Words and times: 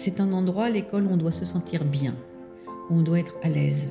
c'est 0.00 0.20
un 0.20 0.32
endroit, 0.32 0.70
l'école, 0.70 1.04
où 1.04 1.10
on 1.12 1.16
doit 1.18 1.30
se 1.30 1.44
sentir 1.44 1.84
bien, 1.84 2.14
où 2.88 2.94
on 2.94 3.02
doit 3.02 3.20
être 3.20 3.34
à 3.42 3.50
l'aise. 3.50 3.90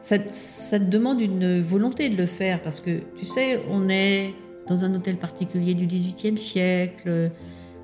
Ça, 0.00 0.18
te 0.18 0.84
demande 0.84 1.20
une 1.20 1.60
volonté 1.60 2.08
de 2.08 2.16
le 2.16 2.26
faire 2.26 2.62
parce 2.62 2.80
que, 2.80 3.00
tu 3.16 3.24
sais, 3.24 3.60
on 3.68 3.88
est 3.88 4.32
dans 4.68 4.84
un 4.84 4.94
hôtel 4.94 5.16
particulier 5.16 5.74
du 5.74 5.86
XVIIIe 5.86 6.38
siècle, 6.38 7.32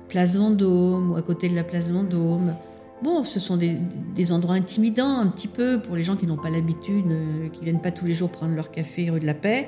place 0.07 0.37
Vendôme 0.37 1.11
ou 1.11 1.15
à 1.17 1.21
côté 1.21 1.49
de 1.49 1.55
la 1.55 1.65
place 1.65 1.91
Vendôme. 1.91 2.55
Bon, 3.03 3.23
ce 3.23 3.41
sont 3.41 3.57
des, 3.57 3.75
des 4.15 4.31
endroits 4.31 4.55
intimidants 4.55 5.19
un 5.19 5.27
petit 5.27 5.49
peu 5.49 5.81
pour 5.81 5.97
les 5.97 6.03
gens 6.03 6.15
qui 6.15 6.25
n'ont 6.25 6.37
pas 6.37 6.49
l'habitude, 6.49 7.05
euh, 7.11 7.49
qui 7.49 7.65
viennent 7.65 7.81
pas 7.81 7.91
tous 7.91 8.05
les 8.05 8.13
jours 8.13 8.29
prendre 8.29 8.55
leur 8.55 8.71
café 8.71 9.09
rue 9.09 9.19
de 9.19 9.25
la 9.25 9.33
Paix. 9.33 9.67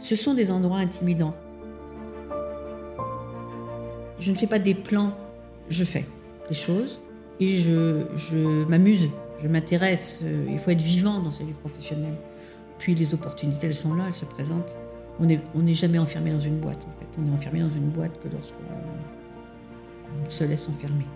Ce 0.00 0.16
sont 0.16 0.34
des 0.34 0.50
endroits 0.50 0.78
intimidants. 0.78 1.36
Je 4.18 4.32
ne 4.32 4.36
fais 4.36 4.48
pas 4.48 4.58
des 4.58 4.74
plans, 4.74 5.12
je 5.68 5.84
fais 5.84 6.04
des 6.48 6.54
choses 6.54 6.98
et 7.40 7.58
je, 7.58 8.64
m'amuse, 8.68 9.08
je 9.42 9.48
m'intéresse. 9.48 10.20
Euh, 10.22 10.46
il 10.50 10.58
faut 10.58 10.70
être 10.70 10.82
vivant 10.82 11.20
dans 11.20 11.30
sa 11.30 11.44
vie 11.44 11.52
professionnelle. 11.52 12.14
Puis 12.78 12.94
les 12.94 13.14
opportunités, 13.14 13.66
elles 13.66 13.74
sont 13.74 13.94
là, 13.94 14.04
elles 14.06 14.14
se 14.14 14.24
présentent. 14.24 14.76
On 15.20 15.26
n'est 15.26 15.74
jamais 15.74 15.98
enfermé 15.98 16.32
dans 16.32 16.40
une 16.40 16.58
boîte, 16.58 16.84
en 16.88 16.98
fait. 16.98 17.06
On 17.20 17.30
est 17.30 17.32
enfermé 17.32 17.60
dans 17.60 17.70
une 17.70 17.90
boîte 17.90 18.18
que 18.20 18.28
lorsqu'on 18.28 18.56
se 20.28 20.44
laisse 20.44 20.68
enfermer. 20.68 21.06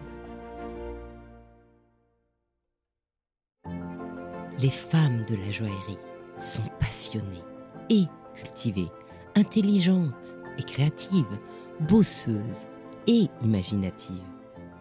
Les 4.61 4.71
femmes 4.71 5.25
de 5.29 5.37
la 5.37 5.51
joaillerie 5.51 5.99
sont 6.37 6.63
passionnées 6.81 7.45
et 7.91 8.05
cultivées, 8.35 8.89
intelligentes 9.37 10.37
et 10.59 10.63
créatives, 10.63 11.39
bosseuses 11.81 12.67
et 13.07 13.27
imaginatives. 13.43 14.15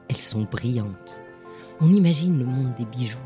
Elles 0.09 0.17
sont 0.17 0.44
brillantes. 0.44 1.22
On 1.80 1.94
imagine 1.94 2.39
le 2.39 2.45
monde 2.45 2.73
des 2.78 2.86
bijoux 2.86 3.17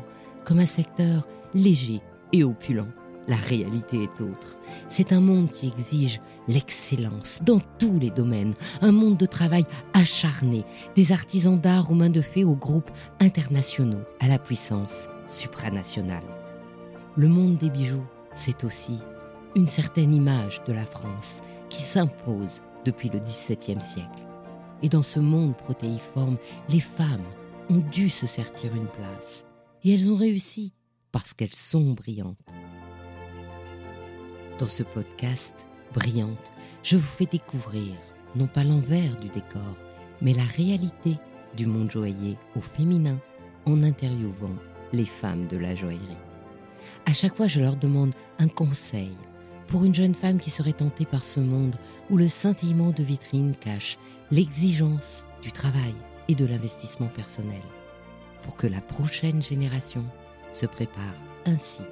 comme 0.44 0.58
un 0.58 0.66
secteur 0.66 1.26
léger 1.54 2.00
et 2.32 2.44
opulent 2.44 2.88
la 3.28 3.36
réalité 3.36 4.02
est 4.02 4.20
autre. 4.20 4.58
C'est 4.88 5.12
un 5.12 5.20
monde 5.20 5.50
qui 5.50 5.68
exige 5.68 6.20
l'excellence 6.48 7.40
dans 7.42 7.60
tous 7.78 7.98
les 7.98 8.10
domaines, 8.10 8.54
un 8.80 8.92
monde 8.92 9.16
de 9.16 9.26
travail 9.26 9.64
acharné, 9.94 10.64
des 10.96 11.12
artisans 11.12 11.58
d'art 11.58 11.90
aux 11.90 11.94
mains 11.94 12.10
de 12.10 12.20
fées 12.20 12.44
aux 12.44 12.56
groupes 12.56 12.90
internationaux, 13.20 14.02
à 14.20 14.26
la 14.26 14.38
puissance 14.38 15.08
supranationale. 15.28 16.24
Le 17.16 17.28
monde 17.28 17.58
des 17.58 17.70
bijoux, 17.70 18.04
c'est 18.34 18.64
aussi 18.64 18.98
une 19.54 19.68
certaine 19.68 20.14
image 20.14 20.62
de 20.66 20.72
la 20.72 20.84
France 20.84 21.42
qui 21.68 21.82
s'impose 21.82 22.60
depuis 22.84 23.08
le 23.10 23.20
XVIIe 23.20 23.80
siècle. 23.80 24.26
Et 24.82 24.88
dans 24.88 25.02
ce 25.02 25.20
monde 25.20 25.56
protéiforme, 25.56 26.38
les 26.68 26.80
femmes 26.80 27.20
ont 27.72 27.82
dû 27.90 28.10
se 28.10 28.26
sertir 28.26 28.74
une 28.74 28.86
place. 28.86 29.46
Et 29.82 29.94
elles 29.94 30.12
ont 30.12 30.16
réussi 30.16 30.74
parce 31.10 31.32
qu'elles 31.32 31.54
sont 31.54 31.92
brillantes. 31.92 32.36
Dans 34.58 34.68
ce 34.68 34.82
podcast, 34.82 35.66
Brillante, 35.94 36.52
je 36.82 36.96
vous 36.96 37.02
fais 37.02 37.26
découvrir 37.26 37.94
non 38.36 38.46
pas 38.46 38.62
l'envers 38.62 39.16
du 39.16 39.28
décor, 39.28 39.76
mais 40.20 40.34
la 40.34 40.44
réalité 40.44 41.18
du 41.56 41.66
monde 41.66 41.90
joaillier 41.90 42.36
au 42.56 42.60
féminin 42.60 43.18
en 43.64 43.82
interviewant 43.82 44.54
les 44.92 45.06
femmes 45.06 45.46
de 45.48 45.56
la 45.56 45.74
joaillerie. 45.74 46.18
À 47.06 47.14
chaque 47.14 47.36
fois, 47.36 47.46
je 47.46 47.60
leur 47.60 47.76
demande 47.76 48.14
un 48.38 48.48
conseil 48.48 49.16
pour 49.68 49.84
une 49.84 49.94
jeune 49.94 50.14
femme 50.14 50.40
qui 50.40 50.50
serait 50.50 50.72
tentée 50.72 51.06
par 51.06 51.24
ce 51.24 51.40
monde 51.40 51.76
où 52.10 52.18
le 52.18 52.28
scintillement 52.28 52.90
de 52.90 53.02
vitrine 53.02 53.54
cache 53.58 53.98
l'exigence 54.30 55.26
du 55.42 55.52
travail 55.52 55.94
et 56.28 56.34
de 56.34 56.46
l'investissement 56.46 57.08
personnel, 57.08 57.62
pour 58.42 58.56
que 58.56 58.66
la 58.66 58.80
prochaine 58.80 59.42
génération 59.42 60.04
se 60.52 60.66
prépare 60.66 61.14
ainsi 61.46 61.82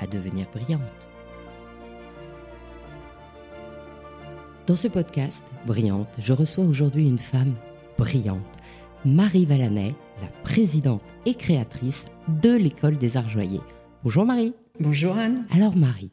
à 0.00 0.06
devenir 0.06 0.46
brillante. 0.52 0.80
Dans 4.66 4.76
ce 4.76 4.88
podcast, 4.88 5.44
Brillante, 5.64 6.08
je 6.18 6.32
reçois 6.32 6.64
aujourd'hui 6.64 7.06
une 7.06 7.20
femme 7.20 7.54
brillante, 7.98 8.40
Marie 9.04 9.44
Valanay, 9.44 9.94
la 10.20 10.28
présidente 10.42 11.02
et 11.24 11.34
créatrice 11.34 12.06
de 12.42 12.52
l'École 12.52 12.98
des 12.98 13.16
Arts 13.16 13.28
Joyeux. 13.28 13.60
Bonjour 14.02 14.24
Marie. 14.24 14.54
Bonjour 14.80 15.16
Anne. 15.16 15.46
Alors 15.52 15.76
Marie, 15.76 16.10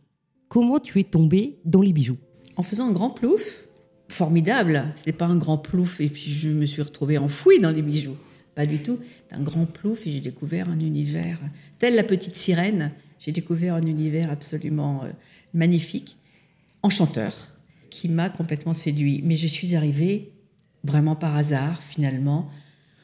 comment 0.50 0.79
tu 0.79 1.00
es 1.00 1.03
tombée 1.03 1.57
dans 1.66 1.81
les 1.81 1.94
bijoux? 1.94 2.17
En 2.56 2.62
faisant 2.62 2.88
un 2.88 2.91
grand 2.91 3.09
plouf, 3.09 3.67
formidable. 4.13 4.85
Ce 4.96 5.06
n'est 5.06 5.13
pas 5.13 5.25
un 5.25 5.35
grand 5.35 5.57
plouf 5.57 6.00
et 6.00 6.07
puis 6.07 6.31
je 6.31 6.50
me 6.50 6.66
suis 6.66 6.81
retrouvée 6.81 7.18
enfouie 7.18 7.59
dans 7.59 7.72
les 7.72 7.81
bijoux. 7.81 8.18
Pas 8.56 8.66
du 8.66 8.79
tout. 8.79 9.00
C'est 9.28 9.35
un 9.35 9.41
grand 9.41 9.66
plouf 9.66 10.06
et 10.06 10.12
j'ai 10.12 10.22
découvert 10.22 10.69
un 10.69 10.79
univers, 10.79 11.40
tel 11.79 11.96
la 11.96 12.03
petite 12.03 12.35
sirène, 12.35 12.91
j'ai 13.19 13.31
découvert 13.31 13.75
un 13.75 13.85
univers 13.85 14.29
absolument 14.29 15.03
euh, 15.03 15.09
magnifique, 15.53 16.18
enchanteur 16.81 17.53
qui 17.90 18.09
m'a 18.09 18.29
complètement 18.29 18.74
séduit. 18.74 19.22
Mais 19.24 19.35
je 19.35 19.47
suis 19.47 19.75
arrivée 19.75 20.31
vraiment 20.84 21.16
par 21.16 21.35
hasard, 21.35 21.81
finalement, 21.81 22.50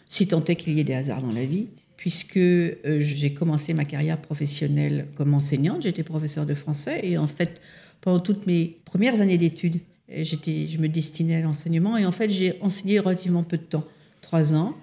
si 0.08 0.28
tant 0.28 0.44
est 0.44 0.56
qu'il 0.56 0.74
y 0.74 0.80
ait 0.80 0.84
des 0.84 0.94
hasards 0.94 1.22
dans 1.22 1.34
la 1.34 1.46
vie, 1.46 1.68
puisque 1.96 2.38
euh, 2.38 2.76
j'ai 3.00 3.34
commencé 3.34 3.74
ma 3.74 3.86
carrière 3.86 4.22
professionnelle 4.22 5.08
comme 5.16 5.34
enseignante. 5.34 5.84
J'étais 5.84 6.04
professeur 6.04 6.46
de 6.46 6.54
français 6.54 7.00
et 7.04 7.18
en 7.18 7.28
fait, 7.28 7.62
pendant 8.02 8.20
toutes 8.20 8.46
mes 8.46 8.78
premières 8.86 9.22
années 9.22 9.38
d'études, 9.38 9.80
j'étais, 10.12 10.66
je 10.68 10.80
me 10.80 10.88
destinais 10.88 11.36
à 11.36 11.42
l'enseignement 11.42 11.98
et 11.98 12.06
en 12.06 12.12
fait, 12.12 12.30
j'ai 12.30 12.60
enseigné 12.62 13.00
relativement 13.00 13.44
peu 13.44 13.58
de 13.58 13.64
temps, 13.64 13.86
trois 14.22 14.54
ans, 14.54 14.76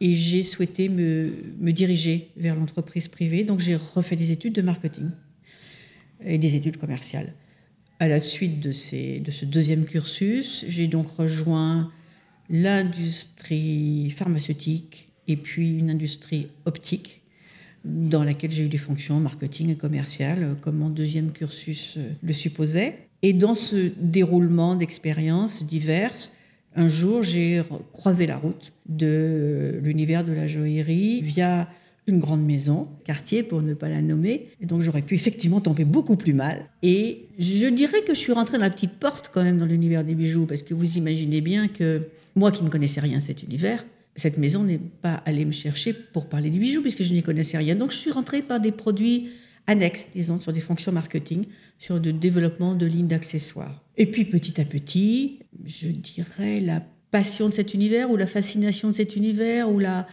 et 0.00 0.14
j'ai 0.14 0.42
souhaité 0.42 0.88
me, 0.88 1.32
diriger 1.72 2.30
vers 2.36 2.56
l'entreprise 2.56 3.08
privée. 3.08 3.44
Donc, 3.44 3.60
j'ai 3.60 3.76
refait 3.76 4.16
des 4.16 4.32
études 4.32 4.54
de 4.54 4.62
marketing 4.62 5.10
et 6.24 6.38
des 6.38 6.56
études 6.56 6.76
commerciales. 6.76 7.32
À 8.00 8.08
la 8.08 8.18
suite 8.18 8.58
de, 8.58 8.72
ces, 8.72 9.20
de 9.20 9.30
ce 9.30 9.44
deuxième 9.44 9.84
cursus, 9.84 10.64
j'ai 10.66 10.88
donc 10.88 11.08
rejoint 11.08 11.92
l'industrie 12.50 14.10
pharmaceutique 14.10 15.12
et 15.28 15.36
puis 15.36 15.78
une 15.78 15.90
industrie 15.90 16.48
optique 16.64 17.22
dans 17.84 18.24
laquelle 18.24 18.50
j'ai 18.50 18.64
eu 18.64 18.68
des 18.68 18.78
fonctions 18.78 19.20
marketing 19.20 19.70
et 19.70 19.76
commercial, 19.76 20.56
comme 20.60 20.78
mon 20.78 20.90
deuxième 20.90 21.30
cursus 21.30 21.98
le 22.22 22.32
supposait. 22.32 23.08
Et 23.22 23.32
dans 23.32 23.54
ce 23.54 23.92
déroulement 24.00 24.74
d'expériences 24.74 25.64
diverses, 25.64 26.34
un 26.74 26.88
jour, 26.88 27.22
j'ai 27.22 27.62
croisé 27.92 28.26
la 28.26 28.36
route 28.36 28.72
de 28.88 29.78
l'univers 29.82 30.24
de 30.24 30.32
la 30.32 30.46
joaillerie 30.46 31.20
via 31.22 31.68
une 32.08 32.18
grande 32.18 32.44
maison, 32.44 32.88
quartier 33.04 33.42
pour 33.42 33.62
ne 33.62 33.74
pas 33.74 33.88
la 33.88 34.02
nommer. 34.02 34.48
Et 34.60 34.66
donc 34.66 34.80
j'aurais 34.80 35.02
pu 35.02 35.14
effectivement 35.14 35.60
tomber 35.60 35.84
beaucoup 35.84 36.16
plus 36.16 36.32
mal. 36.32 36.66
Et 36.82 37.26
je 37.38 37.66
dirais 37.68 38.02
que 38.06 38.14
je 38.14 38.18
suis 38.18 38.32
rentrée 38.32 38.58
dans 38.58 38.64
la 38.64 38.70
petite 38.70 38.94
porte 38.94 39.30
quand 39.32 39.44
même 39.44 39.58
dans 39.58 39.66
l'univers 39.66 40.02
des 40.02 40.14
bijoux, 40.14 40.46
parce 40.46 40.62
que 40.62 40.74
vous 40.74 40.96
imaginez 40.98 41.40
bien 41.40 41.68
que 41.68 42.08
moi 42.34 42.50
qui 42.50 42.64
ne 42.64 42.70
connaissais 42.70 43.00
rien 43.00 43.18
à 43.18 43.20
cet 43.20 43.42
univers, 43.42 43.84
cette 44.16 44.36
maison 44.36 44.64
n'est 44.64 44.80
pas 45.00 45.22
allée 45.24 45.44
me 45.44 45.52
chercher 45.52 45.92
pour 45.92 46.26
parler 46.26 46.50
des 46.50 46.58
bijoux, 46.58 46.82
puisque 46.82 47.02
je 47.02 47.14
n'y 47.14 47.22
connaissais 47.22 47.56
rien. 47.56 47.76
Donc 47.76 47.92
je 47.92 47.96
suis 47.96 48.10
rentrée 48.10 48.42
par 48.42 48.60
des 48.60 48.72
produits 48.72 49.28
annexes, 49.66 50.08
disons, 50.12 50.40
sur 50.40 50.52
des 50.52 50.60
fonctions 50.60 50.92
marketing, 50.92 51.44
sur 51.78 52.00
le 52.00 52.12
développement 52.12 52.74
de 52.74 52.86
lignes 52.86 53.06
d'accessoires. 53.06 53.82
Et 53.96 54.06
puis 54.06 54.24
petit 54.24 54.60
à 54.60 54.64
petit, 54.64 55.40
je 55.64 55.88
dirais 55.88 56.60
la 56.60 56.82
passion 57.10 57.48
de 57.48 57.54
cet 57.54 57.74
univers, 57.74 58.10
ou 58.10 58.16
la 58.16 58.26
fascination 58.26 58.88
de 58.88 58.94
cet 58.94 59.16
univers, 59.16 59.70
ou 59.70 59.78
la 59.78 60.06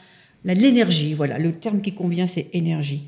l'énergie, 0.46 1.14
voilà, 1.14 1.38
le 1.38 1.52
terme 1.52 1.82
qui 1.82 1.94
convient, 1.94 2.26
c'est 2.26 2.48
énergie. 2.54 3.04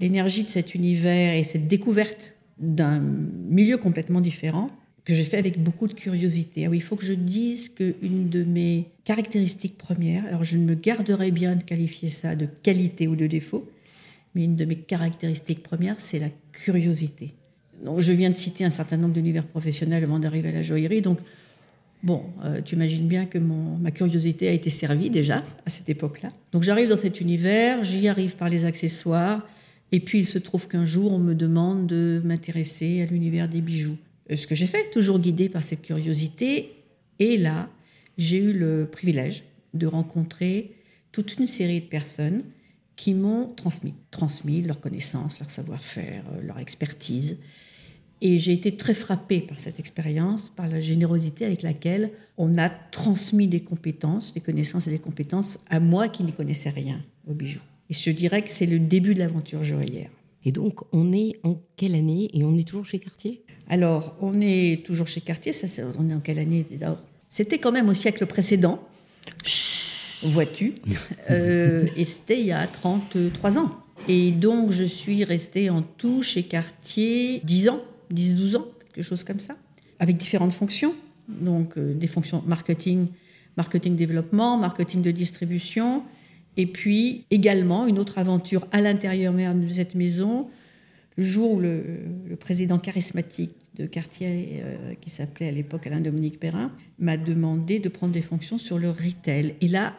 L'énergie 0.00 0.44
de 0.44 0.50
cet 0.50 0.74
univers 0.74 1.34
et 1.34 1.44
cette 1.44 1.68
découverte 1.68 2.32
d'un 2.58 2.98
milieu 2.98 3.78
complètement 3.78 4.20
différent 4.20 4.70
que 5.04 5.14
j'ai 5.14 5.24
fait 5.24 5.36
avec 5.36 5.62
beaucoup 5.62 5.86
de 5.86 5.92
curiosité. 5.92 6.64
Ah 6.64 6.70
oui, 6.70 6.78
il 6.78 6.82
faut 6.82 6.96
que 6.96 7.04
je 7.04 7.12
dise 7.12 7.68
qu'une 7.68 8.28
de 8.28 8.42
mes 8.42 8.86
caractéristiques 9.04 9.76
premières, 9.76 10.24
alors 10.26 10.44
je 10.44 10.56
ne 10.56 10.64
me 10.64 10.74
garderai 10.74 11.30
bien 11.30 11.56
de 11.56 11.62
qualifier 11.62 12.08
ça 12.08 12.34
de 12.34 12.46
qualité 12.46 13.06
ou 13.06 13.16
de 13.16 13.26
défaut, 13.26 13.68
mais 14.34 14.44
une 14.44 14.56
de 14.56 14.64
mes 14.64 14.76
caractéristiques 14.76 15.62
premières, 15.62 16.00
c'est 16.00 16.18
la 16.18 16.30
curiosité. 16.52 17.34
Donc, 17.84 18.00
je 18.00 18.12
viens 18.12 18.30
de 18.30 18.36
citer 18.36 18.64
un 18.64 18.70
certain 18.70 18.96
nombre 18.96 19.14
d'univers 19.14 19.46
professionnels 19.46 20.04
avant 20.04 20.18
d'arriver 20.18 20.48
à 20.48 20.52
la 20.52 20.62
joaillerie, 20.62 21.02
donc 21.02 21.18
Bon, 22.04 22.22
euh, 22.44 22.60
tu 22.60 22.74
imagines 22.74 23.08
bien 23.08 23.24
que 23.24 23.38
ma 23.38 23.90
curiosité 23.90 24.46
a 24.48 24.52
été 24.52 24.68
servie 24.68 25.08
déjà 25.08 25.36
à 25.64 25.70
cette 25.70 25.88
époque-là. 25.88 26.28
Donc 26.52 26.62
j'arrive 26.62 26.90
dans 26.90 26.98
cet 26.98 27.22
univers, 27.22 27.82
j'y 27.82 28.08
arrive 28.08 28.36
par 28.36 28.50
les 28.50 28.66
accessoires, 28.66 29.48
et 29.90 30.00
puis 30.00 30.18
il 30.18 30.26
se 30.26 30.36
trouve 30.36 30.68
qu'un 30.68 30.84
jour 30.84 31.14
on 31.14 31.18
me 31.18 31.34
demande 31.34 31.86
de 31.86 32.20
m'intéresser 32.22 33.00
à 33.00 33.06
l'univers 33.06 33.48
des 33.48 33.62
bijoux. 33.62 33.96
Euh, 34.30 34.36
ce 34.36 34.46
que 34.46 34.54
j'ai 34.54 34.66
fait, 34.66 34.90
toujours 34.90 35.18
guidé 35.18 35.48
par 35.48 35.62
cette 35.62 35.80
curiosité, 35.80 36.72
et 37.20 37.38
là, 37.38 37.70
j'ai 38.18 38.36
eu 38.36 38.52
le 38.52 38.86
privilège 38.92 39.44
de 39.72 39.86
rencontrer 39.86 40.72
toute 41.10 41.38
une 41.38 41.46
série 41.46 41.80
de 41.80 41.86
personnes 41.86 42.42
qui 42.96 43.14
m'ont 43.14 43.46
transmis, 43.56 43.94
transmis 44.10 44.62
leur 44.62 44.80
connaissance, 44.80 45.40
leur 45.40 45.50
savoir-faire, 45.50 46.24
euh, 46.32 46.42
leur 46.42 46.58
expertise, 46.58 47.38
Et 48.20 48.38
j'ai 48.38 48.52
été 48.52 48.76
très 48.76 48.94
frappée 48.94 49.40
par 49.40 49.60
cette 49.60 49.78
expérience, 49.80 50.50
par 50.56 50.68
la 50.68 50.80
générosité 50.80 51.44
avec 51.44 51.62
laquelle 51.62 52.10
on 52.38 52.56
a 52.56 52.70
transmis 52.70 53.48
des 53.48 53.60
compétences, 53.60 54.32
des 54.32 54.40
connaissances 54.40 54.86
et 54.86 54.90
des 54.90 55.00
compétences 55.00 55.58
à 55.68 55.80
moi 55.80 56.08
qui 56.08 56.22
n'y 56.22 56.32
connaissais 56.32 56.70
rien 56.70 57.02
au 57.26 57.34
bijou. 57.34 57.60
Et 57.90 57.94
je 57.94 58.10
dirais 58.10 58.42
que 58.42 58.48
c'est 58.48 58.66
le 58.66 58.78
début 58.78 59.14
de 59.14 59.18
l'aventure 59.18 59.62
joaillière. 59.62 60.10
Et 60.44 60.52
donc, 60.52 60.80
on 60.92 61.12
est 61.12 61.40
en 61.42 61.60
quelle 61.76 61.94
année 61.94 62.30
et 62.32 62.44
on 62.44 62.56
est 62.56 62.66
toujours 62.66 62.86
chez 62.86 62.98
Cartier? 62.98 63.42
Alors, 63.68 64.16
on 64.20 64.40
est 64.40 64.84
toujours 64.84 65.06
chez 65.06 65.20
Cartier. 65.20 65.52
Ça, 65.52 65.82
on 65.98 66.08
est 66.10 66.14
en 66.14 66.20
quelle 66.20 66.38
année 66.38 66.64
C'était 67.28 67.58
quand 67.58 67.72
même 67.72 67.88
au 67.88 67.94
siècle 67.94 68.26
précédent. 68.26 68.78
Vois-tu 70.24 70.74
euh, 71.30 71.86
Et 71.96 72.04
c'était 72.04 72.40
il 72.40 72.46
y 72.46 72.52
a 72.52 72.66
33 72.66 73.58
ans. 73.58 73.70
Et 74.08 74.32
donc, 74.32 74.70
je 74.70 74.84
suis 74.84 75.24
restée 75.24 75.70
en 75.70 75.82
tout 75.82 76.22
chez 76.22 76.42
Cartier 76.42 77.40
10 77.44 77.68
ans, 77.68 77.80
10-12 78.12 78.56
ans, 78.56 78.66
quelque 78.92 79.04
chose 79.04 79.24
comme 79.24 79.40
ça, 79.40 79.56
avec 79.98 80.16
différentes 80.16 80.52
fonctions. 80.52 80.94
Donc, 81.28 81.78
euh, 81.78 81.94
des 81.94 82.06
fonctions 82.06 82.42
marketing, 82.46 83.06
marketing 83.56 83.96
développement, 83.96 84.58
marketing 84.58 85.00
de 85.00 85.10
distribution, 85.10 86.02
et 86.56 86.66
puis 86.66 87.24
également 87.30 87.86
une 87.86 87.98
autre 87.98 88.18
aventure 88.18 88.66
à 88.72 88.80
l'intérieur 88.80 89.32
même 89.32 89.66
de 89.66 89.72
cette 89.72 89.94
maison, 89.94 90.48
le 91.16 91.24
jour 91.24 91.52
où 91.52 91.60
le, 91.60 92.36
président 92.38 92.78
charismatique 92.78 93.52
de 93.76 93.86
Cartier, 93.86 94.60
euh, 94.62 94.94
qui 95.00 95.10
s'appelait 95.10 95.48
à 95.48 95.52
l'époque 95.52 95.86
Alain 95.86 96.00
Dominique 96.00 96.38
Perrin, 96.38 96.72
m'a 96.98 97.16
demandé 97.16 97.78
de 97.78 97.88
prendre 97.88 98.12
des 98.12 98.20
fonctions 98.20 98.58
sur 98.58 98.78
le 98.78 98.90
retail. 98.90 99.54
Et 99.60 99.68
là, 99.68 99.94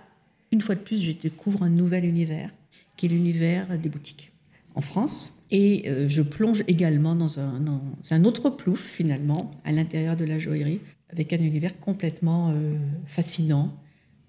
une 0.55 0.61
fois 0.61 0.75
de 0.75 0.79
plus, 0.79 1.01
je 1.01 1.11
découvre 1.11 1.63
un 1.63 1.69
nouvel 1.69 2.05
univers, 2.05 2.49
qui 2.95 3.07
est 3.07 3.09
l'univers 3.09 3.77
des 3.77 3.89
boutiques 3.89 4.31
en 4.73 4.81
France. 4.81 5.43
Et 5.51 5.83
euh, 5.87 6.07
je 6.07 6.21
plonge 6.21 6.63
également 6.69 7.13
dans 7.13 7.41
un, 7.41 7.61
un, 8.09 8.23
autre 8.23 8.49
plouf, 8.49 8.81
finalement, 8.81 9.51
à 9.65 9.73
l'intérieur 9.73 10.15
de 10.15 10.23
la 10.23 10.39
joaillerie, 10.39 10.79
avec 11.11 11.33
un 11.33 11.39
univers 11.39 11.77
complètement 11.79 12.51
euh, 12.51 12.71
fascinant, 13.05 13.75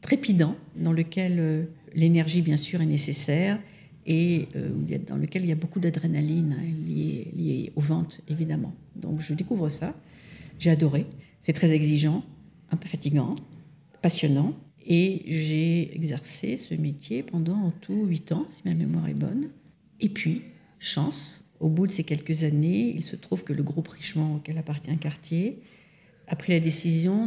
trépidant, 0.01 0.57
dans 0.75 0.93
lequel 0.93 1.69
l'énergie, 1.95 2.43
bien 2.43 2.57
sûr, 2.57 2.83
est 2.83 2.87
nécessaire 2.87 3.61
et 4.05 4.49
euh, 4.57 4.69
dans 5.07 5.17
lequel 5.17 5.43
il 5.43 5.49
y 5.49 5.53
a 5.53 5.57
beaucoup 5.57 5.79
d'adrénaline 5.79 6.57
hein, 6.59 6.65
liée, 6.89 7.29
liée, 7.37 7.73
aux 7.77 7.81
ventes, 7.81 8.21
évidemment. 8.29 8.75
Donc 8.97 9.21
je 9.21 9.33
découvre 9.33 9.69
ça. 9.69 9.95
J'ai 10.59 10.71
adoré. 10.71 11.07
C'est 11.41 11.53
très 11.53 11.73
exigeant, 11.73 12.25
un 12.73 12.77
peu 12.77 12.89
fatigant, 12.89 13.35
passionnant. 14.03 14.55
Et 14.87 15.23
j'ai 15.27 15.95
exercé 15.95 16.57
ce 16.57 16.75
métier 16.75 17.23
pendant 17.23 17.57
en 17.57 17.71
tout 17.73 18.05
huit 18.05 18.31
ans, 18.33 18.47
si 18.49 18.63
ma 18.65 18.75
mémoire 18.75 19.09
est 19.09 19.15
bonne. 19.15 19.49
Et 20.01 20.09
puis, 20.09 20.43
chance, 20.79 21.43
au 21.59 21.69
bout 21.69 21.87
de 21.87 21.93
ces 21.93 22.05
quelques 22.05 22.45
années, 22.45 22.93
il 22.95 23.03
se 23.03 23.17
trouve 23.17 23.43
que 23.43 23.53
le 23.53 23.63
groupe 23.63 23.89
Richemont 23.89 24.37
auquel 24.37 24.59
appartient 24.59 24.97
Cartier 24.99 25.59
a 26.29 26.37
pris 26.37 26.53
la 26.53 26.61
décision 26.61 27.27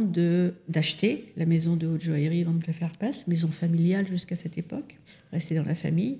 d'acheter 0.68 1.32
la 1.36 1.46
maison 1.46 1.76
de 1.76 1.86
haute 1.86 2.02
joaillerie 2.02 2.44
Van 2.44 2.58
Cleef 2.58 2.82
Arpels, 2.82 3.14
maison 3.28 3.48
familiale 3.48 4.06
jusqu'à 4.06 4.36
cette 4.36 4.58
époque, 4.58 4.98
restée 5.32 5.54
dans 5.54 5.64
la 5.64 5.74
famille. 5.74 6.18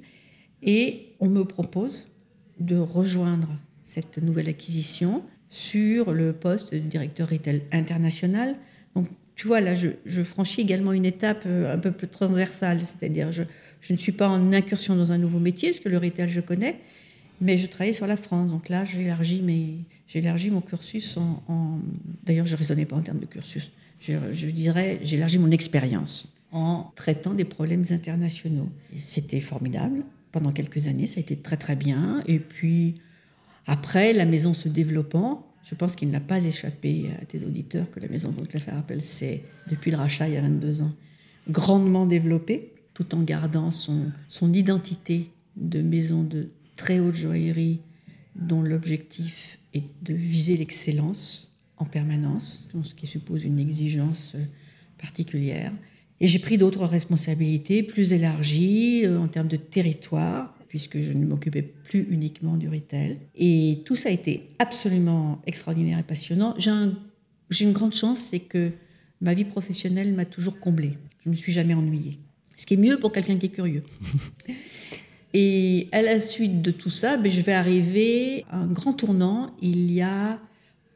Et 0.63 1.09
on 1.21 1.29
me 1.29 1.45
propose 1.45 2.09
de 2.59 2.77
rejoindre 2.77 3.49
cette 3.83 4.19
nouvelle 4.19 4.49
acquisition 4.49 5.23
sur 5.49 6.13
le 6.13 6.33
poste 6.33 6.75
de 6.75 6.79
directeur 6.79 7.29
retail 7.29 7.63
international. 7.73 8.57
Tu 9.41 9.47
vois, 9.47 9.63
là, 9.63 9.75
je, 9.75 10.23
franchis 10.23 10.61
également 10.61 10.93
une 10.93 11.07
étape 11.07 11.45
euh, 11.47 11.75
un 11.75 11.79
peu 11.79 11.93
plus 11.93 12.09
transversale, 12.09 12.83
c'est-à-dire 12.83 13.33
je, 13.33 13.43
ne 13.91 13.97
suis 13.97 14.13
pas 14.13 14.29
en 14.29 14.53
incursion 14.53 14.95
dans 14.95 15.13
un 15.13 15.17
nouveau 15.17 15.39
métier, 15.39 15.71
parce 15.71 15.81
que 15.81 15.89
le 15.89 15.97
retail, 15.97 16.29
je 16.29 16.43
connais, 16.43 16.79
mais 17.41 17.57
je 17.57 17.67
travaillais 17.67 17.95
sur 17.95 18.07
la 18.07 18.19
France. 18.19 18.51
Donc 18.51 18.69
là, 18.69 18.85
j'ai 18.85 19.01
élargi, 20.15 20.51
mon 20.51 20.61
cursus 20.61 21.17
en. 21.17 21.79
D'ailleurs, 22.25 22.45
je 22.45 22.53
ne 22.53 22.59
raisonnais 22.59 22.85
pas 22.85 22.97
en 22.97 23.01
termes 23.01 23.19
de 23.19 23.25
cursus. 23.25 23.71
Je, 23.99 24.13
je 24.31 24.47
dirais, 24.49 24.99
j'ai 25.03 25.17
élargi 25.17 25.39
mon 25.39 25.51
expérience 25.51 26.37
en 26.53 26.93
traitant 26.95 27.33
des 27.33 27.47
problèmes 27.47 27.87
internationaux. 27.89 28.69
C'était 28.95 29.41
formidable. 29.41 30.03
Pendant 30.33 30.53
quelques 30.53 30.87
années, 30.87 31.07
ça 31.07 31.17
a 31.17 31.23
été 31.23 31.37
très 31.37 31.57
très 31.57 31.77
bien. 31.77 32.23
Et 32.27 32.41
puis, 32.41 32.97
après, 33.67 34.13
la 34.13 34.27
maison 34.27 34.53
se 34.53 34.69
développant, 34.69 35.50
je 35.65 35.75
pense 35.75 35.97
qu'il 35.97 36.11
n'a 36.11 36.21
pas 36.21 36.45
échappé 36.45 37.11
à 37.21 37.25
tes 37.25 37.45
auditeurs 37.45 37.91
que 37.91 38.01
la 38.01 38.09
maison 38.09 38.31
de 38.31 38.45
Cléfer 38.47 38.73
Appel 38.73 39.03
s'est, 39.03 39.45
depuis 39.69 39.91
le 39.91 39.97
rachat 39.97 40.29
il 40.29 40.35
y 40.35 40.37
a 40.37 40.43
22 40.43 40.83
ans, 40.83 40.93
grandement 41.49 42.07
développée, 42.07 42.73
tout 42.95 43.15
en 43.15 43.23
gardant 43.23 43.71
son, 43.71 44.11
son 44.29 44.53
identité 44.53 45.31
de 45.57 45.83
maison 45.83 46.23
de 46.23 46.51
très 46.77 46.99
haute 46.99 47.15
joaillerie 47.15 47.81
dont 48.35 48.63
l'objectif 48.63 49.59
est 49.75 49.85
de 50.03 50.15
viser 50.15 50.57
l'excellence 50.57 51.59
en 51.77 51.85
permanence, 51.85 52.69
ce 52.83 52.95
qui 52.95 53.07
suppose 53.07 53.45
une 53.45 53.59
exigence 53.59 54.33
euh, 54.35 54.45
particulière. 54.99 55.73
Et 56.21 56.27
j'ai 56.27 56.39
pris 56.39 56.59
d'autres 56.59 56.85
responsabilités 56.85 57.83
plus 57.83 58.13
élargies 58.13 59.07
euh, 59.07 59.19
en 59.19 59.29
termes 59.29 59.49
de 59.49 59.57
territoire, 59.57 60.55
puisque 60.71 61.01
je 61.01 61.13
ne 61.13 61.27
m'occupais 61.27 61.63
plus 61.63 62.07
uniquement 62.11 62.57
du 62.57 62.69
retail. 62.69 63.19
Et 63.35 63.83
tout 63.85 63.97
ça 63.97 64.09
a 64.09 64.13
été 64.13 64.51
absolument 64.61 65.43
extraordinaire 65.45 65.99
et 65.99 66.05
passionnant. 66.05 66.55
J'ai 66.57 67.65
une 67.65 67.73
grande 67.73 67.93
chance, 67.93 68.21
c'est 68.21 68.39
que 68.39 68.71
ma 69.21 69.35
vie 69.35 69.45
professionnelle 69.45 70.15
m'a 70.15 70.25
toujours 70.25 70.61
comblée. 70.61 70.93
Je 71.25 71.29
ne 71.29 71.35
me 71.35 71.37
suis 71.37 71.51
jamais 71.51 71.75
ennuyée. 71.75 72.21
Ce 72.55 72.67
qui 72.67 72.75
est 72.75 72.77
mieux 72.77 73.01
pour 73.01 73.11
quelqu'un 73.11 73.37
qui 73.37 73.47
est 73.47 73.51
curieux. 73.51 73.83
Et 75.35 75.89
à 75.91 76.03
la 76.03 76.21
suite 76.21 76.63
de 76.63 76.71
tout 76.71 76.89
ça, 76.89 77.17
ben, 77.17 77.31
je 77.31 77.41
vais 77.41 77.53
arriver 77.53 78.45
à 78.49 78.59
un 78.59 78.69
grand 78.69 78.93
tournant 78.93 79.53
il 79.61 79.91
y 79.91 80.03
a 80.03 80.39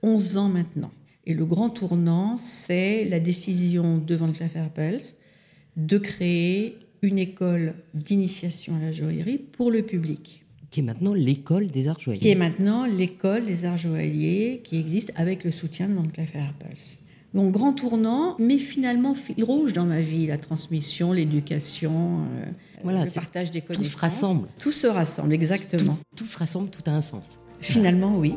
11 0.05 0.37
ans 0.37 0.49
maintenant. 0.49 0.93
Et 1.27 1.35
le 1.35 1.45
grand 1.45 1.71
tournant, 1.71 2.37
c'est 2.39 3.07
la 3.07 3.19
décision 3.19 3.99
de 3.99 4.15
Van 4.15 4.31
Cleef 4.31 4.55
Arpels 4.55 5.03
de 5.77 5.99
créer 5.99 6.79
une 7.05 7.19
école 7.19 7.75
d'initiation 7.93 8.77
à 8.77 8.81
la 8.81 8.91
joaillerie 8.91 9.39
pour 9.39 9.71
le 9.71 9.83
public. 9.83 10.45
Qui 10.71 10.81
est 10.81 10.83
maintenant 10.83 11.15
l'école 11.15 11.67
des 11.67 11.87
arts 11.87 12.01
joailliers. 12.01 12.21
Qui 12.21 12.31
est 12.31 12.35
maintenant 12.35 12.87
l'école 12.87 13.45
des 13.45 13.65
arts 13.65 13.77
joailliers 13.77 14.63
qui 14.65 14.79
existe 14.79 15.13
avec 15.15 15.45
le 15.45 15.51
soutien 15.51 15.89
de 15.89 15.95
Van 15.95 16.03
Cleef 16.03 16.35
Arpels. 16.35 16.99
Donc 17.35 17.53
grand 17.53 17.73
tournant, 17.73 18.37
mais 18.39 18.59
finalement 18.59 19.15
fil 19.15 19.43
rouge 19.45 19.73
dans 19.73 19.85
ma 19.85 20.01
vie, 20.01 20.27
la 20.27 20.39
transmission, 20.39 21.13
l'éducation, 21.13 22.21
euh, 22.21 22.45
voilà, 22.83 23.05
le 23.05 23.11
partage 23.11 23.51
des 23.51 23.61
connaissances. 23.61 23.91
Tout 23.93 23.93
se 23.93 24.01
rassemble. 24.01 24.49
Tout 24.59 24.73
se 24.73 24.87
rassemble, 24.87 25.33
exactement. 25.33 25.99
Tout, 26.17 26.27
se 26.27 26.39
rassemble, 26.39 26.71
tout 26.71 26.83
a 26.87 26.93
un 26.93 27.03
sens. 27.03 27.39
Finalement, 27.61 28.17
oui. 28.17 28.35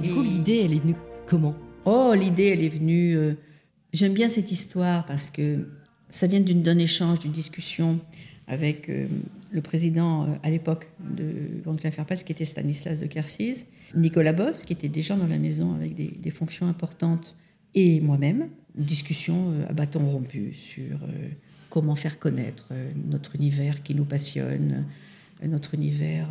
Du 0.00 0.10
coup, 0.10 0.22
l'idée, 0.22 0.62
elle 0.64 0.72
est 0.72 0.80
venue 0.80 0.96
comment? 1.26 1.54
Oh, 1.84 2.14
l'idée, 2.16 2.46
elle 2.46 2.62
est 2.62 2.68
venue... 2.68 3.16
Euh, 3.16 3.34
j'aime 3.92 4.12
bien 4.12 4.28
cette 4.28 4.50
histoire 4.50 5.06
parce 5.06 5.30
que 5.30 5.66
ça 6.14 6.26
vient 6.26 6.40
d'un 6.40 6.78
échange, 6.78 7.18
d'une 7.18 7.32
discussion 7.32 7.98
avec 8.46 8.88
euh, 8.88 9.06
le 9.50 9.60
président 9.62 10.28
à 10.42 10.50
l'époque 10.50 10.88
de 11.00 11.62
Banque 11.64 11.80
Cleef 11.80 12.24
qui 12.24 12.32
était 12.32 12.44
Stanislas 12.44 13.00
de 13.00 13.06
Kersis, 13.06 13.66
Nicolas 13.96 14.32
Boss, 14.32 14.62
qui 14.62 14.72
était 14.72 14.88
déjà 14.88 15.16
dans 15.16 15.26
la 15.26 15.38
maison 15.38 15.74
avec 15.74 15.94
des, 15.94 16.30
fonctions 16.30 16.66
importantes, 16.66 17.36
et 17.74 18.00
moi-même, 18.00 18.48
discussion 18.74 19.52
euh, 19.52 19.68
à 19.68 19.72
bâton 19.72 20.00
rompu 20.08 20.54
sur 20.54 21.02
euh, 21.02 21.28
comment 21.70 21.94
faire 21.96 22.18
connaître 22.18 22.68
euh, 22.72 22.90
notre 23.08 23.36
univers 23.36 23.82
qui 23.82 23.94
nous 23.94 24.04
passionne, 24.04 24.84
notre 25.44 25.74
univers 25.74 26.28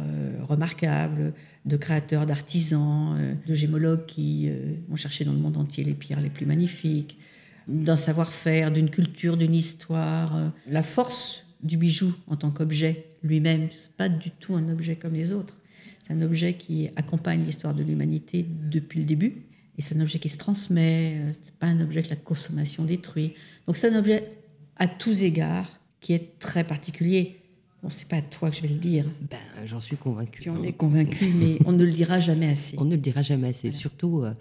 remarquable 0.48 1.34
de 1.66 1.78
créateurs, 1.78 2.26
d'artisans, 2.26 3.38
de 3.46 3.54
gémologues 3.54 4.06
qui 4.08 4.50
ont 4.90 4.96
cherché 4.96 5.24
dans 5.24 5.34
le 5.34 5.40
monde 5.40 5.58
entier 5.58 5.84
les 5.84 5.94
pierres 5.94 6.22
les 6.22 6.30
plus 6.30 6.48
magnifiques, 6.48 7.20
d'un 7.68 7.96
savoir-faire, 7.96 8.72
d'une 8.72 8.90
culture, 8.90 9.38
d'une 9.38 9.56
histoire. 9.56 10.52
La 10.68 10.84
force 10.84 11.46
du 11.62 11.78
bijou 11.78 12.14
en 12.28 12.36
tant 12.36 12.52
qu'objet 12.52 13.06
lui-même, 13.24 13.62
n'est 13.62 13.70
pas 13.98 14.10
du 14.10 14.32
tout 14.32 14.56
un 14.56 14.70
objet 14.70 14.96
comme 14.96 15.14
les 15.14 15.32
autres. 15.34 15.58
C'est 16.06 16.14
un 16.14 16.22
objet 16.22 16.56
qui 16.56 16.90
accompagne 16.96 17.44
l'histoire 17.46 17.74
de 17.74 17.84
l'humanité 17.84 18.46
depuis 18.70 19.00
le 19.00 19.06
début. 19.06 19.46
Et 19.78 19.82
c'est 19.82 19.96
un 19.96 20.02
objet 20.02 20.20
qui 20.20 20.30
se 20.30 20.38
transmet. 20.38 21.18
Euh, 21.18 21.32
c'est 21.32 21.54
pas 21.54 21.68
un 21.68 21.80
objet 21.82 22.04
que 22.04 22.10
la 22.10 22.16
consommation 22.16 22.84
détruit. 22.84 23.34
Donc 23.66 23.78
c'est 23.78 23.90
un 23.90 23.98
objet 23.98 24.30
à 24.76 24.88
tous 24.88 25.24
égards 25.24 25.80
qui 26.02 26.14
est 26.14 26.38
très 26.40 26.64
particulier. 26.66 27.40
Bon, 27.82 27.90
c'est 27.90 28.08
pas 28.08 28.18
à 28.18 28.22
toi 28.22 28.50
que 28.50 28.58
je 28.58 28.62
vais 28.62 28.68
le 28.68 28.76
dire. 28.76 29.06
Ben, 29.30 29.38
j'en 29.66 29.80
suis 29.80 29.98
convaincu. 29.98 30.42
Tu 30.42 30.50
en 30.50 30.62
es 30.64 30.74
convaincu, 30.74 31.34
mais 31.36 31.58
on 31.66 31.72
ne 31.72 31.84
le 31.84 31.92
dira 31.92 32.20
jamais 32.20 32.50
assez. 32.50 32.78
On 32.78 32.86
ne 32.86 32.92
le 32.92 33.02
dira 33.02 33.24
jamais 33.24 33.50
assez, 33.50 33.72
surtout 33.72 34.22
euh, 34.22 34.34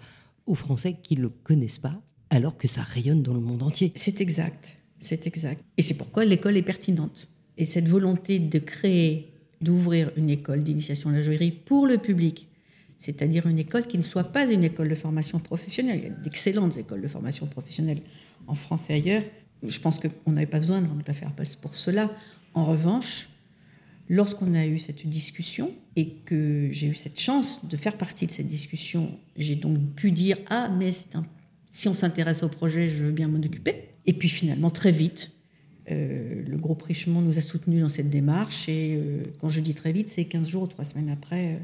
aux 0.45 0.55
Français 0.55 0.97
qui 1.01 1.15
ne 1.15 1.23
le 1.23 1.29
connaissent 1.29 1.79
pas, 1.79 1.99
alors 2.35 2.57
que 2.57 2.67
ça 2.67 2.81
rayonne 2.81 3.21
dans 3.21 3.33
le 3.33 3.39
monde 3.39 3.63
entier. 3.63 3.91
C'est 3.95 4.21
exact, 4.21 4.75
c'est 4.99 5.27
exact. 5.27 5.63
Et 5.77 5.81
c'est 5.81 5.93
pourquoi 5.93 6.25
l'école 6.25 6.57
est 6.57 6.63
pertinente. 6.63 7.27
Et 7.57 7.65
cette 7.65 7.87
volonté 7.87 8.39
de 8.39 8.59
créer 8.59 9.31
d'ouvrir 9.61 10.11
une 10.17 10.29
école 10.29 10.63
d'initiation 10.63 11.09
à 11.09 11.13
la 11.13 11.21
joaillerie 11.21 11.51
pour 11.51 11.87
le 11.87 11.97
public, 11.97 12.47
c'est-à-dire 12.97 13.47
une 13.47 13.59
école 13.59 13.85
qui 13.85 13.97
ne 13.97 14.03
soit 14.03 14.25
pas 14.25 14.49
une 14.51 14.63
école 14.63 14.89
de 14.89 14.95
formation 14.95 15.39
professionnelle. 15.39 15.99
Il 15.99 16.03
y 16.05 16.07
a 16.07 16.09
d'excellentes 16.09 16.77
écoles 16.77 17.01
de 17.01 17.07
formation 17.07 17.45
professionnelle 17.45 17.99
en 18.47 18.55
France 18.55 18.89
et 18.89 18.93
ailleurs. 18.93 19.23
Je 19.61 19.79
pense 19.79 19.99
qu'on 19.99 20.31
n'avait 20.31 20.47
pas 20.47 20.59
besoin 20.59 20.81
de 20.81 20.87
la 21.07 21.13
faire 21.13 21.31
pour 21.61 21.75
cela. 21.75 22.11
En 22.53 22.65
revanche, 22.65 23.29
Lorsqu'on 24.09 24.53
a 24.53 24.65
eu 24.65 24.79
cette 24.79 25.07
discussion 25.07 25.73
et 25.95 26.09
que 26.25 26.67
j'ai 26.71 26.87
eu 26.87 26.93
cette 26.93 27.19
chance 27.19 27.65
de 27.69 27.77
faire 27.77 27.97
partie 27.97 28.27
de 28.27 28.31
cette 28.31 28.47
discussion, 28.47 29.17
j'ai 29.37 29.55
donc 29.55 29.79
pu 29.95 30.11
dire 30.11 30.37
ah 30.49 30.69
mais 30.69 30.91
si 31.73 31.89
on 31.89 31.95
s'intéresse 31.95 32.43
au 32.43 32.49
projet, 32.49 32.87
je 32.87 33.03
veux 33.03 33.11
bien 33.11 33.27
m'en 33.27 33.39
occuper. 33.39 33.89
Et 34.05 34.13
puis 34.13 34.29
finalement 34.29 34.69
très 34.69 34.91
vite, 34.91 35.31
euh, 35.89 36.43
le 36.47 36.57
groupe 36.57 36.83
Richemont 36.83 37.19
nous 37.19 37.39
a 37.39 37.41
soutenus 37.41 37.81
dans 37.81 37.89
cette 37.89 38.11
démarche 38.11 38.69
et 38.69 38.95
euh, 38.95 39.23
quand 39.39 39.49
je 39.49 39.59
dis 39.59 39.73
très 39.73 39.91
vite, 39.91 40.07
c'est 40.07 40.25
15 40.25 40.47
jours 40.47 40.63
ou 40.63 40.67
3 40.67 40.85
semaines 40.85 41.09
après, 41.09 41.59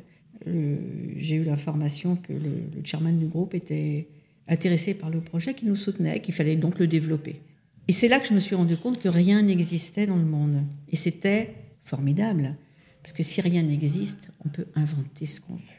euh, 0.47 0.77
j'ai 1.15 1.35
eu 1.35 1.43
l'information 1.43 2.15
que 2.15 2.33
le, 2.33 2.39
le, 2.39 2.83
chairman 2.83 3.17
du 3.17 3.27
groupe 3.27 3.53
était 3.53 4.07
intéressé 4.47 4.95
par 4.95 5.11
le 5.11 5.21
projet, 5.21 5.53
qu'il 5.53 5.69
nous 5.69 5.75
soutenait, 5.75 6.21
qu'il 6.21 6.33
fallait 6.33 6.55
donc 6.55 6.79
le 6.79 6.87
développer. 6.87 7.41
Et 7.87 7.93
c'est 7.93 8.07
là 8.07 8.19
que 8.19 8.27
je 8.27 8.33
me 8.33 8.39
suis 8.39 8.55
rendu 8.55 8.75
compte 8.75 8.99
que 8.99 9.09
rien 9.09 9.43
n'existait 9.43 10.07
dans 10.07 10.17
le 10.17 10.25
monde. 10.25 10.63
Et 10.89 10.95
c'était 10.95 11.53
formidable, 11.81 12.55
parce 13.03 13.13
que 13.13 13.21
si 13.21 13.41
rien 13.41 13.61
n'existe, 13.61 14.31
on 14.43 14.49
peut 14.49 14.65
inventer 14.75 15.27
ce 15.27 15.39
qu'on 15.39 15.55
veut. 15.55 15.78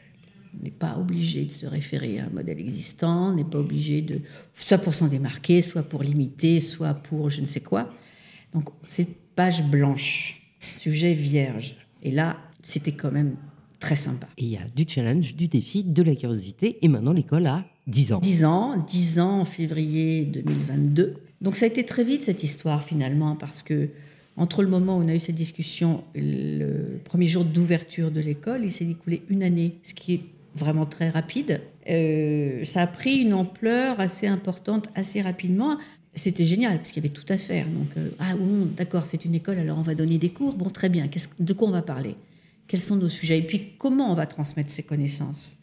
On 0.53 0.63
n'est 0.63 0.71
pas 0.71 0.97
obligé 0.97 1.45
de 1.45 1.51
se 1.51 1.65
référer 1.65 2.19
à 2.19 2.25
un 2.25 2.29
modèle 2.29 2.59
existant, 2.59 3.33
n'est 3.33 3.43
pas 3.43 3.59
obligé 3.59 4.01
de, 4.01 4.19
soit 4.53 4.77
pour 4.77 4.93
s'en 4.93 5.07
démarquer, 5.07 5.61
soit 5.61 5.83
pour 5.83 6.03
limiter, 6.03 6.59
soit 6.59 6.93
pour 6.93 7.29
je 7.29 7.41
ne 7.41 7.45
sais 7.45 7.61
quoi. 7.61 7.93
Donc 8.53 8.69
c'est 8.85 9.07
page 9.35 9.63
blanche, 9.65 10.41
sujet 10.59 11.13
vierge. 11.13 11.75
Et 12.03 12.11
là, 12.11 12.37
c'était 12.61 12.91
quand 12.91 13.11
même 13.11 13.35
très 13.79 13.95
sympa. 13.95 14.27
Et 14.37 14.43
il 14.43 14.49
y 14.49 14.57
a 14.57 14.67
du 14.75 14.85
challenge, 14.87 15.35
du 15.35 15.47
défi, 15.47 15.83
de 15.83 16.03
la 16.03 16.15
curiosité, 16.15 16.77
et 16.81 16.87
maintenant 16.87 17.13
l'école 17.13 17.47
a 17.47 17.65
10 17.87 18.13
ans. 18.13 18.19
10 18.19 18.45
ans, 18.45 18.77
10 18.77 19.19
ans 19.19 19.39
en 19.41 19.45
février 19.45 20.25
2022. 20.25 21.15
Donc 21.41 21.55
ça 21.55 21.65
a 21.65 21.67
été 21.67 21.85
très 21.85 22.03
vite 22.03 22.23
cette 22.23 22.43
histoire 22.43 22.83
finalement, 22.83 23.35
parce 23.35 23.63
que 23.63 23.89
entre 24.37 24.63
le 24.63 24.69
moment 24.69 24.97
où 24.97 25.03
on 25.03 25.07
a 25.07 25.15
eu 25.15 25.19
cette 25.19 25.35
discussion, 25.35 26.03
le 26.15 26.99
premier 27.03 27.25
jour 27.25 27.43
d'ouverture 27.43 28.11
de 28.11 28.21
l'école, 28.21 28.61
il 28.63 28.71
s'est 28.71 28.87
écoulé 28.87 29.23
une 29.29 29.43
année, 29.43 29.75
ce 29.83 29.93
qui 29.93 30.13
est 30.13 30.21
vraiment 30.55 30.85
très 30.85 31.09
rapide. 31.09 31.61
Euh, 31.89 32.63
ça 32.63 32.81
a 32.81 32.87
pris 32.87 33.17
une 33.17 33.33
ampleur 33.33 33.99
assez 33.99 34.27
importante 34.27 34.89
assez 34.95 35.21
rapidement. 35.21 35.77
C'était 36.13 36.45
génial 36.45 36.77
parce 36.77 36.91
qu'il 36.91 37.03
y 37.03 37.07
avait 37.07 37.13
tout 37.13 37.25
à 37.29 37.37
faire. 37.37 37.65
Donc, 37.67 37.87
euh, 37.97 38.09
ah 38.19 38.35
bon, 38.35 38.67
d'accord, 38.77 39.05
c'est 39.05 39.23
une 39.25 39.33
école, 39.33 39.59
alors 39.59 39.77
on 39.77 39.83
va 39.83 39.95
donner 39.95 40.17
des 40.17 40.29
cours. 40.29 40.55
Bon, 40.55 40.69
très 40.69 40.89
bien. 40.89 41.07
de 41.39 41.53
quoi 41.53 41.67
on 41.67 41.71
va 41.71 41.81
parler? 41.81 42.15
Quels 42.67 42.81
sont 42.81 42.95
nos 42.97 43.09
sujets? 43.09 43.39
Et 43.39 43.43
puis, 43.43 43.73
comment 43.77 44.11
on 44.11 44.15
va 44.15 44.25
transmettre 44.25 44.69
ces 44.69 44.83
connaissances? 44.83 45.57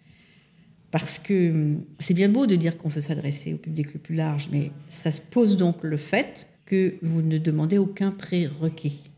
Parce 0.90 1.18
que 1.18 1.50
hum, 1.50 1.84
c'est 1.98 2.14
bien 2.14 2.28
beau 2.28 2.46
de 2.46 2.56
dire 2.56 2.78
qu'on 2.78 2.88
veut 2.88 3.00
s'adresser 3.02 3.54
au 3.54 3.58
public 3.58 3.92
le 3.92 4.00
plus 4.00 4.14
large, 4.14 4.48
mais 4.52 4.70
ça 4.88 5.10
se 5.10 5.20
pose 5.20 5.56
donc 5.56 5.82
le 5.82 5.98
fait 5.98 6.46
que 6.64 6.94
vous 7.02 7.22
ne 7.22 7.38
demandez 7.38 7.78
aucun 7.78 8.10
prérequis. 8.10 9.10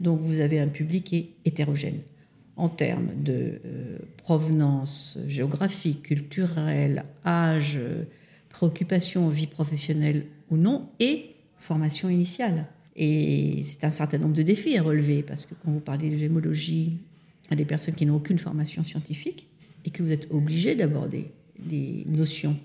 Donc 0.00 0.20
vous 0.20 0.40
avez 0.40 0.58
un 0.58 0.68
public 0.68 1.04
qui 1.04 1.16
est 1.16 1.28
hétérogène 1.46 2.00
en 2.56 2.68
termes 2.68 3.10
de 3.22 3.60
euh, 3.64 3.98
provenance 4.16 5.18
géographique, 5.26 6.02
culturelle, 6.04 7.04
âge, 7.24 7.78
préoccupation, 8.48 9.28
vie 9.28 9.46
professionnelle 9.46 10.26
ou 10.50 10.56
non, 10.56 10.88
et 11.00 11.34
formation 11.58 12.08
initiale. 12.08 12.66
Et 12.96 13.60
c'est 13.62 13.84
un 13.84 13.90
certain 13.90 14.18
nombre 14.18 14.34
de 14.34 14.42
défis 14.42 14.78
à 14.78 14.82
relever, 14.82 15.22
parce 15.22 15.44
que 15.44 15.54
quand 15.54 15.70
vous 15.70 15.80
parlez 15.80 16.08
de 16.08 16.16
gémologie 16.16 16.98
à 17.50 17.56
des 17.56 17.64
personnes 17.64 17.94
qui 17.94 18.06
n'ont 18.06 18.16
aucune 18.16 18.38
formation 18.38 18.82
scientifique, 18.84 19.48
et 19.84 19.90
que 19.90 20.02
vous 20.02 20.10
êtes 20.10 20.28
obligé 20.32 20.74
d'aborder 20.74 21.30
des 21.58 22.04
notions 22.08 22.56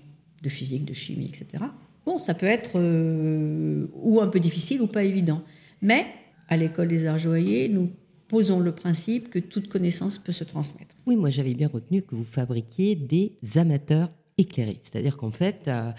de 0.42 0.48
physique, 0.48 0.84
de 0.84 0.94
chimie, 0.94 1.26
etc., 1.26 1.64
Bon, 2.04 2.18
ça 2.18 2.34
peut 2.34 2.46
être 2.46 2.72
euh, 2.76 3.86
ou 3.94 4.20
un 4.20 4.26
peu 4.26 4.40
difficile 4.40 4.80
ou 4.80 4.86
pas 4.86 5.04
évident. 5.04 5.42
Mais 5.80 6.06
à 6.48 6.56
l'école 6.56 6.88
des 6.88 7.06
arts 7.06 7.18
joailliers, 7.18 7.68
nous 7.68 7.90
posons 8.32 8.60
le 8.60 8.72
principe 8.72 9.28
que 9.28 9.38
toute 9.38 9.68
connaissance 9.68 10.16
peut 10.16 10.32
se 10.32 10.42
transmettre. 10.42 10.94
Oui, 11.06 11.16
moi 11.16 11.28
j'avais 11.28 11.52
bien 11.52 11.68
retenu 11.68 12.00
que 12.00 12.14
vous 12.14 12.24
fabriquiez 12.24 12.96
des 12.96 13.36
amateurs 13.56 14.08
éclairés. 14.38 14.80
C'est-à-dire 14.82 15.18
qu'en 15.18 15.30
fait, 15.30 15.68
euh, 15.68 15.92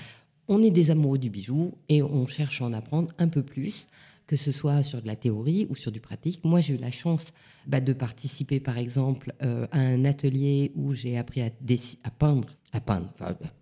on 0.48 0.64
est 0.64 0.72
des 0.72 0.90
amoureux 0.90 1.20
du 1.20 1.30
bijou 1.30 1.76
et 1.90 2.02
on 2.02 2.26
cherche 2.26 2.64
à 2.64 2.66
en 2.66 2.74
apprendre 2.74 3.10
un 3.20 3.28
peu 3.28 3.44
plus, 3.44 3.86
que 4.26 4.36
ce 4.36 4.52
soit 4.52 4.82
sur 4.82 5.00
de 5.00 5.06
la 5.06 5.16
théorie 5.16 5.68
ou 5.70 5.76
sur 5.76 5.92
du 5.92 6.00
pratique. 6.00 6.44
Moi, 6.44 6.60
j'ai 6.60 6.74
eu 6.74 6.78
la 6.78 6.90
chance 6.90 7.26
bah, 7.68 7.82
de 7.82 7.94
participer, 7.94 8.60
par 8.60 8.80
exemple, 8.80 9.32
euh, 9.44 9.68
à 9.72 9.78
un 9.78 10.04
atelier 10.04 10.72
où 10.74 10.96
j'ai 10.96 11.20
appris 11.20 11.42
à, 11.42 11.52
à 12.04 12.10
peindre 12.10 12.50
à 12.74 12.82
peindre, 12.82 13.08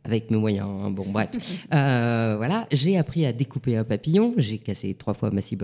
avec 0.06 0.32
mes 0.32 0.38
moyens. 0.38 0.68
Hein, 0.68 0.89
bon, 0.89 1.06
bref. 1.08 1.30
Euh, 1.74 2.36
voilà, 2.38 2.68
j'ai 2.72 2.98
appris 2.98 3.25
à 3.25 3.32
découper 3.32 3.77
un 3.77 3.84
papillon. 3.84 4.34
J'ai 4.38 4.58
cassé 4.58 4.94
trois 4.94 5.13
fois 5.13 5.32
ma 5.32 5.41
scie. 5.41 5.58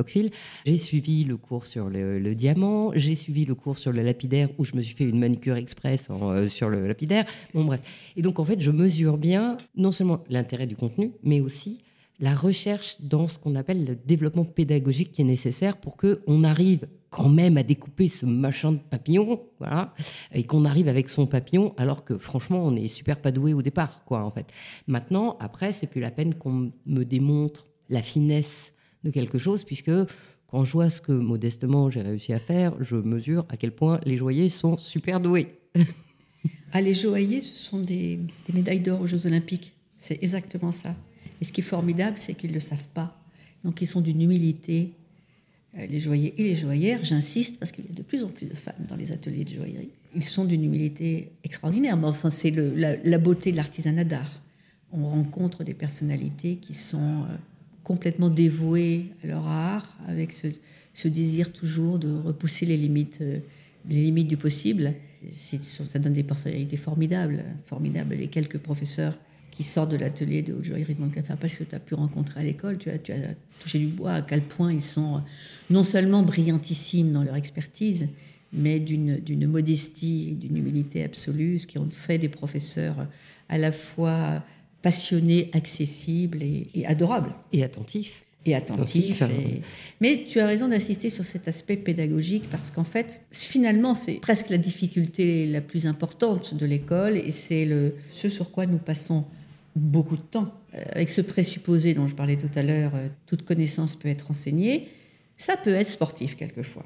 J'ai 0.65 0.77
suivi 0.77 1.23
le 1.23 1.35
cours 1.37 1.65
sur 1.65 1.89
le, 1.89 2.33
diamant. 2.33 2.91
J'ai 2.95 3.15
suivi 3.15 3.45
le 3.45 3.55
cours 3.55 3.77
sur 3.77 3.91
le 3.91 4.03
lapidaire 4.03 4.49
où 4.57 4.63
je 4.63 4.75
me 4.75 4.81
suis 4.81 4.95
fait 4.95 5.03
une 5.03 5.19
manucure 5.19 5.55
express 5.57 6.07
euh, 6.09 6.47
sur 6.47 6.69
le 6.69 6.87
lapidaire. 6.87 7.25
Bon, 7.53 7.65
bref. 7.65 7.81
Et 8.15 8.21
donc, 8.21 8.39
en 8.39 8.45
fait, 8.45 8.61
je 8.61 8.71
mesure 8.71 9.17
bien 9.17 9.57
non 9.75 9.91
seulement 9.91 10.23
l'intérêt 10.29 10.67
du 10.67 10.75
contenu, 10.75 11.11
mais 11.23 11.41
aussi 11.41 11.79
la 12.19 12.33
recherche 12.33 13.01
dans 13.01 13.27
ce 13.27 13.37
qu'on 13.37 13.55
appelle 13.55 13.85
le 13.85 13.95
développement 13.95 14.45
pédagogique 14.45 15.11
qui 15.11 15.21
est 15.21 15.25
nécessaire 15.25 15.77
pour 15.77 15.97
que 15.97 16.21
on 16.27 16.43
arrive 16.43 16.87
quand 17.09 17.29
même 17.29 17.57
à 17.57 17.63
découper 17.63 18.07
ce 18.07 18.25
machin 18.25 18.73
de 18.73 18.77
papillon, 18.77 19.41
voilà, 19.59 19.93
et 20.33 20.43
qu'on 20.43 20.65
arrive 20.65 20.87
avec 20.87 21.09
son 21.09 21.25
papillon, 21.25 21.73
alors 21.77 22.03
que 22.03 22.17
franchement, 22.17 22.65
on 22.65 22.75
est 22.75 22.87
super 22.87 23.21
pas 23.21 23.31
doué 23.31 23.53
au 23.53 23.61
départ, 23.61 24.03
quoi, 24.03 24.23
en 24.23 24.31
fait. 24.31 24.45
Maintenant, 24.87 25.37
après, 25.39 25.71
c'est 25.71 25.87
plus 25.87 26.01
la 26.01 26.11
peine 26.11 26.35
qu'on 26.35 26.71
me 26.85 27.03
démontre 27.03 27.67
la 27.89 28.01
finesse 28.01 28.73
de 29.03 29.09
quelque 29.09 29.37
chose, 29.37 29.63
puisque 29.63 29.91
quand 30.47 30.65
je 30.65 30.71
vois 30.71 30.89
ce 30.89 31.01
que 31.01 31.11
modestement 31.11 31.89
j'ai 31.89 32.01
réussi 32.01 32.33
à 32.33 32.39
faire, 32.39 32.73
je 32.81 32.95
mesure 32.95 33.45
à 33.49 33.57
quel 33.57 33.71
point 33.71 33.99
les 34.05 34.17
joailliers 34.17 34.49
sont 34.49 34.77
super 34.77 35.19
doués. 35.19 35.59
ah, 36.71 36.81
les 36.81 36.93
joailliers, 36.93 37.41
ce 37.41 37.55
sont 37.55 37.79
des 37.79 38.19
médailles 38.53 38.79
d'or 38.79 39.01
aux 39.01 39.07
Jeux 39.07 39.25
Olympiques. 39.25 39.73
C'est 39.97 40.21
exactement 40.21 40.71
ça. 40.71 40.95
Et 41.41 41.45
ce 41.45 41.51
qui 41.51 41.61
est 41.61 41.63
formidable, 41.63 42.17
c'est 42.17 42.33
qu'ils 42.33 42.51
ne 42.51 42.55
le 42.55 42.61
savent 42.61 42.87
pas. 42.93 43.19
Donc 43.63 43.81
ils 43.81 43.87
sont 43.87 44.01
d'une 44.01 44.21
humilité 44.21 44.93
euh, 45.77 45.85
les 45.87 45.99
joailliers 45.99 46.33
et 46.37 46.43
les 46.43 46.55
joaillères, 46.55 47.03
j'insiste 47.03 47.59
parce 47.59 47.71
qu'il 47.71 47.85
y 47.85 47.89
a 47.89 47.93
de 47.93 48.01
plus 48.01 48.23
en 48.23 48.29
plus 48.29 48.45
de 48.45 48.55
femmes 48.55 48.85
dans 48.87 48.95
les 48.95 49.11
ateliers 49.11 49.43
de 49.43 49.49
joaillerie. 49.49 49.89
Ils 50.15 50.23
sont 50.23 50.45
d'une 50.45 50.63
humilité 50.63 51.31
extraordinaire, 51.43 51.97
mais 51.97 52.07
enfin 52.07 52.29
c'est 52.29 52.51
la, 52.51 53.17
beauté 53.17 53.51
de 53.51 53.57
l'artisanat 53.57 54.03
d'art. 54.03 54.41
On 54.91 55.05
rencontre 55.05 55.63
des 55.63 55.73
personnalités 55.73 56.55
qui 56.55 56.73
sont 56.73 57.23
euh, 57.23 57.35
complètement 57.83 58.29
dévouées 58.29 59.07
à 59.23 59.27
leur 59.27 59.45
art, 59.45 59.97
avec 60.07 60.33
ce, 60.33 61.07
désir 61.07 61.53
toujours 61.53 61.99
de 61.99 62.11
repousser 62.11 62.65
les 62.65 62.77
limites, 62.77 63.19
euh, 63.21 63.39
les 63.87 64.03
limites 64.03 64.27
du 64.27 64.37
possible. 64.37 64.93
Ça 65.29 65.99
donne 65.99 66.13
des 66.13 66.23
personnalités 66.23 66.77
formidables, 66.77 67.43
formidables. 67.65 68.15
Les 68.15 68.27
quelques 68.27 68.59
professeurs 68.59 69.17
qui 69.51 69.63
sortent 69.63 69.91
de 69.91 69.97
l'atelier 69.97 70.43
de 70.43 70.61
joaillerie 70.61 70.95
de 70.95 71.35
parce 71.39 71.55
que 71.55 71.63
tu 71.63 71.73
as 71.73 71.79
pu 71.79 71.95
rencontrer 71.95 72.41
à 72.41 72.43
l'école, 72.43 72.77
tu 72.77 72.89
as, 72.89 72.99
tu 72.99 73.11
as 73.11 73.33
touché 73.59 73.79
du 73.79 73.87
bois, 73.87 74.13
à 74.13 74.21
quel 74.21 74.41
point 74.41 74.71
ils 74.71 74.81
sont 74.81 75.23
non 75.69 75.83
seulement 75.83 76.21
brillantissimes 76.21 77.11
dans 77.11 77.23
leur 77.23 77.35
expertise, 77.35 78.07
mais 78.53 78.79
d'une 78.79 79.47
modestie 79.47 80.29
et 80.31 80.35
d'une 80.35 80.57
humilité 80.57 81.03
absolue, 81.03 81.59
ce 81.59 81.67
qui 81.67 81.79
ont 81.79 81.89
fait 81.89 82.17
des 82.17 82.29
professeurs 82.29 83.07
à 83.49 83.57
la 83.57 83.71
fois 83.71 84.43
passionnés, 84.81 85.49
accessibles 85.53 86.43
et, 86.43 86.85
adorables. 86.85 87.33
Et 87.51 87.63
attentifs. 87.63 88.23
Et 88.45 88.55
attentifs. 88.55 89.23
Mais 89.99 90.25
tu 90.27 90.39
as 90.39 90.45
raison 90.45 90.69
d'insister 90.69 91.09
sur 91.09 91.25
cet 91.25 91.47
aspect 91.47 91.75
pédagogique 91.75 92.49
parce 92.49 92.71
qu'en 92.71 92.85
fait, 92.85 93.21
finalement, 93.31 93.95
c'est 93.95 94.13
presque 94.13 94.49
la 94.49 94.57
difficulté 94.57 95.45
la 95.45 95.59
plus 95.59 95.87
importante 95.87 96.53
de 96.53 96.65
l'école 96.65 97.17
et 97.17 97.31
c'est 97.31 97.67
ce 98.11 98.29
sur 98.29 98.51
quoi 98.51 98.65
nous 98.65 98.77
passons 98.77 99.25
beaucoup 99.77 100.17
de 100.17 100.21
temps. 100.21 100.53
Euh, 100.73 100.83
avec 100.91 101.09
ce 101.09 101.21
présupposé 101.21 101.93
dont 101.93 102.07
je 102.07 102.15
parlais 102.15 102.37
tout 102.37 102.49
à 102.55 102.63
l'heure, 102.63 102.91
euh, 102.95 103.07
toute 103.25 103.43
connaissance 103.43 103.95
peut 103.95 104.09
être 104.09 104.31
enseignée, 104.31 104.89
ça 105.37 105.55
peut 105.55 105.73
être 105.73 105.89
sportif 105.89 106.35
quelquefois. 106.35 106.85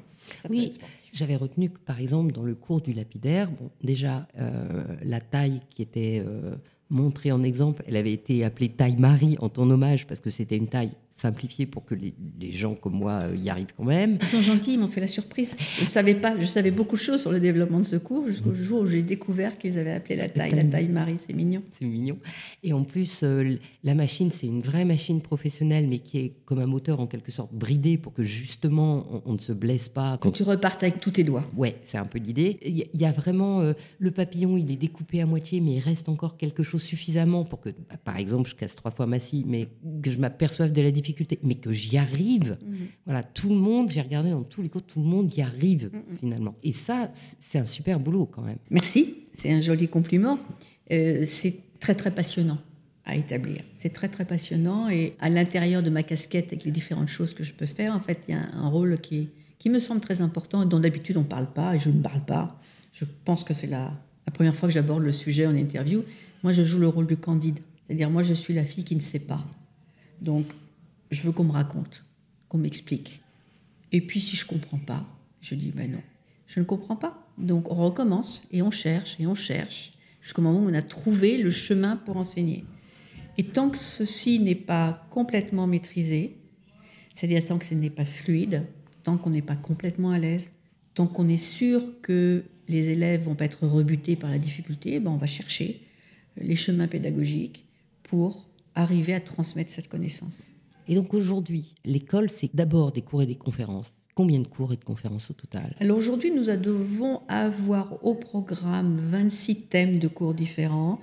oui, 0.50 0.72
j'avais 1.12 1.36
retenu 1.36 1.70
que 1.70 1.78
par 1.78 2.00
exemple 2.00 2.32
dans 2.32 2.42
le 2.42 2.54
cours 2.54 2.80
du 2.80 2.92
lapidaire, 2.92 3.50
bon, 3.50 3.70
déjà 3.82 4.28
euh, 4.38 4.84
la 5.02 5.20
taille 5.20 5.60
qui 5.70 5.82
était 5.82 6.22
montrée 6.90 7.32
en 7.32 7.42
exemple, 7.42 7.82
elle 7.86 7.96
avait 7.96 8.12
été 8.12 8.44
appelée 8.44 8.68
taille 8.68 8.96
Marie 8.96 9.36
en 9.40 9.48
ton 9.48 9.70
hommage 9.70 10.06
parce 10.06 10.20
que 10.20 10.30
c'était 10.30 10.56
une 10.56 10.68
taille 10.68 10.92
simplifié 11.16 11.66
pour 11.66 11.84
que 11.84 11.94
les, 11.94 12.12
gens 12.52 12.74
comme 12.74 12.94
moi 12.94 13.12
euh, 13.22 13.36
y 13.36 13.48
arrivent 13.48 13.72
quand 13.76 13.84
même. 13.84 14.18
Ils 14.20 14.26
sont 14.26 14.42
gentils, 14.42 14.74
ils 14.74 14.78
m'ont 14.78 14.88
fait 14.88 15.00
la 15.00 15.06
surprise. 15.06 15.56
Je 15.78 15.84
ne 15.84 15.88
savais 15.88 16.14
pas, 16.14 16.34
je 16.38 16.44
savais 16.44 16.70
beaucoup 16.70 16.96
de 16.96 17.00
choses 17.00 17.20
sur 17.20 17.30
le 17.30 17.40
développement 17.40 17.78
de 17.78 17.84
ce 17.84 17.96
cours 17.96 18.26
jusqu'au 18.26 18.54
jour 18.54 18.82
où 18.82 18.86
j'ai 18.86 19.02
découvert 19.02 19.56
qu'ils 19.56 19.78
avaient 19.78 19.92
appelé 19.92 20.16
la 20.16 20.28
taille, 20.28 20.50
la 20.50 20.64
taille 20.64 20.88
Marie, 20.88 21.16
c'est 21.18 21.32
mignon. 21.32 21.62
C'est 21.70 21.86
mignon. 21.86 22.18
Et 22.62 22.72
en 22.72 22.82
plus, 22.82 23.22
euh, 23.22 23.56
la 23.84 23.94
machine, 23.94 24.30
c'est 24.30 24.46
une 24.46 24.60
vraie 24.60 24.84
machine 24.84 25.20
professionnelle, 25.20 25.86
mais 25.88 26.00
qui 26.00 26.18
est 26.18 26.32
comme 26.44 26.58
un 26.58 26.66
moteur 26.66 27.00
en 27.00 27.06
quelque 27.06 27.30
sorte 27.30 27.54
bridé 27.54 27.98
pour 27.98 28.12
que 28.12 28.24
justement 28.24 29.22
on, 29.24 29.34
ne 29.34 29.38
se 29.38 29.52
blesse 29.52 29.88
pas. 29.88 30.18
Quand 30.20 30.32
tu 30.32 30.42
repartes 30.42 30.82
avec 30.82 31.00
tous 31.00 31.12
tes 31.12 31.24
doigts. 31.24 31.44
Ouais, 31.56 31.76
c'est 31.84 31.98
un 31.98 32.04
peu 32.04 32.18
l'idée. 32.18 32.58
Il 32.64 33.00
y, 33.00 33.04
a 33.04 33.12
vraiment 33.12 33.60
euh, 33.60 33.72
le 33.98 34.10
papillon, 34.10 34.56
il 34.56 34.70
est 34.70 34.76
découpé 34.76 35.20
à 35.22 35.26
moitié, 35.26 35.60
mais 35.60 35.74
il 35.74 35.80
reste 35.80 36.08
encore 36.08 36.36
quelque 36.36 36.62
chose 36.62 36.82
suffisamment 36.82 37.44
pour 37.44 37.60
que, 37.60 37.70
bah, 37.70 37.96
par 38.04 38.16
exemple, 38.16 38.50
je 38.50 38.54
casse 38.54 38.76
trois 38.76 38.90
fois 38.90 39.06
ma 39.06 39.18
scie, 39.18 39.44
mais 39.46 39.68
que 40.02 40.10
je 40.10 40.18
m'aperçoive 40.18 40.72
de 40.72 40.82
la 40.82 40.90
difficulté 40.90 41.11
mais 41.42 41.54
que 41.54 41.72
j'y 41.72 41.96
arrive. 41.98 42.58
Mhm. 42.64 42.76
Voilà, 43.04 43.22
tout 43.22 43.48
le 43.48 43.56
monde, 43.56 43.90
j'ai 43.90 44.00
regardé 44.00 44.30
dans 44.30 44.42
tous 44.42 44.62
les 44.62 44.68
cours, 44.68 44.82
tout 44.82 45.00
le 45.00 45.06
monde 45.06 45.32
y 45.36 45.42
arrive 45.42 45.90
finalement. 46.18 46.54
Et 46.62 46.72
ça, 46.72 47.10
c'est 47.12 47.58
un 47.58 47.66
super 47.66 48.00
boulot 48.00 48.26
quand 48.26 48.42
même. 48.42 48.58
Merci, 48.70 49.14
c'est 49.34 49.52
un 49.52 49.60
joli 49.60 49.88
compliment. 49.88 50.38
Euh, 50.90 51.24
c'est 51.24 51.56
très 51.80 51.94
très 51.94 52.10
passionnant 52.10 52.58
à 53.04 53.16
établir. 53.16 53.62
C'est 53.74 53.92
très 53.92 54.08
très 54.08 54.24
passionnant 54.24 54.88
et 54.88 55.14
à 55.20 55.28
l'intérieur 55.28 55.82
de 55.82 55.90
ma 55.90 56.02
casquette 56.02 56.48
avec 56.48 56.64
les 56.64 56.70
différentes 56.70 57.08
choses 57.08 57.34
que 57.34 57.42
je 57.42 57.52
peux 57.52 57.66
faire, 57.66 57.94
en 57.94 58.00
fait, 58.00 58.20
il 58.28 58.34
y 58.34 58.36
a 58.36 58.42
un 58.54 58.68
rôle 58.68 58.98
qui, 59.00 59.28
qui 59.58 59.70
me 59.70 59.80
semble 59.80 60.00
très 60.00 60.20
important 60.20 60.62
et 60.62 60.66
dont 60.66 60.78
d'habitude 60.80 61.16
on 61.16 61.20
ne 61.20 61.26
parle 61.26 61.52
pas 61.52 61.74
et 61.74 61.78
je 61.78 61.90
ne 61.90 62.00
parle 62.00 62.24
pas. 62.24 62.60
Je 62.92 63.04
pense 63.24 63.42
que 63.42 63.54
c'est 63.54 63.66
la, 63.66 63.92
la 64.26 64.32
première 64.32 64.54
fois 64.54 64.68
que 64.68 64.74
j'aborde 64.74 65.02
le 65.02 65.12
sujet 65.12 65.46
en 65.46 65.56
interview. 65.56 66.04
Moi, 66.42 66.52
je 66.52 66.62
joue 66.62 66.78
le 66.78 66.88
rôle 66.88 67.06
du 67.06 67.16
candide. 67.16 67.58
C'est-à-dire, 67.86 68.10
moi, 68.10 68.22
je 68.22 68.34
suis 68.34 68.54
la 68.54 68.64
fille 68.64 68.84
qui 68.84 68.94
ne 68.94 69.00
sait 69.00 69.18
pas. 69.18 69.44
Donc, 70.20 70.46
je 71.12 71.22
veux 71.22 71.32
qu'on 71.32 71.44
me 71.44 71.52
raconte, 71.52 72.04
qu'on 72.48 72.58
m'explique. 72.58 73.20
Et 73.92 74.00
puis, 74.00 74.20
si 74.20 74.34
je 74.36 74.46
comprends 74.46 74.78
pas, 74.78 75.06
je 75.40 75.54
dis, 75.54 75.70
ben 75.70 75.90
non, 75.90 76.02
je 76.46 76.58
ne 76.60 76.64
comprends 76.64 76.96
pas. 76.96 77.26
Donc, 77.38 77.70
on 77.70 77.74
recommence 77.74 78.44
et 78.50 78.62
on 78.62 78.70
cherche 78.70 79.16
et 79.20 79.26
on 79.26 79.34
cherche 79.34 79.92
jusqu'au 80.20 80.42
moment 80.42 80.60
où 80.60 80.70
on 80.70 80.74
a 80.74 80.82
trouvé 80.82 81.36
le 81.36 81.50
chemin 81.50 81.96
pour 81.96 82.16
enseigner. 82.16 82.64
Et 83.36 83.44
tant 83.44 83.70
que 83.70 83.78
ceci 83.78 84.38
n'est 84.38 84.54
pas 84.54 85.06
complètement 85.10 85.66
maîtrisé, 85.66 86.36
c'est-à-dire 87.14 87.44
tant 87.44 87.58
que 87.58 87.64
ce 87.64 87.74
n'est 87.74 87.90
pas 87.90 88.04
fluide, 88.04 88.64
tant 89.02 89.18
qu'on 89.18 89.30
n'est 89.30 89.42
pas 89.42 89.56
complètement 89.56 90.10
à 90.10 90.18
l'aise, 90.18 90.52
tant 90.94 91.06
qu'on 91.06 91.28
est 91.28 91.36
sûr 91.36 92.00
que 92.02 92.44
les 92.68 92.90
élèves 92.90 93.24
vont 93.24 93.34
pas 93.34 93.46
être 93.46 93.66
rebutés 93.66 94.16
par 94.16 94.30
la 94.30 94.38
difficulté, 94.38 95.00
ben 95.00 95.10
on 95.10 95.16
va 95.16 95.26
chercher 95.26 95.82
les 96.36 96.56
chemins 96.56 96.88
pédagogiques 96.88 97.66
pour 98.02 98.48
arriver 98.74 99.14
à 99.14 99.20
transmettre 99.20 99.70
cette 99.70 99.88
connaissance. 99.88 100.51
Et 100.88 100.94
donc 100.94 101.14
aujourd'hui, 101.14 101.74
l'école, 101.84 102.28
c'est 102.28 102.54
d'abord 102.54 102.92
des 102.92 103.02
cours 103.02 103.22
et 103.22 103.26
des 103.26 103.34
conférences. 103.34 103.90
Combien 104.14 104.40
de 104.40 104.46
cours 104.46 104.72
et 104.72 104.76
de 104.76 104.84
conférences 104.84 105.30
au 105.30 105.34
total? 105.34 105.74
Alors 105.80 105.96
aujourd'hui, 105.96 106.30
nous 106.30 106.44
devons 106.44 107.22
avoir 107.28 108.04
au 108.04 108.14
programme 108.14 108.96
26 108.96 109.62
thèmes 109.62 109.98
de 109.98 110.08
cours 110.08 110.34
différents. 110.34 111.00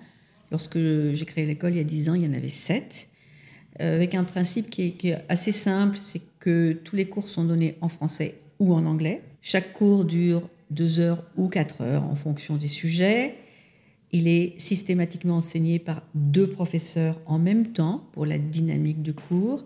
Lorsque 0.52 0.78
j'ai 0.78 1.26
créé 1.26 1.46
l'école 1.46 1.72
il 1.72 1.78
y 1.78 1.82
a 1.82 1.84
10 1.84 2.10
ans, 2.10 2.14
il 2.14 2.24
y 2.24 2.28
en 2.28 2.34
avait 2.34 2.50
7, 2.50 3.10
euh, 3.82 3.96
avec 3.96 4.14
un 4.14 4.24
principe 4.24 4.70
qui 4.70 4.88
est, 4.88 4.92
qui 4.92 5.10
est 5.10 5.24
assez 5.28 5.52
simple, 5.52 5.98
c'est 5.98 6.22
que 6.40 6.74
tous 6.84 6.96
les 6.96 7.06
cours 7.06 7.28
sont 7.28 7.46
donnés 7.46 7.78
en 7.82 7.88
français 7.88 8.36
ou 8.60 8.74
en 8.74 8.86
anglais. 8.86 9.22
Chaque 9.42 9.74
cours 9.74 10.06
dure 10.06 10.48
2 10.72 11.00
heures 11.00 11.24
ou 11.36 11.48
4 11.48 11.82
heures 11.82 12.10
en 12.10 12.16
fonction 12.16 12.58
des 12.58 12.68
sujets. 12.68 13.36
Il 14.12 14.28
est 14.28 14.60
systématiquement 14.60 15.36
enseigné 15.36 15.80
par 15.80 16.02
deux 16.16 16.48
professeurs 16.48 17.20
en 17.26 17.38
même 17.38 17.68
temps 17.68 18.08
pour 18.12 18.26
la 18.26 18.38
dynamique 18.38 19.02
du 19.02 19.14
cours. 19.14 19.66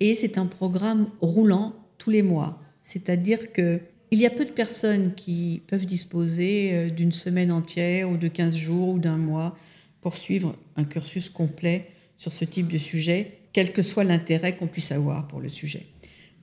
Et 0.00 0.14
c'est 0.14 0.38
un 0.38 0.46
programme 0.46 1.08
roulant 1.20 1.74
tous 1.98 2.10
les 2.10 2.22
mois. 2.22 2.60
C'est-à-dire 2.82 3.52
que 3.52 3.80
il 4.12 4.20
y 4.20 4.26
a 4.26 4.30
peu 4.30 4.44
de 4.44 4.50
personnes 4.50 5.14
qui 5.14 5.62
peuvent 5.66 5.84
disposer 5.84 6.70
euh, 6.72 6.90
d'une 6.90 7.12
semaine 7.12 7.50
entière 7.50 8.08
ou 8.08 8.16
de 8.16 8.28
15 8.28 8.54
jours 8.54 8.90
ou 8.90 8.98
d'un 9.00 9.16
mois 9.16 9.56
pour 10.00 10.16
suivre 10.16 10.54
un 10.76 10.84
cursus 10.84 11.28
complet 11.28 11.90
sur 12.16 12.32
ce 12.32 12.44
type 12.44 12.68
de 12.68 12.78
sujet, 12.78 13.32
quel 13.52 13.72
que 13.72 13.82
soit 13.82 14.04
l'intérêt 14.04 14.54
qu'on 14.54 14.68
puisse 14.68 14.92
avoir 14.92 15.26
pour 15.26 15.40
le 15.40 15.48
sujet. 15.48 15.86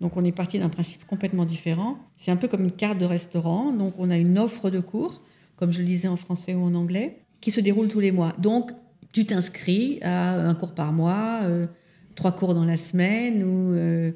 Donc 0.01 0.17
on 0.17 0.25
est 0.25 0.33
parti 0.33 0.59
d'un 0.59 0.69
principe 0.69 1.05
complètement 1.05 1.45
différent. 1.45 1.97
C'est 2.17 2.31
un 2.31 2.35
peu 2.35 2.49
comme 2.49 2.65
une 2.65 2.71
carte 2.71 2.97
de 2.97 3.05
restaurant. 3.05 3.71
Donc 3.71 3.95
on 3.97 4.09
a 4.09 4.17
une 4.17 4.37
offre 4.37 4.69
de 4.69 4.81
cours, 4.81 5.21
comme 5.55 5.71
je 5.71 5.79
le 5.79 5.85
disais 5.85 6.09
en 6.09 6.17
français 6.17 6.53
ou 6.53 6.63
en 6.63 6.75
anglais, 6.75 7.22
qui 7.43 7.51
se 7.51 7.59
déroule 7.59 7.89
tous 7.89 7.99
les 7.99 8.13
mois. 8.13 8.33
Donc 8.39 8.71
tu 9.11 9.25
t'inscris 9.25 9.99
à 10.01 10.47
un 10.47 10.55
cours 10.55 10.73
par 10.73 10.93
mois, 10.93 11.41
euh, 11.43 11.67
trois 12.15 12.31
cours 12.31 12.53
dans 12.53 12.63
la 12.63 12.77
semaine 12.77 13.43
ou 13.43 13.73
euh, 13.73 14.13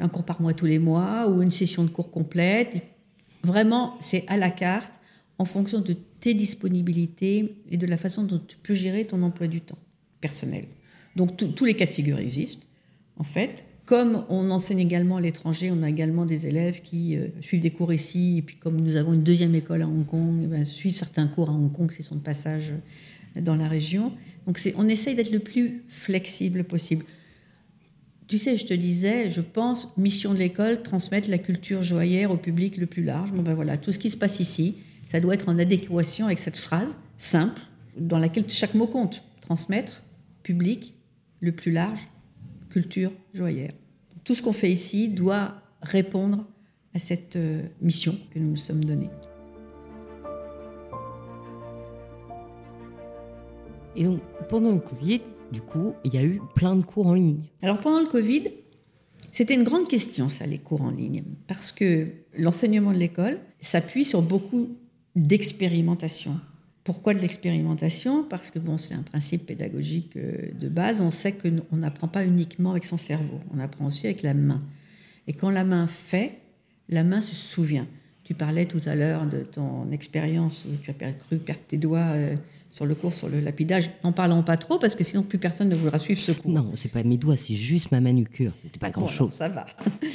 un 0.00 0.08
cours 0.08 0.24
par 0.24 0.42
mois 0.42 0.54
tous 0.54 0.66
les 0.66 0.80
mois 0.80 1.28
ou 1.28 1.40
une 1.40 1.52
session 1.52 1.84
de 1.84 1.88
cours 1.88 2.10
complète. 2.10 2.82
Vraiment, 3.44 3.94
c'est 4.00 4.24
à 4.26 4.36
la 4.36 4.50
carte 4.50 4.94
en 5.38 5.44
fonction 5.44 5.80
de 5.80 5.92
tes 5.92 6.34
disponibilités 6.34 7.54
et 7.70 7.76
de 7.76 7.86
la 7.86 7.96
façon 7.96 8.24
dont 8.24 8.40
tu 8.44 8.56
peux 8.56 8.74
gérer 8.74 9.04
ton 9.04 9.22
emploi 9.22 9.46
du 9.46 9.60
temps 9.60 9.78
personnel. 10.20 10.64
Donc 11.14 11.36
tous 11.36 11.64
les 11.64 11.74
cas 11.74 11.86
de 11.86 11.90
figure 11.90 12.18
existent, 12.18 12.66
en 13.18 13.24
fait. 13.24 13.64
Comme 13.86 14.24
on 14.30 14.50
enseigne 14.50 14.78
également 14.78 15.16
à 15.16 15.20
l'étranger, 15.20 15.70
on 15.70 15.82
a 15.82 15.90
également 15.90 16.24
des 16.24 16.46
élèves 16.46 16.80
qui 16.80 17.16
euh, 17.16 17.28
suivent 17.42 17.60
des 17.60 17.70
cours 17.70 17.92
ici, 17.92 18.38
et 18.38 18.42
puis 18.42 18.56
comme 18.56 18.80
nous 18.80 18.96
avons 18.96 19.12
une 19.12 19.22
deuxième 19.22 19.54
école 19.54 19.82
à 19.82 19.86
Hong 19.86 20.06
Kong, 20.06 20.40
eh 20.42 20.46
ben, 20.46 20.64
suivent 20.64 20.96
certains 20.96 21.26
cours 21.26 21.50
à 21.50 21.52
Hong 21.52 21.70
Kong 21.70 21.92
qui 21.94 22.02
sont 22.02 22.14
de 22.14 22.20
passage 22.20 22.72
dans 23.36 23.56
la 23.56 23.68
région. 23.68 24.12
Donc 24.46 24.58
on 24.76 24.88
essaye 24.88 25.14
d'être 25.14 25.32
le 25.32 25.38
plus 25.38 25.82
flexible 25.88 26.64
possible. 26.64 27.04
Tu 28.26 28.38
sais, 28.38 28.56
je 28.56 28.64
te 28.64 28.72
disais, 28.72 29.28
je 29.28 29.42
pense, 29.42 29.88
mission 29.98 30.32
de 30.32 30.38
l'école, 30.38 30.82
transmettre 30.82 31.28
la 31.28 31.38
culture 31.38 31.82
joyeuse 31.82 32.30
au 32.30 32.38
public 32.38 32.78
le 32.78 32.86
plus 32.86 33.02
large. 33.02 33.32
Bon 33.32 33.42
ben 33.42 33.52
voilà, 33.52 33.76
tout 33.76 33.92
ce 33.92 33.98
qui 33.98 34.08
se 34.08 34.16
passe 34.16 34.40
ici, 34.40 34.78
ça 35.06 35.20
doit 35.20 35.34
être 35.34 35.50
en 35.50 35.58
adéquation 35.58 36.26
avec 36.26 36.38
cette 36.38 36.56
phrase 36.56 36.96
simple, 37.18 37.60
dans 37.98 38.18
laquelle 38.18 38.44
chaque 38.48 38.74
mot 38.74 38.86
compte. 38.86 39.22
Transmettre, 39.42 40.02
public, 40.42 40.94
le 41.40 41.52
plus 41.52 41.70
large, 41.70 42.08
culture 42.74 43.12
joyeuse. 43.32 43.70
Tout 44.24 44.34
ce 44.34 44.42
qu'on 44.42 44.52
fait 44.52 44.70
ici 44.70 45.08
doit 45.08 45.54
répondre 45.80 46.44
à 46.92 46.98
cette 46.98 47.36
euh, 47.36 47.62
mission 47.80 48.16
que 48.32 48.40
nous 48.40 48.50
nous 48.50 48.56
sommes 48.56 48.84
donnée. 48.84 49.10
Et 53.94 54.02
donc, 54.02 54.20
pendant 54.48 54.72
le 54.72 54.80
Covid, 54.80 55.20
du 55.52 55.60
coup, 55.60 55.94
il 56.02 56.14
y 56.14 56.18
a 56.18 56.24
eu 56.24 56.40
plein 56.56 56.74
de 56.74 56.82
cours 56.82 57.06
en 57.06 57.14
ligne. 57.14 57.44
Alors 57.62 57.78
pendant 57.78 58.00
le 58.00 58.08
Covid, 58.08 58.48
c'était 59.32 59.54
une 59.54 59.62
grande 59.62 59.86
question, 59.86 60.28
ça, 60.28 60.44
les 60.44 60.58
cours 60.58 60.82
en 60.82 60.90
ligne, 60.90 61.22
parce 61.46 61.70
que 61.70 62.08
l'enseignement 62.36 62.90
de 62.90 62.98
l'école 62.98 63.38
s'appuie 63.60 64.04
sur 64.04 64.20
beaucoup 64.20 64.70
d'expérimentation. 65.14 66.40
Pourquoi 66.84 67.14
de 67.14 67.18
l'expérimentation? 67.18 68.24
Parce 68.24 68.50
que 68.50 68.58
bon, 68.58 68.76
c'est 68.76 68.94
un 68.94 69.02
principe 69.02 69.46
pédagogique 69.46 70.16
euh, 70.16 70.50
de 70.60 70.68
base. 70.68 71.00
On 71.00 71.10
sait 71.10 71.32
qu'on 71.32 71.76
n'apprend 71.76 72.08
pas 72.08 72.24
uniquement 72.24 72.72
avec 72.72 72.84
son 72.84 72.98
cerveau, 72.98 73.40
on 73.54 73.58
apprend 73.58 73.86
aussi 73.86 74.06
avec 74.06 74.22
la 74.22 74.34
main. 74.34 74.62
Et 75.26 75.32
quand 75.32 75.48
la 75.48 75.64
main 75.64 75.86
fait, 75.86 76.38
la 76.90 77.02
main 77.02 77.22
se 77.22 77.34
souvient. 77.34 77.86
Tu 78.24 78.34
parlais 78.34 78.66
tout 78.66 78.80
à 78.86 78.94
l'heure 78.94 79.26
de 79.26 79.40
ton 79.40 79.90
expérience 79.90 80.66
où 80.66 80.76
tu 80.82 80.90
as 80.90 81.12
cru 81.12 81.38
perdre 81.38 81.62
tes 81.66 81.78
doigts 81.78 82.00
euh, 82.00 82.36
sur 82.70 82.86
le 82.86 82.94
cours 82.94 83.14
sur 83.14 83.28
le 83.28 83.40
lapidage. 83.40 83.90
N'en 84.02 84.12
parlons 84.12 84.42
pas 84.42 84.56
trop 84.56 84.78
parce 84.78 84.94
que 84.94 85.04
sinon 85.04 85.22
plus 85.22 85.38
personne 85.38 85.68
ne 85.68 85.74
voudra 85.74 85.98
suivre 85.98 86.20
ce 86.20 86.32
cours. 86.32 86.50
Non, 86.50 86.72
c'est 86.74 86.90
pas 86.90 87.02
mes 87.02 87.16
doigts, 87.16 87.36
c'est 87.36 87.54
juste 87.54 87.92
ma 87.92 88.00
manucure. 88.00 88.52
C'est 88.62 88.78
pas 88.78 88.90
grand 88.90 89.08
chose. 89.08 89.32
ça 89.32 89.48
va. 89.48 89.64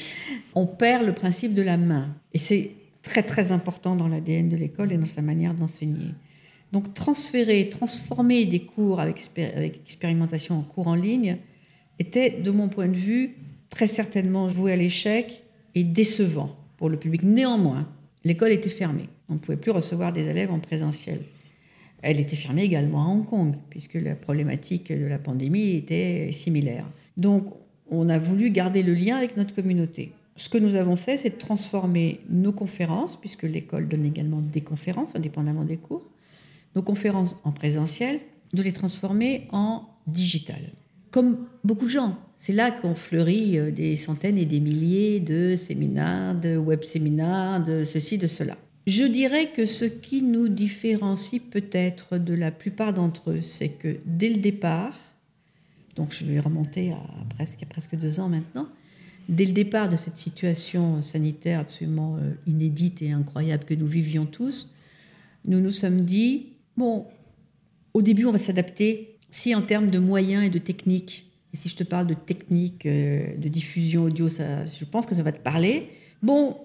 On 0.56 0.66
perd 0.66 1.06
le 1.06 1.14
principe 1.14 1.54
de 1.54 1.62
la 1.62 1.78
main. 1.78 2.10
Et 2.34 2.38
c'est 2.38 2.72
très 3.02 3.24
très 3.24 3.52
important 3.52 3.96
dans 3.96 4.08
l'ADN 4.08 4.50
de 4.50 4.56
l'école 4.56 4.92
et 4.92 4.98
dans 4.98 5.08
sa 5.08 5.22
manière 5.22 5.54
d'enseigner. 5.54 6.14
Donc 6.72 6.94
transférer, 6.94 7.70
transformer 7.70 8.46
des 8.46 8.62
cours 8.62 9.00
avec, 9.00 9.30
avec, 9.38 9.78
expérimentation 9.78 10.60
en 10.60 10.62
cours 10.62 10.88
en 10.88 10.96
ligne 10.96 11.38
était, 11.98 12.30
de 12.30 12.52
mon 12.52 12.70
point 12.70 12.88
de 12.88 12.96
vue, 12.96 13.36
très 13.70 13.88
certainement 13.88 14.48
voué 14.48 14.72
à 14.74 14.76
l'échec 14.76 15.44
et 15.76 15.84
décevant 15.84 16.56
pour 16.78 16.90
le 16.90 16.98
public. 16.98 17.24
Néanmoins, 17.24 17.88
l'école 18.24 18.52
était 18.52 18.70
fermée. 18.70 19.10
On 19.30 19.34
ne 19.34 19.40
pouvait 19.40 19.58
plus 19.58 19.72
recevoir 19.72 20.14
des 20.14 20.30
élèves 20.30 20.52
en 20.52 20.60
présentiel. 20.60 21.22
Elle 22.02 22.20
était 22.20 22.36
fermée 22.36 22.64
également 22.64 23.04
à 23.04 23.10
Hong 23.10 23.26
Kong, 23.26 23.56
puisque 23.70 23.96
la 23.96 24.16
problématique 24.16 24.92
de 24.92 25.06
la 25.06 25.20
pandémie 25.20 25.76
était 25.76 26.32
similaire. 26.32 26.86
Donc, 27.18 27.54
on 27.92 28.08
a 28.10 28.18
voulu 28.18 28.52
garder 28.52 28.84
le 28.84 28.94
lien 28.94 29.18
avec 29.18 29.36
notre 29.36 29.54
communauté. 29.54 30.14
Ce 30.36 30.48
que 30.48 30.58
nous 30.58 30.76
avons 30.76 30.96
fait, 30.96 31.18
c'est 31.18 31.38
transformer 31.38 32.22
nos 32.30 32.54
conférences, 32.54 33.18
puisque 33.18 33.44
l'école 33.44 33.90
donne 33.90 34.06
également 34.06 34.40
des 34.40 34.62
conférences, 34.62 35.16
indépendamment 35.16 35.66
des 35.66 35.76
cours, 35.76 36.09
nos 36.76 36.82
conférences 36.82 37.38
en 37.44 37.52
présentiel, 37.52 38.20
de 38.54 38.64
les 38.64 38.72
transformer 38.72 39.48
en 39.52 39.84
digital. 40.08 40.60
Comme 41.12 41.48
beaucoup 41.64 41.86
de 41.86 41.92
gens, 41.92 42.18
c'est 42.36 42.54
là 42.54 42.72
qu'on 42.72 42.96
fleurit 42.96 43.58
euh, 43.58 43.72
des 43.72 43.96
centaines 43.96 44.38
et 44.38 44.46
des 44.46 44.60
milliers 44.60 45.20
de 45.20 45.56
séminaires, 45.56 46.36
de 46.36 46.56
web 46.58 46.84
séminaires, 46.84 47.64
de 47.64 47.84
ceci, 47.84 48.18
de 48.18 48.28
cela. 48.28 48.58
Je 48.88 49.04
dirais 49.04 49.52
que 49.56 49.66
ce 49.66 49.86
qui 49.86 50.22
nous 50.22 50.48
différencie 50.48 51.42
peut-être 51.42 52.18
de 52.18 52.34
la 52.34 52.52
plupart 52.52 52.94
d'entre 52.94 53.32
eux, 53.32 53.42
c'est 53.42 53.70
que 53.70 53.98
dès 54.06 54.30
le 54.30 54.40
départ, 54.40 54.98
donc 55.96 56.14
je 56.14 56.26
vais 56.26 56.40
remonter 56.40 56.92
à 56.92 57.02
presque, 57.30 57.62
à 57.64 57.66
presque 57.66 57.96
deux 57.96 58.20
ans 58.20 58.30
maintenant, 58.30 58.68
dès 59.28 59.46
le 59.46 59.52
départ 59.52 59.90
de 59.90 59.96
cette 59.96 60.18
situation 60.18 61.02
sanitaire 61.02 61.60
absolument 61.60 62.18
euh, 62.18 62.32
inédite 62.48 63.02
et 63.02 63.12
incroyable 63.12 63.64
que 63.66 63.74
nous 63.74 63.88
vivions 63.88 64.26
tous, 64.26 64.74
nous 65.46 65.60
nous 65.60 65.72
sommes 65.72 66.06
dit, 66.06 66.49
bon, 66.80 67.06
au 67.94 68.02
début 68.02 68.26
on 68.26 68.32
va 68.32 68.38
s'adapter, 68.40 69.18
si 69.30 69.54
en 69.54 69.62
termes 69.62 69.92
de 69.92 70.00
moyens 70.00 70.44
et 70.46 70.50
de 70.50 70.58
techniques, 70.58 71.30
et 71.54 71.58
si 71.58 71.70
je 71.70 71.76
te 71.76 71.84
parle 71.84 72.08
de 72.08 72.14
techniques 72.14 72.86
euh, 72.86 73.36
de 73.38 73.50
diffusion 73.50 74.04
audio, 74.04 74.30
ça, 74.30 74.66
je 74.66 74.86
pense 74.86 75.06
que 75.06 75.14
ça 75.14 75.24
va 75.24 75.32
te 75.32 75.40
parler. 75.40 75.90
Bon, 76.24 76.58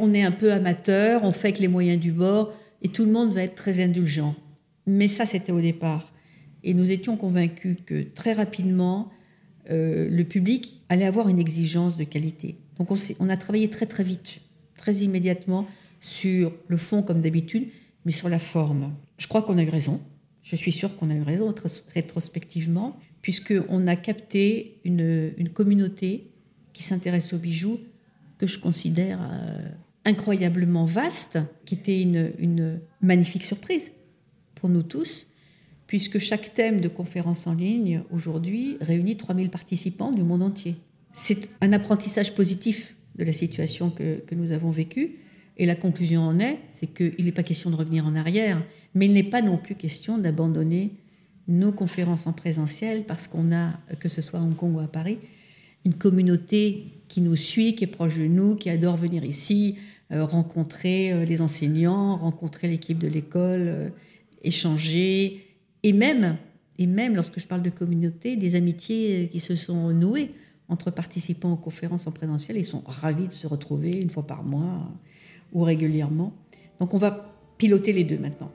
on 0.00 0.14
est 0.14 0.22
un 0.22 0.32
peu 0.32 0.52
amateur, 0.52 1.24
on 1.24 1.32
fait 1.32 1.48
avec 1.48 1.58
les 1.58 1.68
moyens 1.68 2.00
du 2.00 2.12
bord, 2.12 2.52
et 2.82 2.88
tout 2.88 3.04
le 3.04 3.12
monde 3.12 3.32
va 3.32 3.42
être 3.42 3.54
très 3.54 3.80
indulgent. 3.80 4.34
Mais 4.86 5.08
ça, 5.08 5.26
c'était 5.26 5.52
au 5.52 5.60
départ. 5.60 6.12
Et 6.64 6.74
nous 6.74 6.90
étions 6.90 7.16
convaincus 7.16 7.76
que 7.84 8.02
très 8.02 8.32
rapidement, 8.32 9.10
euh, 9.70 10.08
le 10.08 10.24
public 10.24 10.80
allait 10.88 11.04
avoir 11.04 11.28
une 11.28 11.38
exigence 11.38 11.96
de 11.96 12.04
qualité. 12.04 12.56
Donc 12.78 12.90
on, 12.90 12.96
on 13.20 13.28
a 13.28 13.36
travaillé 13.36 13.68
très 13.68 13.86
très 13.86 14.04
vite, 14.04 14.40
très 14.76 14.94
immédiatement 14.96 15.66
sur 16.00 16.52
le 16.68 16.76
fond 16.76 17.02
comme 17.02 17.20
d'habitude, 17.20 17.68
mais 18.04 18.12
sur 18.12 18.28
la 18.28 18.38
forme. 18.38 18.92
Je 19.18 19.26
crois 19.26 19.42
qu'on 19.42 19.58
a 19.58 19.62
eu 19.62 19.68
raison. 19.68 20.00
Je 20.42 20.56
suis 20.56 20.72
sûre 20.72 20.96
qu'on 20.96 21.10
a 21.10 21.14
eu 21.14 21.22
raison 21.22 21.54
rétrospectivement, 21.92 22.96
puisqu'on 23.20 23.86
a 23.86 23.96
capté 23.96 24.80
une, 24.84 25.50
communauté 25.52 26.30
qui 26.72 26.82
s'intéresse 26.82 27.34
aux 27.34 27.38
bijoux 27.38 27.80
que 28.38 28.46
je 28.46 28.58
considère 28.58 29.18
euh, 29.20 29.68
incroyablement 30.04 30.84
vaste, 30.84 31.38
qui 31.64 31.74
était 31.74 32.00
une, 32.00 32.80
magnifique 33.02 33.44
surprise 33.44 33.90
pour 34.54 34.68
nous 34.68 34.84
tous, 34.84 35.26
puisque 35.88 36.18
chaque 36.18 36.54
thème 36.54 36.80
de 36.80 36.88
conférence 36.88 37.46
en 37.46 37.54
ligne 37.54 38.02
aujourd'hui 38.10 38.76
réunit 38.80 39.16
3000 39.16 39.50
participants 39.50 40.12
du 40.12 40.22
monde 40.22 40.42
entier. 40.42 40.76
C'est 41.12 41.50
un 41.60 41.72
apprentissage 41.72 42.34
positif 42.34 42.94
de 43.16 43.24
la 43.24 43.32
situation 43.32 43.90
que 43.90 44.34
nous 44.34 44.52
avons 44.52 44.70
vécue. 44.70 45.18
Et 45.58 45.66
la 45.66 45.74
conclusion 45.74 46.22
en 46.22 46.38
est, 46.38 46.60
c'est 46.70 46.86
qu'il 46.94 47.24
n'est 47.24 47.32
pas 47.32 47.42
question 47.42 47.70
de 47.70 47.74
revenir 47.74 48.06
en 48.06 48.14
arrière, 48.14 48.64
mais 48.98 49.06
il 49.06 49.12
n'est 49.12 49.22
pas 49.22 49.42
non 49.42 49.58
plus 49.58 49.76
question 49.76 50.18
d'abandonner 50.18 50.90
nos 51.46 51.70
conférences 51.70 52.26
en 52.26 52.32
présentiel 52.32 53.04
parce 53.04 53.28
qu'on 53.28 53.52
a, 53.52 53.74
que 54.00 54.08
ce 54.08 54.20
soit 54.20 54.40
à 54.40 54.42
Hong 54.42 54.56
Kong 54.56 54.74
ou 54.74 54.80
à 54.80 54.88
Paris, 54.88 55.18
une 55.84 55.94
communauté 55.94 56.86
qui 57.06 57.20
nous 57.20 57.36
suit, 57.36 57.76
qui 57.76 57.84
est 57.84 57.86
proche 57.88 58.18
de 58.18 58.26
nous, 58.26 58.56
qui 58.56 58.70
adore 58.70 58.96
venir 58.96 59.24
ici, 59.24 59.76
euh, 60.10 60.24
rencontrer 60.24 61.12
euh, 61.12 61.24
les 61.24 61.40
enseignants, 61.40 62.16
rencontrer 62.16 62.66
l'équipe 62.66 62.98
de 62.98 63.06
l'école, 63.06 63.68
euh, 63.68 63.88
échanger, 64.42 65.46
et 65.84 65.92
même, 65.92 66.36
et 66.78 66.86
même 66.88 67.14
lorsque 67.14 67.38
je 67.38 67.46
parle 67.46 67.62
de 67.62 67.70
communauté, 67.70 68.34
des 68.34 68.56
amitiés 68.56 69.28
qui 69.30 69.38
se 69.38 69.54
sont 69.54 69.92
nouées 69.92 70.32
entre 70.68 70.90
participants 70.90 71.52
aux 71.52 71.56
conférences 71.56 72.08
en 72.08 72.10
présentiel. 72.10 72.56
Ils 72.56 72.66
sont 72.66 72.82
ravis 72.84 73.28
de 73.28 73.32
se 73.32 73.46
retrouver 73.46 73.92
une 73.92 74.10
fois 74.10 74.26
par 74.26 74.42
mois 74.42 74.90
ou 75.52 75.62
régulièrement. 75.62 76.32
Donc 76.80 76.94
on 76.94 76.98
va 76.98 77.32
piloter 77.58 77.92
les 77.92 78.02
deux 78.02 78.18
maintenant. 78.18 78.50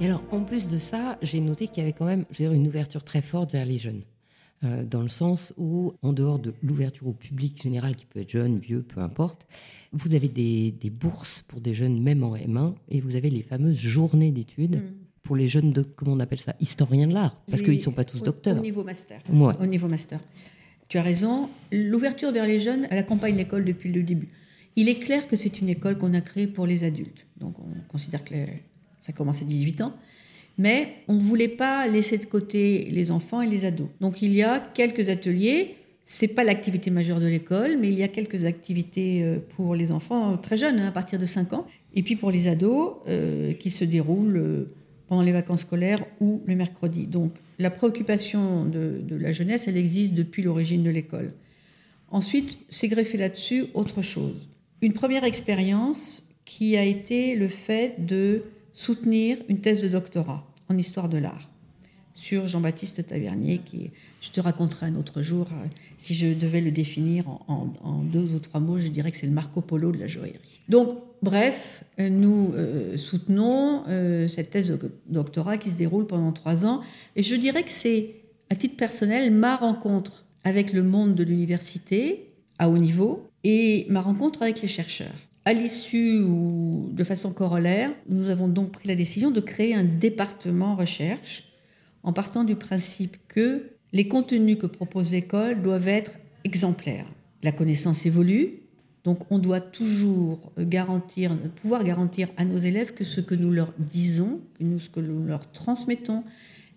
Et 0.00 0.06
alors, 0.06 0.22
en 0.30 0.40
plus 0.40 0.68
de 0.68 0.76
ça, 0.76 1.18
j'ai 1.22 1.40
noté 1.40 1.66
qu'il 1.66 1.78
y 1.78 1.80
avait 1.80 1.92
quand 1.92 2.04
même 2.04 2.24
je 2.30 2.36
dire, 2.36 2.52
une 2.52 2.66
ouverture 2.68 3.02
très 3.02 3.20
forte 3.20 3.52
vers 3.52 3.66
les 3.66 3.78
jeunes. 3.78 4.02
Euh, 4.64 4.84
dans 4.84 5.02
le 5.02 5.08
sens 5.08 5.54
où, 5.56 5.92
en 6.02 6.12
dehors 6.12 6.38
de 6.38 6.54
l'ouverture 6.62 7.08
au 7.08 7.12
public 7.12 7.60
général, 7.60 7.96
qui 7.96 8.06
peut 8.06 8.20
être 8.20 8.30
jeune, 8.30 8.58
vieux, 8.58 8.82
peu 8.82 9.00
importe, 9.00 9.46
vous 9.92 10.14
avez 10.14 10.28
des, 10.28 10.90
bourses 10.90 11.42
pour 11.46 11.60
des 11.60 11.74
jeunes, 11.74 12.00
même 12.00 12.22
en 12.22 12.36
M1, 12.36 12.74
et 12.88 13.00
vous 13.00 13.16
avez 13.16 13.30
les 13.30 13.42
fameuses 13.42 13.78
journées 13.78 14.32
d'études. 14.32 14.76
Mm. 14.76 14.94
Pour 15.24 15.36
les 15.36 15.48
jeunes 15.48 15.72
de, 15.72 15.82
comment 15.82 16.12
on 16.12 16.20
appelle 16.20 16.38
ça, 16.38 16.54
historiens 16.58 17.06
de 17.06 17.12
l'art, 17.12 17.42
parce 17.50 17.60
qu'ils 17.60 17.74
ne 17.74 17.78
sont 17.78 17.92
pas 17.92 18.04
tous 18.04 18.22
docteurs. 18.22 18.56
Au 18.56 18.62
niveau 18.62 18.82
master. 18.82 19.20
Au 19.30 19.66
niveau 19.66 19.86
master. 19.86 20.20
Tu 20.88 20.96
as 20.96 21.02
raison, 21.02 21.50
l'ouverture 21.70 22.32
vers 22.32 22.46
les 22.46 22.58
jeunes, 22.58 22.86
elle 22.90 22.96
accompagne 22.96 23.36
l'école 23.36 23.66
depuis 23.66 23.92
le 23.92 24.02
début. 24.02 24.28
Il 24.74 24.88
est 24.88 24.98
clair 25.00 25.28
que 25.28 25.36
c'est 25.36 25.60
une 25.60 25.68
école 25.68 25.98
qu'on 25.98 26.14
a 26.14 26.22
créée 26.22 26.46
pour 26.46 26.66
les 26.66 26.82
adultes. 26.82 27.26
Donc 27.36 27.58
on 27.58 27.66
considère 27.88 28.24
que 28.24 28.34
ça 29.08 29.12
commence 29.12 29.42
à 29.42 29.44
18 29.44 29.80
ans 29.80 29.94
mais 30.58 30.96
on 31.06 31.14
ne 31.14 31.20
voulait 31.20 31.48
pas 31.48 31.86
laisser 31.86 32.18
de 32.18 32.24
côté 32.24 32.88
les 32.90 33.10
enfants 33.10 33.40
et 33.40 33.48
les 33.48 33.64
ados. 33.64 33.88
Donc 34.00 34.20
il 34.22 34.34
y 34.34 34.42
a 34.42 34.58
quelques 34.58 35.08
ateliers. 35.08 35.76
C'est 36.04 36.28
pas 36.28 36.42
l'activité 36.42 36.90
majeure 36.90 37.20
de 37.20 37.26
l'école, 37.26 37.76
mais 37.78 37.88
il 37.88 37.94
y 37.94 38.02
a 38.02 38.08
quelques 38.08 38.44
activités 38.44 39.22
euh, 39.22 39.38
pour 39.56 39.74
les 39.74 39.92
enfants 39.92 40.36
très 40.38 40.56
jeunes, 40.56 40.80
hein, 40.80 40.88
à 40.88 40.90
partir 40.90 41.18
de 41.18 41.26
5 41.26 41.52
ans, 41.52 41.66
et 41.94 42.02
puis 42.02 42.16
pour 42.16 42.30
les 42.30 42.48
ados 42.48 42.94
euh, 43.08 43.52
qui 43.52 43.68
se 43.68 43.84
déroulent 43.84 44.36
euh, 44.38 44.64
pendant 45.06 45.22
les 45.22 45.32
vacances 45.32 45.60
scolaires 45.60 46.02
ou 46.20 46.42
le 46.46 46.56
mercredi. 46.56 47.06
Donc 47.06 47.34
la 47.58 47.70
préoccupation 47.70 48.64
de, 48.64 49.00
de 49.02 49.16
la 49.16 49.32
jeunesse, 49.32 49.68
elle 49.68 49.76
existe 49.76 50.14
depuis 50.14 50.42
l'origine 50.42 50.82
de 50.82 50.90
l'école. 50.90 51.32
Ensuite, 52.10 52.58
c'est 52.70 52.88
greffé 52.88 53.18
là-dessus 53.18 53.66
autre 53.74 54.00
chose. 54.00 54.48
Une 54.80 54.94
première 54.94 55.24
expérience 55.24 56.30
qui 56.46 56.78
a 56.78 56.84
été 56.84 57.36
le 57.36 57.48
fait 57.48 58.06
de 58.06 58.44
soutenir 58.72 59.38
une 59.48 59.60
thèse 59.60 59.82
de 59.82 59.88
doctorat 59.88 60.46
en 60.68 60.76
histoire 60.76 61.08
de 61.08 61.18
l'art 61.18 61.48
sur 62.18 62.48
Jean-Baptiste 62.48 63.06
Tavernier, 63.06 63.58
qui, 63.64 63.92
je 64.20 64.30
te 64.30 64.40
raconterai 64.40 64.86
un 64.86 64.96
autre 64.96 65.22
jour, 65.22 65.46
euh, 65.52 65.66
si 65.98 66.14
je 66.14 66.34
devais 66.34 66.60
le 66.60 66.72
définir 66.72 67.24
en, 67.46 68.02
deux 68.02 68.34
ou 68.34 68.40
trois 68.40 68.58
mots, 68.58 68.78
je 68.78 68.88
dirais 68.88 69.12
que 69.12 69.16
c'est 69.16 69.28
le 69.28 69.32
Marco 69.32 69.60
Polo 69.60 69.92
de 69.92 69.98
la 69.98 70.08
joaillerie. 70.08 70.62
Donc, 70.68 70.98
bref, 71.22 71.84
euh, 72.00 72.08
nous 72.08 72.52
euh, 72.56 72.96
soutenons 72.96 73.84
cette 74.28 74.50
thèse 74.50 74.68
de 74.68 74.90
doctorat 75.06 75.58
qui 75.58 75.70
se 75.70 75.76
déroule 75.76 76.08
pendant 76.08 76.32
trois 76.32 76.66
ans, 76.66 76.82
et 77.14 77.22
je 77.22 77.36
dirais 77.36 77.62
que 77.62 77.70
c'est, 77.70 78.16
à 78.50 78.56
titre 78.56 78.76
personnel, 78.76 79.30
ma 79.30 79.54
rencontre 79.54 80.24
avec 80.42 80.72
le 80.72 80.82
monde 80.82 81.14
de 81.14 81.22
l'université 81.22 82.32
à 82.58 82.68
haut 82.68 82.78
niveau 82.78 83.30
et 83.44 83.86
ma 83.90 84.00
rencontre 84.00 84.42
avec 84.42 84.60
les 84.60 84.68
chercheurs. 84.68 85.27
À 85.48 85.54
l'issue 85.54 86.20
ou 86.20 86.90
de 86.92 87.02
façon 87.04 87.32
corollaire, 87.32 87.90
nous 88.06 88.28
avons 88.28 88.48
donc 88.48 88.70
pris 88.70 88.86
la 88.86 88.94
décision 88.94 89.30
de 89.30 89.40
créer 89.40 89.74
un 89.74 89.82
département 89.82 90.76
recherche 90.76 91.44
en 92.02 92.12
partant 92.12 92.44
du 92.44 92.54
principe 92.54 93.16
que 93.28 93.70
les 93.94 94.08
contenus 94.08 94.58
que 94.58 94.66
propose 94.66 95.10
l'école 95.10 95.62
doivent 95.62 95.88
être 95.88 96.18
exemplaires. 96.44 97.06
La 97.42 97.50
connaissance 97.50 98.04
évolue, 98.04 98.56
donc 99.04 99.20
on 99.32 99.38
doit 99.38 99.62
toujours 99.62 100.52
garantir, 100.58 101.34
pouvoir 101.56 101.82
garantir 101.82 102.28
à 102.36 102.44
nos 102.44 102.58
élèves 102.58 102.92
que 102.92 103.04
ce 103.04 103.22
que 103.22 103.34
nous 103.34 103.50
leur 103.50 103.72
disons, 103.78 104.42
que 104.58 104.76
ce 104.76 104.90
que 104.90 105.00
nous 105.00 105.24
leur 105.24 105.50
transmettons 105.50 106.24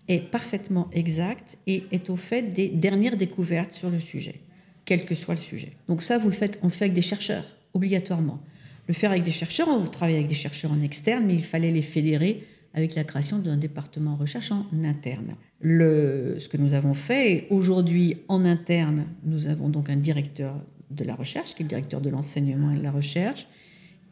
est 0.08 0.30
parfaitement 0.30 0.88
exact 0.92 1.58
et 1.66 1.84
est 1.92 2.08
au 2.08 2.16
fait 2.16 2.40
des 2.40 2.68
dernières 2.70 3.18
découvertes 3.18 3.72
sur 3.72 3.90
le 3.90 3.98
sujet, 3.98 4.40
quel 4.86 5.04
que 5.04 5.14
soit 5.14 5.34
le 5.34 5.40
sujet. 5.40 5.72
Donc 5.88 6.00
ça, 6.00 6.16
vous 6.16 6.28
le 6.28 6.34
faites, 6.34 6.58
on 6.62 6.68
le 6.68 6.72
fait 6.72 6.86
avec 6.86 6.94
des 6.94 7.02
chercheurs, 7.02 7.44
obligatoirement 7.74 8.40
le 8.88 8.94
faire 8.94 9.10
avec 9.10 9.22
des 9.22 9.30
chercheurs. 9.30 9.68
On 9.68 9.84
travaille 9.86 10.16
avec 10.16 10.28
des 10.28 10.34
chercheurs 10.34 10.72
en 10.72 10.80
externe, 10.80 11.24
mais 11.26 11.34
il 11.34 11.42
fallait 11.42 11.70
les 11.70 11.82
fédérer 11.82 12.44
avec 12.74 12.94
la 12.94 13.04
création 13.04 13.38
d'un 13.38 13.56
département 13.56 14.16
recherche 14.16 14.50
en 14.50 14.66
interne. 14.84 15.36
Ce 15.62 16.48
que 16.48 16.56
nous 16.56 16.74
avons 16.74 16.94
fait, 16.94 17.46
aujourd'hui 17.50 18.14
en 18.28 18.44
interne, 18.44 19.06
nous 19.24 19.46
avons 19.46 19.68
donc 19.68 19.90
un 19.90 19.96
directeur 19.96 20.54
de 20.90 21.04
la 21.04 21.14
recherche, 21.14 21.54
qui 21.54 21.62
est 21.62 21.64
le 21.64 21.68
directeur 21.68 22.00
de 22.00 22.10
l'enseignement 22.10 22.72
et 22.72 22.78
de 22.78 22.82
la 22.82 22.90
recherche, 22.90 23.46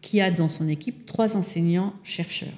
qui 0.01 0.21
a 0.21 0.31
dans 0.31 0.49
son 0.49 0.69
équipe 0.69 1.07
trois 1.07 1.37
enseignants-chercheurs. 1.37 2.49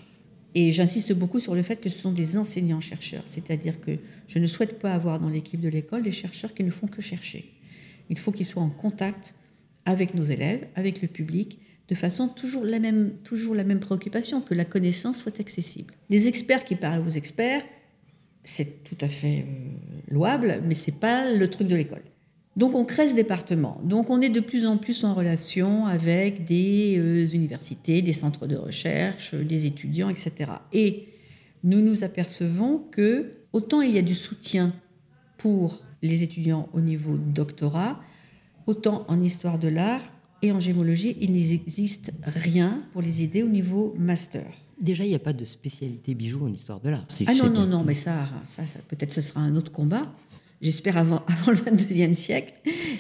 Et 0.55 0.71
j'insiste 0.71 1.13
beaucoup 1.13 1.41
sur 1.41 1.55
le 1.55 1.63
fait 1.63 1.81
que 1.81 1.89
ce 1.89 1.99
sont 1.99 2.13
des 2.13 2.37
enseignants-chercheurs, 2.37 3.25
c'est-à-dire 3.27 3.81
que 3.81 3.93
je 4.29 4.39
ne 4.39 4.47
souhaite 4.47 4.79
pas 4.79 4.93
avoir 4.93 5.19
dans 5.19 5.29
l'équipe 5.29 5.61
de 5.61 5.69
l'école 5.69 6.03
des 6.03 6.11
chercheurs 6.11 6.53
qui 6.53 6.63
ne 6.63 6.71
font 6.71 6.89
que 6.89 7.01
chercher. 7.01 7.53
Il 8.11 8.19
faut 8.19 8.33
qu'ils 8.33 8.47
soient 8.47 8.63
en 8.63 8.71
contact 8.71 9.35
avec 9.87 10.15
nos 10.15 10.25
élèves, 10.25 10.67
avec 10.75 11.01
le 11.01 11.09
public, 11.09 11.59
de 11.89 11.95
façon 11.95 12.29
toujours 12.29 12.65
la 12.65 12.79
même, 12.79 13.13
toujours 13.25 13.55
la 13.55 13.65
même 13.65 13.81
préoccupation, 13.81 14.41
que 14.41 14.55
la 14.55 14.65
connaissance 14.65 15.19
soit 15.19 15.41
accessible. 15.41 15.95
Les 16.11 16.29
experts 16.29 16.65
qui 16.65 16.77
parlent 16.77 17.07
aux 17.07 17.11
experts, 17.11 17.63
c'est 18.45 18.85
tout 18.85 18.99
à 19.01 19.09
fait 19.09 19.41
euh, 19.41 20.13
louable, 20.13 20.63
mais 20.67 20.75
c'est 20.75 20.99
pas 21.01 21.33
le 21.33 21.49
truc 21.51 21.69
de 21.69 21.77
l'école. 21.77 22.03
Donc 22.57 22.75
on 22.75 22.85
crée 22.85 23.07
ce 23.07 23.15
département. 23.15 23.81
Donc 23.85 24.11
on 24.11 24.21
est 24.21 24.29
de 24.29 24.41
plus 24.41 24.67
en 24.67 24.77
plus 24.77 25.05
en 25.05 25.15
relation 25.15 25.87
avec 25.87 26.45
des 26.45 26.97
euh, 26.99 27.27
universités, 27.29 28.03
des 28.03 28.13
centres 28.13 28.47
de 28.47 28.57
recherche, 28.57 29.35
des 29.35 29.67
étudiants, 29.67 30.11
etc. 30.11 30.51
Et 30.73 31.09
nous 31.65 31.81
nous 31.81 32.05
apercevons 32.05 32.83
que 32.91 33.31
autant 33.53 33.81
il 33.81 33.93
y 33.95 33.99
a 33.99 34.03
du 34.03 34.15
soutien 34.15 34.73
pour 35.39 35.83
les 36.03 36.23
étudiants 36.23 36.69
au 36.73 36.81
niveau 36.81 37.17
doctorat, 37.17 38.01
autant 38.67 39.05
en 39.09 39.23
histoire 39.23 39.59
de 39.59 39.69
l'art, 39.69 40.03
et 40.43 40.51
en 40.51 40.59
gémologie, 40.59 41.17
il 41.21 41.33
n'existe 41.33 42.13
rien 42.25 42.83
pour 42.93 43.01
les 43.01 43.23
idées 43.23 43.45
au 43.45 43.49
niveau 43.49 43.95
master. 43.97 44.45
Déjà, 44.81 45.05
il 45.05 45.11
n'y 45.11 45.15
a 45.15 45.21
pas 45.21 45.33
de 45.33 45.45
spécialité 45.45 46.15
bijoux 46.15 46.45
en 46.45 46.53
histoire 46.53 46.81
de 46.81 46.91
l'art. 46.91 47.07
Ah 47.27 47.35
non, 47.35 47.49
non, 47.49 47.67
non, 47.67 47.85
mais 47.85 47.95
ça, 47.95 48.29
ça, 48.47 48.63
peut-être 48.89 49.13
ce 49.13 49.21
sera 49.21 49.41
un 49.41 49.55
autre 49.55 49.71
combat. 49.71 50.03
J'espère 50.61 50.97
avant, 50.97 51.25
avant 51.29 51.53
le 51.53 51.57
22e 51.57 52.15
siècle. 52.15 52.53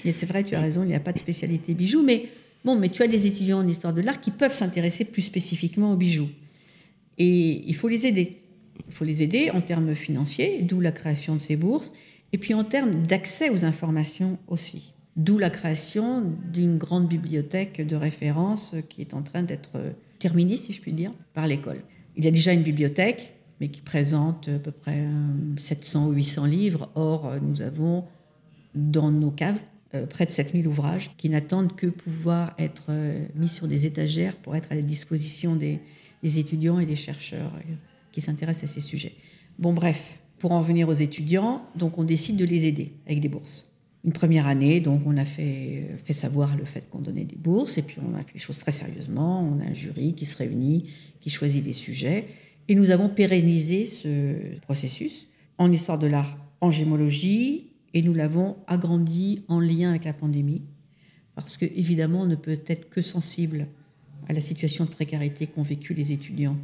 C'est 0.05 0.26
vrai, 0.26 0.44
tu 0.44 0.55
as 0.55 0.61
raison, 0.61 0.85
il 0.85 0.88
n'y 0.88 0.94
a 0.94 1.00
pas 1.00 1.12
de 1.12 1.18
spécialité 1.18 1.74
bijoux. 1.74 2.05
Mais 2.05 2.28
bon, 2.64 2.76
mais 2.76 2.88
tu 2.88 3.02
as 3.02 3.09
des 3.09 3.26
étudiants 3.26 3.59
en 3.59 3.66
histoire 3.66 3.92
de 3.92 4.00
l'art 4.00 4.20
qui 4.20 4.31
peuvent 4.31 4.55
s'intéresser 4.55 5.07
plus 5.07 5.22
spécifiquement 5.22 5.92
aux 5.92 5.96
bijoux. 5.96 6.31
Et 7.18 7.64
il 7.66 7.74
faut 7.74 7.88
les 7.88 8.07
aider. 8.07 8.38
Il 8.87 8.94
faut 8.94 9.05
les 9.05 9.22
aider 9.22 9.50
en 9.50 9.61
termes 9.61 9.94
financiers, 9.96 10.62
d'où 10.62 10.81
la 10.81 10.92
création 10.92 11.35
de 11.35 11.40
ces 11.40 11.57
bourses, 11.57 11.92
et 12.33 12.38
puis 12.38 12.55
en 12.55 12.62
termes 12.62 13.05
d'accès 13.07 13.50
aux 13.50 13.64
informations 13.64 14.38
aussi. 14.46 14.91
D'où 15.16 15.38
la 15.38 15.51
création 15.51 16.25
d'une 16.53 16.79
grande 16.79 17.07
bibliothèque 17.07 17.87
de 17.87 17.96
référence 17.96 18.75
qui 18.88 19.03
est 19.03 19.14
en 19.14 19.22
train 19.22 19.42
d'être 19.42 19.79
terminée, 20.18 20.57
si 20.57 20.72
je 20.72 20.81
puis 20.81 20.92
dire, 20.92 21.11
par 21.35 21.46
l'école. 21.46 21.83
Il 22.16 22.25
y 22.25 22.29
a 22.29 22.31
déjà 22.31 22.53
une 22.53 22.62
bibliothèque, 22.62 23.35
mais 23.61 23.68
qui 23.68 23.83
présente 23.83 24.48
à 24.48 24.59
peu 24.59 24.70
près 24.70 25.07
700 25.59 26.09
ou 26.09 26.12
800 26.12 26.46
livres. 26.46 26.90
Or, 26.94 27.35
nous 27.42 27.61
avons 27.61 28.05
dans 28.75 29.11
nos 29.11 29.31
caves 29.31 29.59
euh, 29.94 30.07
près 30.07 30.25
de 30.25 30.31
7000 30.31 30.66
ouvrages 30.66 31.11
qui 31.18 31.29
n'attendent 31.29 31.77
que 31.77 31.87
pouvoir 31.87 32.55
être 32.59 32.87
euh, 32.88 33.27
mis 33.35 33.48
sur 33.48 33.68
des 33.68 33.85
étagères 33.85 34.37
pour 34.37 34.57
être 34.57 34.72
à 34.72 34.75
la 34.75 34.81
disposition 34.81 35.55
des, 35.55 35.81
étudiants 36.22 36.79
et 36.79 36.87
des 36.87 36.96
chercheurs 36.96 37.53
euh, 37.57 37.75
qui 38.11 38.22
s'intéressent 38.22 38.70
à 38.70 38.75
ces 38.75 38.81
sujets. 38.81 39.12
Bon, 39.59 39.75
bref, 39.75 40.22
pour 40.38 40.53
en 40.53 40.62
venir 40.62 40.88
aux 40.88 40.94
étudiants, 40.94 41.66
donc 41.77 41.98
on 41.98 42.05
décide 42.05 42.38
de 42.38 42.46
les 42.46 42.66
aider 42.66 42.94
avec 43.07 43.20
des 43.20 43.29
bourses. 43.29 43.71
Une 44.04 44.12
première 44.12 44.48
année, 44.48 44.80
donc 44.80 45.02
on 45.06 45.16
a 45.16 45.24
fait, 45.24 45.96
savoir 46.10 46.56
le 46.56 46.64
fait 46.64 46.90
qu'on 46.90 46.98
donnait 46.98 47.24
des 47.24 47.36
bourses, 47.36 47.78
et 47.78 47.82
puis 47.82 47.98
on 48.00 48.16
a 48.16 48.22
fait 48.22 48.34
les 48.34 48.40
choses 48.40 48.58
très 48.58 48.72
sérieusement. 48.72 49.48
On 49.48 49.60
a 49.60 49.68
un 49.68 49.72
jury 49.72 50.14
qui 50.14 50.24
se 50.24 50.36
réunit, 50.36 50.86
qui 51.20 51.30
choisit 51.30 51.62
des 51.62 51.72
sujets, 51.72 52.26
et 52.68 52.74
nous 52.74 52.90
avons 52.90 53.08
pérennisé 53.08 53.86
ce 53.86 54.58
processus 54.62 55.28
en 55.58 55.70
histoire 55.70 55.98
de 55.98 56.08
l'art, 56.08 56.36
en 56.60 56.72
gémologie, 56.72 57.68
et 57.94 58.02
nous 58.02 58.14
l'avons 58.14 58.56
agrandi 58.66 59.42
en 59.48 59.60
lien 59.60 59.90
avec 59.90 60.04
la 60.04 60.12
pandémie, 60.12 60.62
parce 61.34 61.56
que 61.56 61.64
évidemment 61.64 62.22
on 62.22 62.26
ne 62.26 62.34
peut 62.34 62.58
être 62.66 62.88
que 62.90 63.02
sensible 63.02 63.66
à 64.28 64.32
la 64.32 64.40
situation 64.40 64.84
de 64.84 64.90
précarité 64.90 65.46
qu'ont 65.46 65.62
vécu 65.62 65.94
les 65.94 66.12
étudiants 66.12 66.56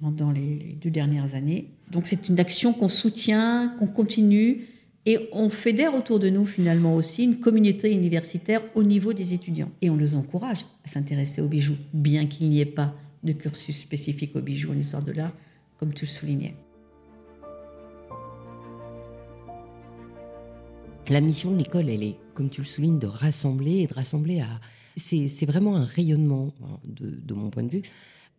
pendant 0.00 0.30
les 0.30 0.76
deux 0.80 0.90
dernières 0.90 1.34
années. 1.34 1.68
Donc 1.90 2.06
c'est 2.06 2.28
une 2.28 2.38
action 2.38 2.72
qu'on 2.72 2.88
soutient, 2.88 3.74
qu'on 3.78 3.86
continue, 3.86 4.66
et 5.06 5.18
on 5.32 5.48
fédère 5.48 5.94
autour 5.94 6.18
de 6.18 6.28
nous 6.28 6.44
finalement 6.44 6.94
aussi 6.94 7.24
une 7.24 7.40
communauté 7.40 7.90
universitaire 7.90 8.62
au 8.74 8.82
niveau 8.82 9.12
des 9.12 9.32
étudiants. 9.32 9.70
Et 9.80 9.88
on 9.88 9.96
les 9.96 10.14
encourage 10.14 10.66
à 10.84 10.88
s'intéresser 10.88 11.40
aux 11.40 11.48
bijoux, 11.48 11.76
bien 11.94 12.26
qu'il 12.26 12.50
n'y 12.50 12.60
ait 12.60 12.66
pas 12.66 12.94
de 13.22 13.32
cursus 13.32 13.78
spécifique 13.78 14.36
aux 14.36 14.40
bijoux 14.40 14.72
en 14.72 14.78
histoire 14.78 15.02
de 15.02 15.12
l'art, 15.12 15.32
comme 15.78 15.94
tu 15.94 16.04
le 16.04 16.10
soulignais. 16.10 16.54
La 21.08 21.20
mission 21.20 21.50
de 21.50 21.56
l'école, 21.56 21.88
elle 21.90 22.04
est, 22.04 22.16
comme 22.34 22.50
tu 22.50 22.60
le 22.60 22.66
soulignes, 22.66 22.98
de 22.98 23.06
rassembler 23.06 23.78
et 23.78 23.86
de 23.86 23.94
rassembler 23.94 24.40
à... 24.40 24.60
C'est 24.96 25.46
vraiment 25.46 25.76
un 25.76 25.84
rayonnement, 25.84 26.52
hein, 26.62 26.78
de, 26.84 27.10
de 27.10 27.34
mon 27.34 27.48
point 27.48 27.62
de 27.62 27.70
vue, 27.70 27.82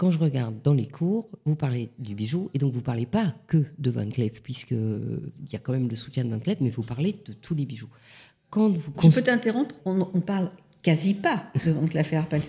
quand 0.02 0.10
je 0.10 0.18
regarde 0.18 0.56
dans 0.64 0.74
les 0.74 0.88
cours, 0.88 1.30
vous 1.46 1.56
parlez 1.56 1.92
du 2.00 2.16
bijou, 2.16 2.50
et 2.56 2.58
donc 2.58 2.72
vous 2.72 2.80
ne 2.80 2.84
parlez 2.84 3.06
pas 3.06 3.36
que 3.46 3.64
de 3.78 3.92
Van 3.92 4.10
Cleef, 4.10 4.42
puisqu'il 4.42 5.32
y 5.54 5.56
a 5.56 5.60
quand 5.60 5.74
même 5.74 5.88
le 5.88 5.96
soutien 5.96 6.26
de 6.26 6.32
Van 6.32 6.40
Cleef, 6.40 6.58
mais 6.60 6.72
vous 6.72 6.82
parlez 6.82 7.20
de 7.24 7.34
tous 7.34 7.54
les 7.54 7.66
bijoux. 7.66 7.88
Quand 8.50 8.68
vous 8.70 8.92
je 9.00 9.10
peux 9.10 9.22
t'interrompre? 9.22 9.76
On, 9.86 9.94
ne 9.94 10.20
parle 10.20 10.50
quasi 10.82 11.14
pas 11.14 11.44
de 11.64 11.70
Van 11.70 11.86
Cleef 11.86 12.14
Arpels. 12.14 12.42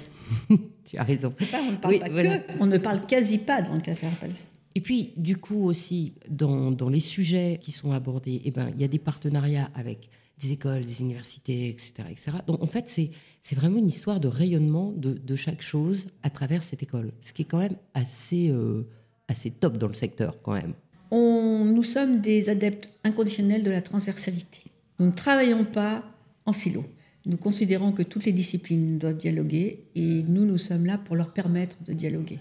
tu 0.87 0.97
as 0.97 1.03
raison. 1.03 1.31
Pas, 1.31 1.61
on 1.61 1.73
ne 1.73 1.77
parle 1.77 1.99
pas 1.99 2.09
que, 2.09 2.59
on 2.59 2.65
ne 2.65 2.79
parle 2.79 3.05
quasi 3.05 3.37
pas 3.37 3.61
de 3.61 3.69
Van 3.69 3.81
Cleef 3.81 4.03
Arpels. 4.03 4.33
Et 4.75 4.81
puis, 4.81 5.13
du 5.19 5.37
coup 5.37 5.67
aussi, 5.67 6.15
dans, 6.31 6.71
dans 6.71 6.89
les 6.89 7.01
sujets 7.01 7.59
qui 7.61 7.71
sont 7.71 7.93
abordés, 7.93 8.41
eh 8.47 8.51
ben, 8.51 8.71
il 8.75 8.81
y 8.81 8.85
a 8.85 8.89
des 8.89 8.99
partenariats 8.99 9.69
avec 9.75 10.09
des 10.43 10.53
écoles, 10.53 10.85
des 10.85 11.01
universités, 11.01 11.69
etc. 11.69 11.93
etc. 12.11 12.33
Donc 12.47 12.63
en 12.63 12.67
fait, 12.67 12.89
c'est 12.89 13.55
vraiment 13.55 13.79
une 13.79 13.89
histoire 13.89 14.21
de 14.21 14.29
rayonnement 14.29 14.93
de, 14.93 15.13
de, 15.13 15.37
chaque 15.37 15.63
chose 15.63 16.09
à 16.23 16.31
travers 16.31 16.63
cette 16.63 16.83
école, 16.83 17.13
ce 17.21 17.33
qui 17.33 17.43
est 17.43 17.45
quand 17.47 17.59
même 17.59 17.77
assez, 17.95 18.51
euh, 18.51 18.87
assez 19.29 19.51
top 19.51 19.79
dans 19.79 19.89
le 19.89 19.95
secteur 19.95 20.41
quand 20.43 20.53
même. 20.53 20.75
On, 21.11 21.65
nous 21.65 21.83
sommes 21.83 22.21
des 22.21 22.49
adeptes 22.49 22.91
inconditionnels 23.05 23.63
de 23.63 23.71
la 23.71 23.83
transversalité. 23.83 24.63
Nous 24.99 25.07
ne 25.07 25.13
travaillons 25.13 25.65
pas 25.65 26.05
en 26.47 26.53
silo. 26.53 26.85
Nous 27.27 27.37
considérons 27.37 27.93
que 27.93 28.03
toutes 28.03 28.25
les 28.25 28.33
disciplines 28.33 28.99
doivent 28.99 29.19
dialoguer 29.19 29.85
et 29.95 30.23
nous, 30.27 30.45
nous 30.45 30.59
sommes 30.59 30.87
là 30.87 30.99
pour 30.99 31.15
leur 31.15 31.33
permettre 31.33 31.77
de 31.85 31.93
dialoguer. 31.93 32.41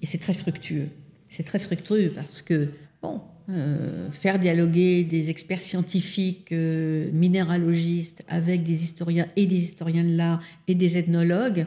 Et 0.00 0.06
c'est 0.06 0.18
très 0.18 0.34
fructueux. 0.34 0.88
C'est 1.28 1.44
très 1.44 1.60
fructueux 1.60 2.12
parce 2.14 2.42
que, 2.42 2.68
bon, 3.00 3.20
euh, 3.48 4.10
faire 4.10 4.38
dialoguer 4.38 5.02
des 5.02 5.30
experts 5.30 5.62
scientifiques, 5.62 6.52
euh, 6.52 7.10
minéralogistes, 7.12 8.22
avec 8.28 8.62
des 8.62 8.84
historiens 8.84 9.26
et 9.36 9.46
des 9.46 9.56
historiens 9.56 10.04
de 10.04 10.16
l'art 10.16 10.42
et 10.68 10.74
des 10.74 10.96
ethnologues, 10.98 11.66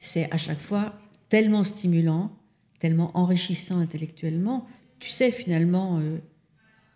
c'est 0.00 0.30
à 0.32 0.38
chaque 0.38 0.60
fois 0.60 0.98
tellement 1.28 1.62
stimulant, 1.62 2.32
tellement 2.80 3.16
enrichissant 3.16 3.78
intellectuellement. 3.78 4.66
Tu 4.98 5.08
sais, 5.08 5.30
finalement, 5.30 5.98
euh, 5.98 6.18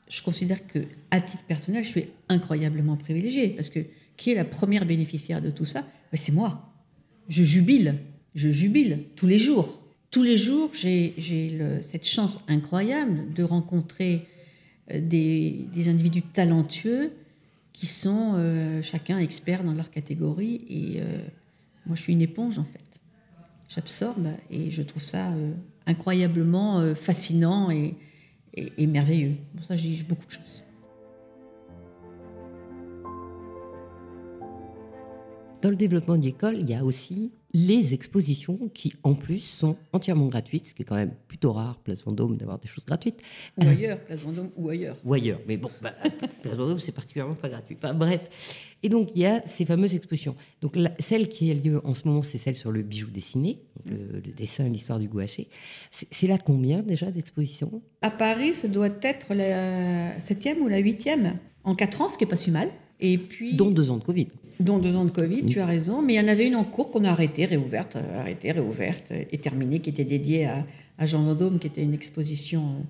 je 0.09 0.23
considère 0.23 0.67
que, 0.67 0.81
à 1.11 1.21
titre 1.21 1.45
personnel, 1.45 1.85
je 1.85 1.89
suis 1.89 2.09
incroyablement 2.29 2.97
privilégiée 2.97 3.49
parce 3.51 3.71
que 3.71 3.81
qui 4.17 4.33
est 4.33 4.35
la 4.35 4.45
première 4.45 4.85
bénéficiaire 4.85 5.41
de 5.41 5.51
tout 5.51 5.65
ça? 5.65 5.83
Ben, 5.83 6.19
C'est 6.19 6.33
moi. 6.33 6.75
Je 7.29 7.45
jubile, 7.45 7.95
je 8.35 8.51
jubile 8.51 9.05
tous 9.17 9.27
les 9.27 9.39
jours 9.39 9.81
tous 10.11 10.23
les 10.23 10.37
jours, 10.37 10.71
j'ai 10.73 11.15
cette 11.83 12.07
chance 12.07 12.41
incroyable 12.49 13.33
de 13.35 13.43
rencontrer 13.43 14.27
euh, 14.91 15.01
des, 15.01 15.89
individus 15.89 16.23
talentueux 16.23 17.13
qui 17.73 17.87
sont 17.87 18.33
euh, 18.35 18.83
chacun 18.83 19.19
experts 19.19 19.65
dans 19.65 19.75
leur 19.75 19.91
catégorie. 19.91 20.65
Et 20.69 21.01
euh, 21.01 21.19
moi, 21.87 21.95
je 21.95 22.03
suis 22.03 22.13
une 22.15 22.23
éponge, 22.23 22.59
en 22.59 22.65
fait. 22.65 22.81
J'absorbe 23.69 24.29
et 24.51 24.71
je 24.71 24.81
trouve 24.81 25.05
ça 25.05 25.31
incroyablement 25.87 26.95
fascinant 26.95 27.71
et, 27.71 27.95
et 28.55 28.87
merveilleux. 28.87 29.35
Pour 29.55 29.67
ça, 29.67 29.77
j'ai 29.77 30.03
beaucoup 30.05 30.25
de 30.25 30.31
chance. 30.31 30.65
Dans 35.61 35.69
le 35.69 35.77
développement 35.77 36.17
d'école, 36.17 36.57
il 36.59 36.71
y 36.71 36.75
a 36.75 36.83
aussi 36.83 37.31
les 37.55 37.95
expositions 37.95 38.69
qui, 38.75 38.93
en 39.03 39.15
plus, 39.15 39.39
sont 39.39 39.77
entièrement 39.93 40.27
gratuites, 40.27 40.69
ce 40.69 40.75
qui 40.75 40.83
est 40.83 40.85
quand 40.85 40.97
même 40.97 41.15
plutôt 41.29 41.53
rare, 41.53 41.79
Place 41.79 42.05
Vendôme, 42.05 42.37
d'avoir 42.37 42.59
des 42.59 42.69
choses 42.69 42.85
gratuites. 42.85 43.21
Ou 43.57 43.67
ailleurs, 43.67 43.99
Place 44.05 44.21
Vendôme, 44.21 44.51
ou 44.57 44.69
ailleurs. 44.69 44.97
Ou 45.05 45.15
ailleurs, 45.15 45.41
mais 45.47 45.57
bon, 45.57 45.71
bah, 45.81 45.95
Place 46.43 46.57
Vendôme, 46.57 46.79
c'est 46.79 46.93
particulièrement 46.93 47.35
pas 47.35 47.49
gratuit. 47.49 47.77
Enfin, 47.79 47.95
bref. 47.95 48.67
Et 48.83 48.89
donc, 48.89 49.11
il 49.15 49.23
y 49.23 49.27
a 49.27 49.45
ces 49.47 49.65
fameuses 49.65 49.95
expositions. 49.95 50.37
Donc, 50.61 50.77
celle 50.99 51.29
qui 51.29 51.51
a 51.51 51.55
lieu 51.55 51.81
en 51.85 51.95
ce 51.95 52.07
moment, 52.07 52.23
c'est 52.23 52.39
celle 52.39 52.57
sur 52.57 52.71
le 52.71 52.83
bijou 52.83 53.09
dessiné, 53.09 53.61
le, 53.87 54.21
dessin 54.21 54.69
l'histoire 54.69 54.99
du 54.99 55.09
gouaché. 55.09 55.49
C'est 55.91 56.27
là 56.27 56.39
combien 56.39 56.83
déjà 56.83 57.11
d'expositions? 57.11 57.83
À 58.03 58.11
Paris, 58.11 58.55
ça 58.55 58.69
doit 58.69 58.91
être 59.03 59.35
la 59.35 60.21
septième 60.21 60.59
ou 60.59 60.69
la 60.69 60.79
huitième 60.79 61.39
en 61.65 61.75
quatre 61.75 62.01
ans, 62.03 62.11
ce 62.11 62.19
qui 62.19 62.25
n'est 62.25 62.31
pas 62.31 62.37
si 62.37 62.51
mal. 62.51 62.71
Et 63.01 63.19
puis, 63.19 63.55
dont 63.55 63.71
deux 63.71 63.91
ans 63.91 63.97
de 63.97 64.05
Covid 64.05 64.29
dont 64.61 64.79
deux 64.79 64.97
ans 64.97 65.05
de 65.05 65.11
Covid, 65.11 65.45
tu 65.47 65.61
as 65.61 65.67
raison. 65.67 66.03
Mais 66.03 66.15
il 66.15 66.17
y 66.17 66.21
en 66.21 66.29
avait 66.29 66.47
une 66.47 66.57
en 66.57 66.65
cours 66.65 66.91
qu'on 66.91 67.05
a 67.05 67.11
arrêtée, 67.11 67.45
réouverte, 67.45 67.97
euh, 67.97 68.21
arrêtée, 68.21 68.53
réouverte 68.53 69.13
et 69.13 69.39
terminée, 69.39 69.81
qui 69.81 69.91
était 69.91 70.05
dédiée 70.05 70.47
à, 70.47 71.07
Jean 71.07 71.23
Vendôme, 71.23 71.59
qui 71.59 71.69
était 71.69 71.83
une 71.83 71.95
exposition 71.95 72.85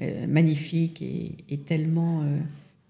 euh, 0.00 0.26
magnifique 0.26 1.02
et, 1.02 1.56
tellement 1.58 2.22
euh, 2.22 2.38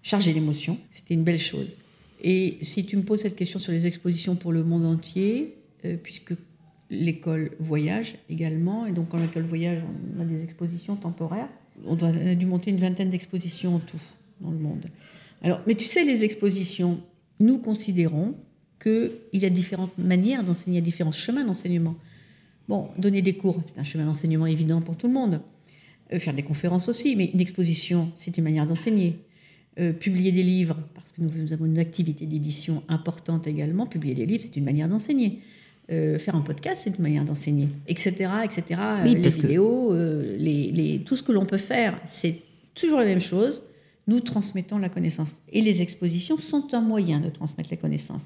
chargée 0.01 0.33
d'émotions. 0.33 0.77
C'était 0.89 1.13
une 1.13 1.23
belle 1.23 1.39
chose. 1.39 1.75
Et 2.23 2.57
si 2.61 2.85
tu 2.85 2.97
me 2.97 3.03
poses 3.03 3.21
cette 3.21 3.35
question 3.35 3.59
sur 3.59 3.71
les 3.71 3.85
expositions 3.85 4.35
pour 4.35 4.51
le 4.51 4.63
monde 4.63 4.85
entier, 4.85 5.53
puisque 6.01 6.33
l'école 6.89 7.51
voyage 7.59 8.15
également, 8.27 8.87
et 8.87 8.91
donc 8.91 9.09
quand 9.09 9.19
l'école 9.19 9.43
voyage, 9.43 9.83
on 10.17 10.21
a 10.21 10.25
des 10.25 10.43
expositions 10.43 10.95
temporaires, 10.95 11.49
on, 11.85 11.95
doit, 11.95 12.07
on 12.07 12.27
a 12.27 12.33
dû 12.33 12.47
monter 12.47 12.71
une 12.71 12.77
vingtaine 12.77 13.09
d'expositions 13.11 13.75
en 13.75 13.79
tout 13.79 14.01
dans 14.41 14.49
le 14.49 14.57
monde. 14.57 14.85
Alors, 15.41 15.61
mais 15.67 15.75
tu 15.75 15.85
sais, 15.85 16.03
les 16.03 16.23
expositions, 16.23 16.99
nous 17.39 17.59
considérons 17.59 18.35
qu'il 18.81 19.11
y 19.33 19.45
a 19.45 19.49
différentes 19.49 19.97
manières 19.97 20.43
d'enseigner, 20.43 20.77
il 20.77 20.81
y 20.81 20.83
a 20.83 20.85
différents 20.85 21.11
chemins 21.11 21.43
d'enseignement. 21.43 21.95
Bon, 22.67 22.89
donner 22.97 23.21
des 23.21 23.33
cours, 23.33 23.61
c'est 23.65 23.79
un 23.79 23.83
chemin 23.83 24.05
d'enseignement 24.05 24.47
évident 24.47 24.81
pour 24.81 24.97
tout 24.97 25.07
le 25.07 25.13
monde. 25.13 25.41
Euh, 26.13 26.19
faire 26.19 26.33
des 26.33 26.43
conférences 26.43 26.87
aussi, 26.89 27.15
mais 27.15 27.31
une 27.33 27.41
exposition, 27.41 28.11
c'est 28.15 28.37
une 28.37 28.43
manière 28.43 28.65
d'enseigner. 28.65 29.19
Euh, 29.79 29.91
publier 29.91 30.31
des 30.31 30.43
livres, 30.43 30.77
parce 30.93 31.11
que 31.11 31.21
nous, 31.21 31.51
avons 31.51 31.65
une 31.65 31.79
activité 31.79 32.25
d'édition 32.25 32.83
importante 32.87 33.47
également, 33.47 33.85
publier 33.85 34.15
des 34.15 34.25
livres, 34.25 34.43
c'est 34.43 34.55
une 34.55 34.63
manière 34.63 34.87
d'enseigner. 34.87 35.39
Euh, 35.91 36.17
faire 36.17 36.35
un 36.35 36.41
podcast, 36.41 36.81
c'est 36.83 36.97
une 36.97 37.03
manière 37.03 37.25
d'enseigner, 37.25 37.67
etc., 37.87 38.13
etc. 38.43 38.81
les 39.03 39.15
vidéos, 39.15 39.93
les, 39.93 41.01
tout 41.05 41.15
ce 41.15 41.21
que 41.21 41.31
l'on 41.31 41.45
peut 41.45 41.57
faire, 41.57 41.99
c'est 42.05 42.37
toujours 42.73 42.99
la 42.99 43.05
même 43.05 43.19
chose 43.19 43.63
nous 44.07 44.19
transmettons 44.19 44.77
la 44.77 44.89
connaissance. 44.89 45.35
Et 45.51 45.61
les 45.61 45.81
expositions 45.81 46.37
sont 46.37 46.73
un 46.73 46.81
moyen 46.81 47.19
de 47.19 47.29
transmettre 47.29 47.69
les 47.71 47.77
connaissances. 47.77 48.21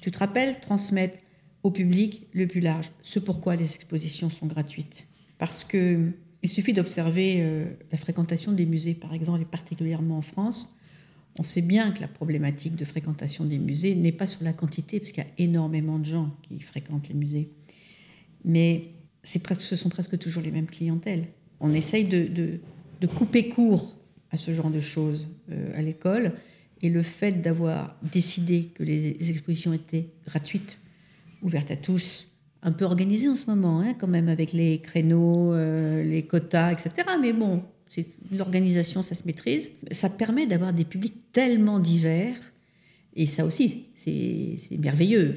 Tu 0.00 0.10
te 0.10 0.18
rappelles, 0.18 0.60
transmettre 0.60 1.18
au 1.62 1.70
public 1.70 2.28
le 2.32 2.46
plus 2.46 2.60
large. 2.60 2.90
C'est 3.02 3.24
pourquoi 3.24 3.56
les 3.56 3.74
expositions 3.74 4.30
sont 4.30 4.46
gratuites. 4.46 5.06
Parce 5.38 5.64
que 5.64 6.12
il 6.42 6.50
suffit 6.50 6.72
d'observer 6.72 7.38
euh, 7.40 7.64
la 7.90 7.98
fréquentation 7.98 8.52
des 8.52 8.66
musées, 8.66 8.94
par 8.94 9.12
exemple, 9.14 9.42
et 9.42 9.46
particulièrement 9.46 10.18
en 10.18 10.22
France. 10.22 10.76
On 11.40 11.42
sait 11.42 11.62
bien 11.62 11.90
que 11.90 12.00
la 12.00 12.08
problématique 12.08 12.76
de 12.76 12.84
fréquentation 12.84 13.44
des 13.44 13.58
musées 13.58 13.96
n'est 13.96 14.12
pas 14.12 14.28
sur 14.28 14.44
la 14.44 14.52
quantité, 14.52 15.00
parce 15.00 15.10
qu'il 15.10 15.24
y 15.24 15.26
a 15.26 15.30
énormément 15.38 15.98
de 15.98 16.04
gens 16.04 16.30
qui 16.42 16.60
fréquentent 16.60 17.08
les 17.08 17.14
musées. 17.14 17.50
Mais 18.44 18.92
ce 19.24 19.74
sont 19.74 19.88
presque 19.88 20.18
toujours 20.18 20.42
les 20.42 20.52
mêmes 20.52 20.66
clientèles. 20.66 21.26
On 21.58 21.72
essaye 21.72 22.04
de 22.04 23.06
couper 23.08 23.48
court 23.48 23.95
à 24.30 24.36
ce 24.36 24.52
genre 24.52 24.70
de 24.70 24.80
choses 24.80 25.28
euh, 25.50 25.78
à 25.78 25.82
l'école. 25.82 26.32
Et 26.82 26.90
le 26.90 27.02
fait 27.02 27.40
d'avoir 27.40 27.96
décidé 28.02 28.70
que 28.74 28.82
les 28.82 29.30
expositions 29.30 29.72
étaient 29.72 30.08
gratuites, 30.26 30.78
ouvertes 31.42 31.70
à 31.70 31.76
tous, 31.76 32.28
un 32.62 32.72
peu 32.72 32.84
organisées 32.84 33.28
en 33.28 33.36
ce 33.36 33.46
moment, 33.46 33.80
hein, 33.80 33.94
quand 33.94 34.08
même, 34.08 34.28
avec 34.28 34.52
les 34.52 34.80
créneaux, 34.80 35.54
euh, 35.54 36.02
les 36.02 36.22
quotas, 36.22 36.72
etc. 36.72 36.90
Mais 37.20 37.32
bon, 37.32 37.62
l'organisation, 38.32 39.02
ça 39.02 39.14
se 39.14 39.22
maîtrise. 39.24 39.70
Ça 39.90 40.10
permet 40.10 40.46
d'avoir 40.46 40.72
des 40.72 40.84
publics 40.84 41.32
tellement 41.32 41.78
divers. 41.78 42.36
Et 43.14 43.26
ça 43.26 43.46
aussi, 43.46 43.84
c'est 43.94 44.78
merveilleux. 44.78 45.34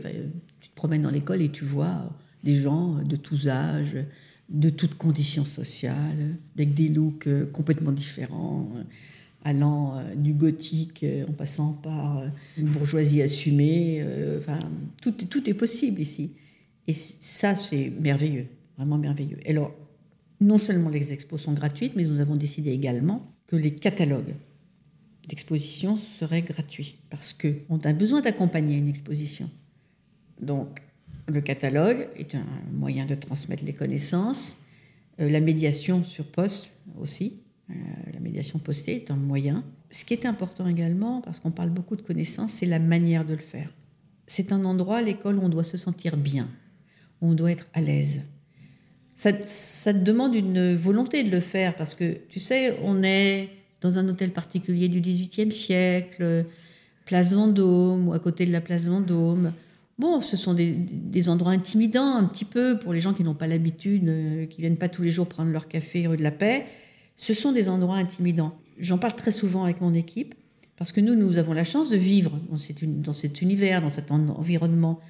tu 0.59 0.69
te 0.69 0.75
promènes 0.75 1.03
dans 1.03 1.11
l'école 1.11 1.41
et 1.41 1.49
tu 1.49 1.63
vois 1.63 2.09
des 2.43 2.55
gens 2.55 2.95
de 2.95 3.15
tous 3.15 3.47
âges, 3.47 3.95
de 4.49 4.69
toutes 4.69 4.95
conditions 4.95 5.45
sociales, 5.45 6.35
avec 6.55 6.73
des 6.73 6.89
looks 6.89 7.27
euh, 7.27 7.45
complètement 7.45 7.91
différents, 7.91 8.69
euh, 8.75 8.83
allant 9.43 9.97
euh, 9.97 10.15
du 10.15 10.33
gothique 10.33 11.05
en 11.27 11.31
passant 11.31 11.73
par 11.73 12.23
une 12.57 12.67
bourgeoisie 12.67 13.21
assumée. 13.21 14.03
Enfin, 14.37 14.59
tout, 15.01 15.11
tout 15.11 15.49
est 15.49 15.53
possible 15.53 16.01
ici. 16.01 16.33
Et 16.87 16.93
ça, 16.93 17.55
c'est 17.55 17.91
merveilleux, 17.99 18.47
vraiment 18.77 18.97
merveilleux. 18.97 19.37
Alors, 19.47 19.73
non 20.41 20.57
seulement 20.57 20.89
les 20.89 21.13
expos 21.13 21.41
sont 21.41 21.53
gratuites, 21.53 21.93
mais 21.95 22.03
nous 22.03 22.19
avons 22.19 22.35
décidé 22.35 22.71
également 22.71 23.31
que 23.47 23.55
les 23.55 23.75
catalogues 23.75 24.33
d'exposition 25.27 25.97
seraient 25.97 26.41
gratuits, 26.41 26.95
parce 27.09 27.33
qu'on 27.33 27.79
a 27.83 27.93
besoin 27.93 28.21
d'accompagner 28.21 28.77
une 28.77 28.87
exposition. 28.87 29.49
Donc, 30.41 30.81
le 31.29 31.41
catalogue 31.41 32.07
est 32.15 32.35
un 32.35 32.45
moyen 32.71 33.05
de 33.05 33.15
transmettre 33.15 33.63
les 33.63 33.73
connaissances. 33.73 34.57
Euh, 35.19 35.29
la 35.29 35.39
médiation 35.39 36.03
sur 36.03 36.25
poste 36.25 36.71
aussi, 36.99 37.41
euh, 37.69 37.73
la 38.13 38.19
médiation 38.19 38.59
postée 38.59 38.95
est 38.95 39.11
un 39.11 39.15
moyen. 39.15 39.63
Ce 39.91 40.05
qui 40.05 40.13
est 40.13 40.25
important 40.25 40.67
également, 40.67 41.21
parce 41.21 41.39
qu'on 41.39 41.51
parle 41.51 41.69
beaucoup 41.69 41.95
de 41.95 42.01
connaissances, 42.01 42.53
c'est 42.53 42.65
la 42.65 42.79
manière 42.79 43.25
de 43.25 43.33
le 43.33 43.39
faire. 43.39 43.69
C'est 44.27 44.51
un 44.51 44.63
endroit, 44.65 45.01
l'école, 45.01 45.37
où 45.37 45.41
on 45.41 45.49
doit 45.49 45.63
se 45.63 45.77
sentir 45.77 46.17
bien, 46.17 46.47
où 47.21 47.29
on 47.29 47.33
doit 47.33 47.51
être 47.51 47.65
à 47.73 47.81
l'aise. 47.81 48.21
Ça, 49.15 49.31
ça 49.45 49.93
te 49.93 49.99
demande 50.03 50.35
une 50.35 50.75
volonté 50.75 51.23
de 51.23 51.31
le 51.31 51.39
faire, 51.39 51.75
parce 51.75 51.95
que, 51.95 52.17
tu 52.29 52.39
sais, 52.39 52.77
on 52.83 53.03
est 53.03 53.49
dans 53.81 53.97
un 53.97 54.07
hôtel 54.07 54.31
particulier 54.31 54.87
du 54.87 55.01
XVIIIe 55.01 55.51
siècle, 55.51 56.45
place 57.05 57.33
Vendôme, 57.33 58.07
ou 58.07 58.13
à 58.13 58.19
côté 58.19 58.45
de 58.45 58.51
la 58.51 58.61
place 58.61 58.87
Vendôme. 58.87 59.51
Bon, 59.99 60.21
ce 60.21 60.37
sont 60.37 60.53
des, 60.53 61.27
endroits 61.27 61.51
intimidants 61.51 62.15
un 62.15 62.23
petit 62.23 62.45
peu 62.45 62.79
pour 62.79 62.93
les 62.93 63.01
gens 63.01 63.13
qui 63.13 63.23
n'ont 63.23 63.35
pas 63.35 63.47
l'habitude, 63.47 64.07
euh, 64.07 64.45
qui 64.45 64.61
viennent 64.61 64.77
pas 64.77 64.87
tous 64.87 65.03
les 65.03 65.11
jours 65.11 65.27
prendre 65.27 65.51
leur 65.51 65.67
café 65.67 66.07
rue 66.07 66.15
de 66.15 66.23
la 66.23 66.31
Paix. 66.31 66.65
Ce 67.17 67.33
sont 67.33 67.51
des 67.51 67.67
endroits 67.67 67.97
intimidants. 67.97 68.57
J'en 68.79 68.97
parle 68.97 69.15
très 69.15 69.31
souvent 69.31 69.65
avec 69.65 69.81
mon 69.81 69.93
équipe 69.93 70.35
parce 70.77 70.93
que 70.93 71.01
nous, 71.01 71.15
nous 71.15 71.37
avons 71.37 71.51
la 71.51 71.65
chance 71.65 71.89
de 71.89 71.97
vivre 71.97 72.39
dans, 72.49 73.11
cet 73.11 73.41
univers, 73.41 73.81
dans 73.81 73.89
cet 73.89 74.13
environnement. 74.13 75.01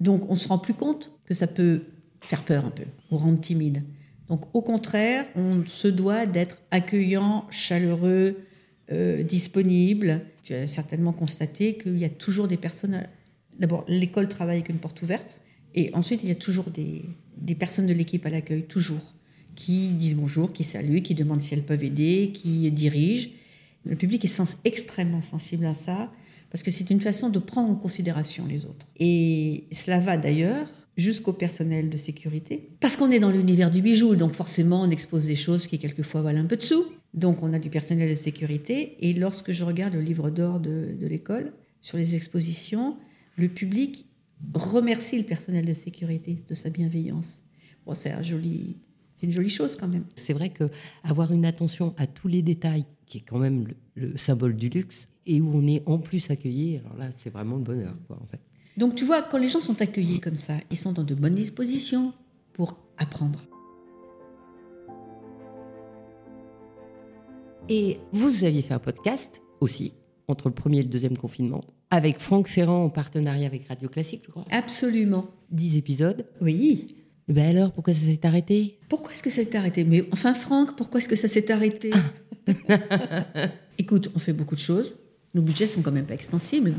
Donc, 0.00 0.28
on 0.28 0.34
se 0.34 0.48
rend 0.48 0.58
plus 0.58 0.74
compte 0.74 1.12
que 1.26 1.34
ça 1.34 1.46
peut 1.46 1.82
faire 2.20 2.42
peur 2.42 2.64
un 2.64 2.70
peu 2.70 2.84
ou 3.12 3.18
rendre 3.18 3.40
timide. 3.40 3.84
Donc, 4.26 4.52
au 4.52 4.62
contraire, 4.62 5.26
on 5.36 5.64
se 5.64 5.86
doit 5.86 6.26
d'être 6.26 6.58
accueillant, 6.72 7.46
chaleureux, 7.50 8.36
euh, 8.90 9.22
disponible. 9.22 10.22
Tu 10.42 10.54
as 10.54 10.66
certainement 10.66 11.12
constaté 11.12 11.78
qu'il 11.78 11.98
y 11.98 12.04
a 12.04 12.08
toujours 12.08 12.48
des 12.48 12.56
personnes 12.56 13.04
D'abord, 13.58 13.84
l'école 13.88 14.28
travaille 14.28 14.56
avec 14.56 14.68
une 14.68 14.78
porte 14.78 15.02
ouverte. 15.02 15.40
Et 15.74 15.90
ensuite, 15.94 16.22
il 16.22 16.28
y 16.28 16.32
a 16.32 16.36
toujours 16.36 16.70
des, 16.70 17.04
personnes 17.54 17.86
de 17.86 17.92
l'équipe 17.92 18.24
à 18.26 18.30
l'accueil, 18.30 18.62
toujours, 18.62 19.14
qui 19.54 19.88
disent 19.88 20.16
bonjour, 20.16 20.52
qui 20.52 20.64
saluent, 20.64 21.02
qui 21.02 21.14
demandent 21.14 21.42
si 21.42 21.54
elles 21.54 21.64
peuvent 21.64 21.84
aider, 21.84 22.30
qui 22.32 22.70
dirigent. 22.70 23.30
Le 23.84 23.96
public 23.96 24.24
est 24.24 24.28
sens, 24.28 24.58
extrêmement 24.64 25.22
sensible 25.22 25.66
à 25.66 25.74
ça, 25.74 26.10
parce 26.50 26.62
que 26.62 26.70
c'est 26.70 26.90
une 26.90 27.00
façon 27.00 27.28
de 27.28 27.38
prendre 27.38 27.70
en 27.70 27.74
considération 27.74 28.46
les 28.48 28.64
autres. 28.64 28.86
Et 28.98 29.64
cela 29.72 29.98
va 29.98 30.16
d'ailleurs 30.16 30.68
jusqu'au 30.96 31.32
personnel 31.32 31.90
de 31.90 31.96
sécurité, 31.96 32.70
parce 32.80 32.96
qu'on 32.96 33.10
est 33.12 33.20
dans 33.20 33.30
l'univers 33.30 33.70
du 33.70 33.82
bijou, 33.82 34.16
donc 34.16 34.32
forcément 34.32 34.82
on 34.82 34.90
expose 34.90 35.26
des 35.26 35.36
choses 35.36 35.68
qui 35.68 35.78
quelquefois 35.78 36.22
valent 36.22 36.40
un 36.40 36.46
peu 36.46 36.56
de 36.56 36.62
sous. 36.62 36.86
Donc 37.14 37.42
on 37.42 37.52
a 37.52 37.60
du 37.60 37.70
personnel 37.70 38.10
de 38.10 38.16
sécurité, 38.16 38.96
et 38.98 39.12
lorsque 39.12 39.52
je 39.52 39.62
regarde 39.62 39.94
le 39.94 40.00
livre 40.00 40.30
d'or 40.30 40.58
de, 40.58 40.96
de 40.98 41.06
l'école 41.06 41.52
sur 41.80 41.98
les 41.98 42.16
expositions, 42.16 42.96
le 43.38 43.48
public 43.48 44.04
remercie 44.52 45.16
le 45.16 45.24
personnel 45.24 45.64
de 45.64 45.72
sécurité 45.72 46.42
de 46.46 46.54
sa 46.54 46.70
bienveillance. 46.70 47.42
Bon, 47.86 47.94
c'est 47.94 48.10
un 48.10 48.20
joli, 48.20 48.76
c'est 49.14 49.26
une 49.26 49.32
jolie 49.32 49.48
chose 49.48 49.76
quand 49.76 49.88
même. 49.88 50.04
C'est 50.16 50.32
vrai 50.32 50.50
que 50.50 50.70
avoir 51.04 51.32
une 51.32 51.46
attention 51.46 51.94
à 51.96 52.06
tous 52.06 52.28
les 52.28 52.42
détails, 52.42 52.84
qui 53.06 53.18
est 53.18 53.22
quand 53.22 53.38
même 53.38 53.66
le, 53.94 54.16
symbole 54.16 54.56
du 54.56 54.68
luxe, 54.68 55.08
et 55.24 55.40
où 55.40 55.50
on 55.54 55.66
est 55.66 55.82
en 55.86 55.98
plus 55.98 56.30
accueilli, 56.30 56.78
alors 56.78 56.96
là, 56.96 57.10
c'est 57.16 57.30
vraiment 57.30 57.56
le 57.56 57.62
bonheur, 57.62 57.94
quoi, 58.06 58.18
en 58.20 58.26
fait. 58.26 58.40
Donc 58.76 58.94
tu 58.94 59.04
vois, 59.04 59.22
quand 59.22 59.38
les 59.38 59.48
gens 59.48 59.60
sont 59.60 59.80
accueillis 59.80 60.20
comme 60.20 60.36
ça, 60.36 60.54
ils 60.70 60.76
sont 60.76 60.92
dans 60.92 61.04
de 61.04 61.14
bonnes 61.14 61.34
dispositions 61.34 62.12
pour 62.52 62.76
apprendre. 62.96 63.40
Et 67.68 67.98
vous 68.12 68.44
aviez 68.44 68.62
fait 68.62 68.74
un 68.74 68.78
podcast 68.78 69.42
aussi, 69.60 69.92
entre 70.26 70.48
le 70.48 70.54
premier 70.54 70.78
et 70.78 70.82
le 70.82 70.88
deuxième 70.88 71.16
confinement, 71.18 71.62
avec 71.90 72.18
Franck 72.18 72.48
Ferrand 72.48 72.84
en 72.84 72.90
partenariat 72.90 73.46
avec 73.46 73.68
Radio 73.68 73.88
Classique, 73.88 74.22
je 74.26 74.30
crois. 74.30 74.44
Absolument. 74.50 75.26
Dix 75.50 75.76
épisodes. 75.76 76.26
Oui. 76.40 76.96
Et 77.28 77.32
ben 77.32 77.56
alors, 77.56 77.72
pourquoi 77.72 77.92
ça 77.92 78.06
s'est 78.06 78.26
arrêté? 78.26 78.78
Pourquoi 78.88 79.12
est-ce 79.12 79.22
que 79.22 79.30
ça 79.30 79.44
s'est 79.44 79.56
arrêté? 79.56 79.84
Mais 79.84 80.04
enfin, 80.12 80.34
Franck, 80.34 80.76
pourquoi 80.76 81.00
est-ce 81.00 81.08
que 81.08 81.16
ça 81.16 81.28
s'est 81.28 81.50
arrêté? 81.50 81.90
Écoute, 83.78 84.10
on 84.14 84.18
fait 84.18 84.32
beaucoup 84.32 84.54
de 84.54 84.60
choses. 84.60 84.94
Nos 85.34 85.42
budgets 85.42 85.66
sont 85.66 85.82
quand 85.82 85.92
même 85.92 86.06
pas 86.06 86.14
extensibles. 86.14 86.72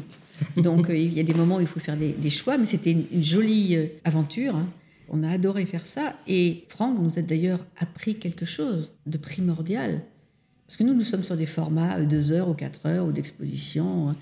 Donc, 0.57 0.89
euh, 0.89 0.97
il 0.97 1.13
y 1.13 1.19
a 1.19 1.23
des 1.23 1.33
moments 1.33 1.57
où 1.57 1.61
il 1.61 1.67
faut 1.67 1.79
faire 1.79 1.97
des, 1.97 2.29
choix, 2.29 2.57
mais 2.57 2.65
c'était 2.65 2.91
une, 2.91 3.23
jolie 3.23 3.75
euh, 3.75 3.85
aventure. 4.03 4.55
Hein. 4.55 4.67
On 5.09 5.23
a 5.23 5.29
adoré 5.29 5.65
faire 5.65 5.85
ça. 5.85 6.15
Et 6.27 6.63
Franck 6.67 6.99
nous 6.99 7.11
a 7.17 7.21
d'ailleurs 7.21 7.65
appris 7.79 8.15
quelque 8.15 8.45
chose 8.45 8.91
de 9.05 9.17
primordial. 9.17 10.01
Parce 10.65 10.77
que 10.77 10.83
nous, 10.83 10.93
nous 10.93 11.03
sommes 11.03 11.23
sur 11.23 11.37
des 11.37 11.45
formats 11.45 11.99
2 11.99 12.31
euh, 12.31 12.35
heures 12.35 12.49
ou 12.49 12.53
4 12.53 12.85
heures 12.87 13.05
ou 13.05 13.11
d'exposition. 13.11 14.15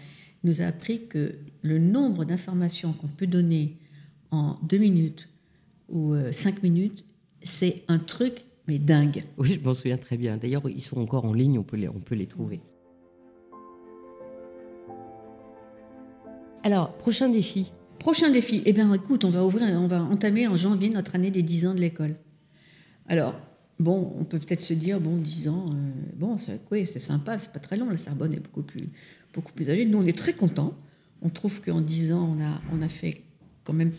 Nous 0.44 0.62
a 0.62 0.66
appris 0.66 1.08
que 1.08 1.36
le 1.62 1.80
nombre 1.80 2.26
d'informations 2.26 2.94
qu'on 2.94 3.08
peut 3.08 3.28
donner 3.28 3.78
en 4.32 4.58
deux 4.64 4.78
minutes 4.78 5.30
ou 5.90 6.14
euh, 6.14 6.32
cinq 6.32 6.64
minutes, 6.64 7.06
c'est 7.42 7.84
un 7.88 8.00
truc, 8.00 8.46
mais 8.68 8.80
dingue. 8.80 9.24
Oui, 9.38 9.60
je 9.60 9.66
m'en 9.66 9.74
souviens 9.74 9.98
très 9.98 10.18
bien. 10.18 10.38
D'ailleurs, 10.38 10.70
ils 10.70 10.82
sont 10.82 11.00
encore 11.00 11.26
en 11.26 11.34
ligne, 11.34 11.58
on 11.58 11.64
peut 11.64 11.78
les, 11.78 11.88
on 11.88 12.00
peut 12.00 12.16
les 12.16 12.28
trouver. 12.28 12.60
Alors, 16.64 16.94
prochain 16.98 17.30
défi 17.30 17.72
Prochain 18.00 18.30
défi, 18.30 18.62
eh 18.66 18.74
bien 18.74 18.94
écoute, 18.94 19.26
on 19.26 19.32
va 19.32 19.44
ouvrir, 19.44 19.68
on 19.80 19.88
va 19.88 20.04
entamer 20.04 20.48
en 20.48 20.56
janvier 20.56 20.90
notre 20.90 21.16
année 21.16 21.32
des 21.32 21.42
10 21.42 21.68
ans 21.68 21.74
de 21.74 21.80
l'école. 21.80 22.16
Alors, 23.08 23.40
bon, 23.80 24.14
on 24.20 24.24
peut 24.24 24.38
peut-être 24.38 24.62
se 24.62 24.74
dire, 24.74 25.00
bon, 25.00 25.18
10 25.18 25.50
ans, 25.50 25.66
euh, 25.72 25.92
bon, 26.16 26.38
c'est 26.38 26.60
c'est 26.86 27.00
sympa, 27.00 27.40
c'est 27.40 27.52
pas 27.52 27.60
très 27.60 27.76
long, 27.76 27.90
la 27.90 27.98
Sorbonne 27.98 28.34
est 28.34 28.40
beaucoup 28.40 28.62
plus, 28.62 28.84
beaucoup 29.34 29.54
plus 29.54 29.70
âgée. 29.70 29.86
Nous, 29.86 29.98
on 29.98 30.06
est 30.06 30.18
très 30.18 30.34
contents. 30.34 30.74
On 31.22 31.30
trouve 31.30 31.62
qu'en 31.62 31.82
10 31.82 32.14
ans, 32.14 32.36
on 32.38 32.44
a, 32.44 32.62
on 32.74 32.82
a 32.82 32.90
fait 32.90 33.22
quand 33.64 33.74
même 33.74 33.92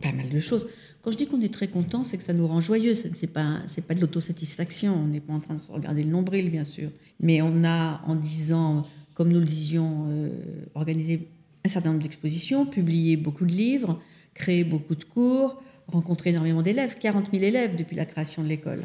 pas 0.00 0.12
mal 0.12 0.28
de 0.28 0.38
choses. 0.38 0.66
Quand 1.02 1.10
je 1.10 1.16
dis 1.16 1.26
qu'on 1.26 1.40
est 1.40 1.52
très 1.52 1.68
content, 1.68 2.04
c'est 2.04 2.18
que 2.18 2.24
ça 2.24 2.32
nous 2.32 2.46
rend 2.46 2.60
joyeux. 2.60 2.94
Ce 2.94 3.06
n'est 3.06 3.28
pas, 3.28 3.60
pas 3.86 3.94
de 3.94 4.00
l'autosatisfaction. 4.00 4.94
On 4.94 5.06
n'est 5.06 5.20
pas 5.20 5.32
en 5.32 5.40
train 5.40 5.54
de 5.54 5.62
se 5.62 5.70
regarder 5.70 6.02
le 6.02 6.10
nombril, 6.10 6.50
bien 6.50 6.64
sûr. 6.64 6.90
Mais 7.20 7.40
on 7.42 7.64
a, 7.64 8.02
en 8.06 8.16
10 8.16 8.52
ans, 8.52 8.82
comme 9.14 9.30
nous 9.30 9.38
le 9.38 9.46
disions, 9.46 10.06
euh, 10.08 10.30
organisé 10.74 11.28
un 11.64 11.68
certain 11.68 11.90
nombre 11.90 12.02
d'expositions, 12.02 12.66
publié 12.66 13.16
beaucoup 13.16 13.46
de 13.46 13.52
livres, 13.52 14.00
créé 14.34 14.64
beaucoup 14.64 14.94
de 14.94 15.04
cours, 15.04 15.62
rencontré 15.88 16.30
énormément 16.30 16.62
d'élèves, 16.62 16.96
40 16.98 17.30
000 17.30 17.42
élèves 17.42 17.76
depuis 17.76 17.96
la 17.96 18.04
création 18.04 18.42
de 18.42 18.48
l'école. 18.48 18.82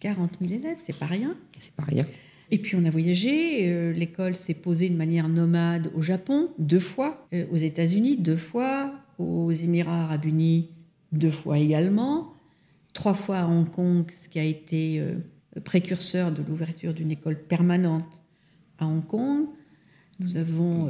40 0.00 0.30
000 0.40 0.54
élèves, 0.54 0.78
c'est 0.82 0.98
pas 0.98 1.06
rien. 1.06 1.36
C'est 1.60 1.72
pas 1.72 1.84
rien. 1.84 2.04
Et 2.52 2.58
puis 2.58 2.76
on 2.76 2.84
a 2.84 2.90
voyagé, 2.90 3.72
euh, 3.72 3.92
l'école 3.94 4.36
s'est 4.36 4.52
posée 4.52 4.90
de 4.90 4.94
manière 4.94 5.30
nomade 5.30 5.90
au 5.94 6.02
Japon 6.02 6.50
deux 6.58 6.80
fois, 6.80 7.26
euh, 7.32 7.46
aux 7.50 7.56
États-Unis 7.56 8.18
deux 8.18 8.36
fois, 8.36 8.92
aux 9.18 9.50
Émirats 9.50 10.02
arabes 10.02 10.26
unis 10.26 10.68
deux 11.12 11.30
fois 11.30 11.58
également, 11.58 12.34
trois 12.92 13.14
fois 13.14 13.38
à 13.38 13.46
Hong 13.46 13.70
Kong, 13.70 14.04
ce 14.12 14.28
qui 14.28 14.38
a 14.38 14.44
été 14.44 15.00
euh, 15.00 15.14
précurseur 15.64 16.30
de 16.30 16.42
l'ouverture 16.46 16.92
d'une 16.92 17.10
école 17.10 17.38
permanente 17.38 18.20
à 18.78 18.86
Hong 18.86 19.06
Kong. 19.06 19.46
Nous 20.20 20.36
avons 20.36 20.88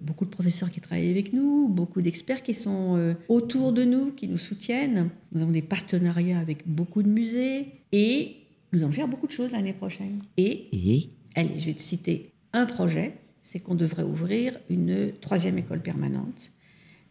beaucoup 0.00 0.24
de 0.24 0.30
professeurs 0.30 0.70
qui 0.70 0.80
travaillent 0.80 1.10
avec 1.10 1.32
nous, 1.32 1.68
beaucoup 1.68 2.02
d'experts 2.02 2.42
qui 2.42 2.54
sont 2.54 3.16
autour 3.28 3.72
de 3.72 3.82
nous, 3.82 4.12
qui 4.12 4.28
nous 4.28 4.38
soutiennent. 4.38 5.08
Nous 5.32 5.42
avons 5.42 5.50
des 5.50 5.62
partenariats 5.62 6.38
avec 6.38 6.68
beaucoup 6.68 7.02
de 7.02 7.08
musées 7.08 7.66
et 7.90 8.39
nous 8.72 8.82
allons 8.82 8.92
faire 8.92 9.08
beaucoup 9.08 9.26
de 9.26 9.32
choses 9.32 9.52
l'année 9.52 9.72
prochaine. 9.72 10.22
Et, 10.36 11.10
allez, 11.34 11.58
je 11.58 11.66
vais 11.66 11.74
te 11.74 11.80
citer 11.80 12.32
un 12.52 12.66
projet, 12.66 13.14
c'est 13.42 13.60
qu'on 13.60 13.74
devrait 13.74 14.02
ouvrir 14.02 14.58
une 14.68 15.12
troisième 15.20 15.58
école 15.58 15.80
permanente. 15.80 16.52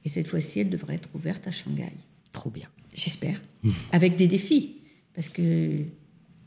Et 0.05 0.09
cette 0.09 0.27
fois-ci, 0.27 0.61
elle 0.61 0.69
devrait 0.69 0.95
être 0.95 1.09
ouverte 1.13 1.47
à 1.47 1.51
Shanghai. 1.51 1.91
Trop 2.31 2.49
bien. 2.49 2.67
J'espère. 2.93 3.41
Avec 3.91 4.15
des 4.15 4.27
défis. 4.27 4.77
Parce 5.13 5.29
que 5.29 5.83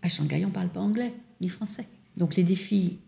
à 0.03 0.09
Shanghai, 0.09 0.45
on 0.45 0.49
ne 0.49 0.53
parle 0.53 0.71
pas 0.71 0.81
anglais 0.81 1.13
ni 1.41 1.49
français. 1.49 1.87
Donc 2.17 2.37
les 2.37 2.43
défis 2.43 2.99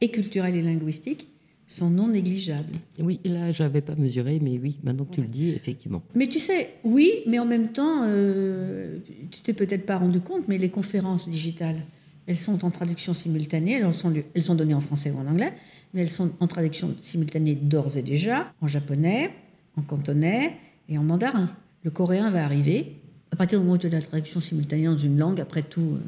et 0.00 0.10
culturels 0.10 0.56
et 0.56 0.62
linguistiques 0.62 1.28
sont 1.66 1.90
non 1.90 2.08
négligeables. 2.08 2.74
Oui, 2.98 3.20
là, 3.24 3.52
je 3.52 3.62
n'avais 3.62 3.80
pas 3.80 3.94
mesuré, 3.94 4.40
mais 4.42 4.58
oui, 4.58 4.78
maintenant 4.82 5.04
que 5.04 5.14
tu 5.14 5.22
le 5.22 5.28
dis, 5.28 5.50
effectivement. 5.50 6.02
Mais 6.14 6.26
tu 6.26 6.38
sais, 6.38 6.74
oui, 6.84 7.10
mais 7.26 7.38
en 7.38 7.46
même 7.46 7.68
temps, 7.72 8.02
euh, 8.04 8.98
tu 9.30 9.40
t'es 9.40 9.52
peut-être 9.52 9.86
pas 9.86 9.98
rendu 9.98 10.20
compte, 10.20 10.48
mais 10.48 10.58
les 10.58 10.70
conférences 10.70 11.28
digitales, 11.28 11.80
elles 12.26 12.36
sont 12.36 12.64
en 12.64 12.70
traduction 12.70 13.14
simultanée, 13.14 13.72
elles 13.72 13.92
sont, 13.94 14.12
elles 14.34 14.44
sont 14.44 14.54
données 14.54 14.74
en 14.74 14.80
français 14.80 15.10
ou 15.10 15.18
en 15.18 15.26
anglais, 15.26 15.52
mais 15.94 16.02
elles 16.02 16.10
sont 16.10 16.30
en 16.40 16.46
traduction 16.46 16.94
simultanée 17.00 17.54
d'ores 17.54 17.96
et 17.96 18.02
déjà, 18.02 18.52
en 18.60 18.68
japonais, 18.68 19.30
en 19.76 19.82
cantonais 19.82 20.56
et 20.88 20.98
en 20.98 21.02
mandarin. 21.02 21.50
Le 21.84 21.90
coréen 21.90 22.30
va 22.30 22.44
arriver, 22.44 22.96
à 23.30 23.36
partir 23.36 23.58
du 23.58 23.64
moment 23.64 23.76
où 23.76 23.78
tu 23.78 23.86
as 23.86 23.90
la 23.90 24.02
traduction 24.02 24.40
simultanée 24.40 24.84
dans 24.84 24.98
une 24.98 25.18
langue, 25.18 25.40
après 25.40 25.62
tout, 25.62 25.96
euh, 25.96 26.00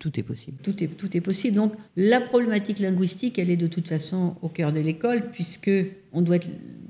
Tout 0.00 0.18
est 0.18 0.22
possible. 0.22 0.56
tout 0.62 0.82
est, 0.82 0.88
tout 0.88 1.16
est 1.16 1.20
possible. 1.20 1.56
Donc 1.56 1.74
la 1.94 2.20
problématique 2.20 2.78
linguistique, 2.78 3.38
elle 3.38 3.50
est 3.50 3.56
de 3.56 3.66
toute 3.68 3.86
façon 3.86 4.34
au 4.42 4.48
cœur 4.48 4.72
de 4.72 4.80
l'école, 4.80 5.30
puisque 5.30 5.70
on 6.12 6.22
doit 6.22 6.36
être 6.36 6.48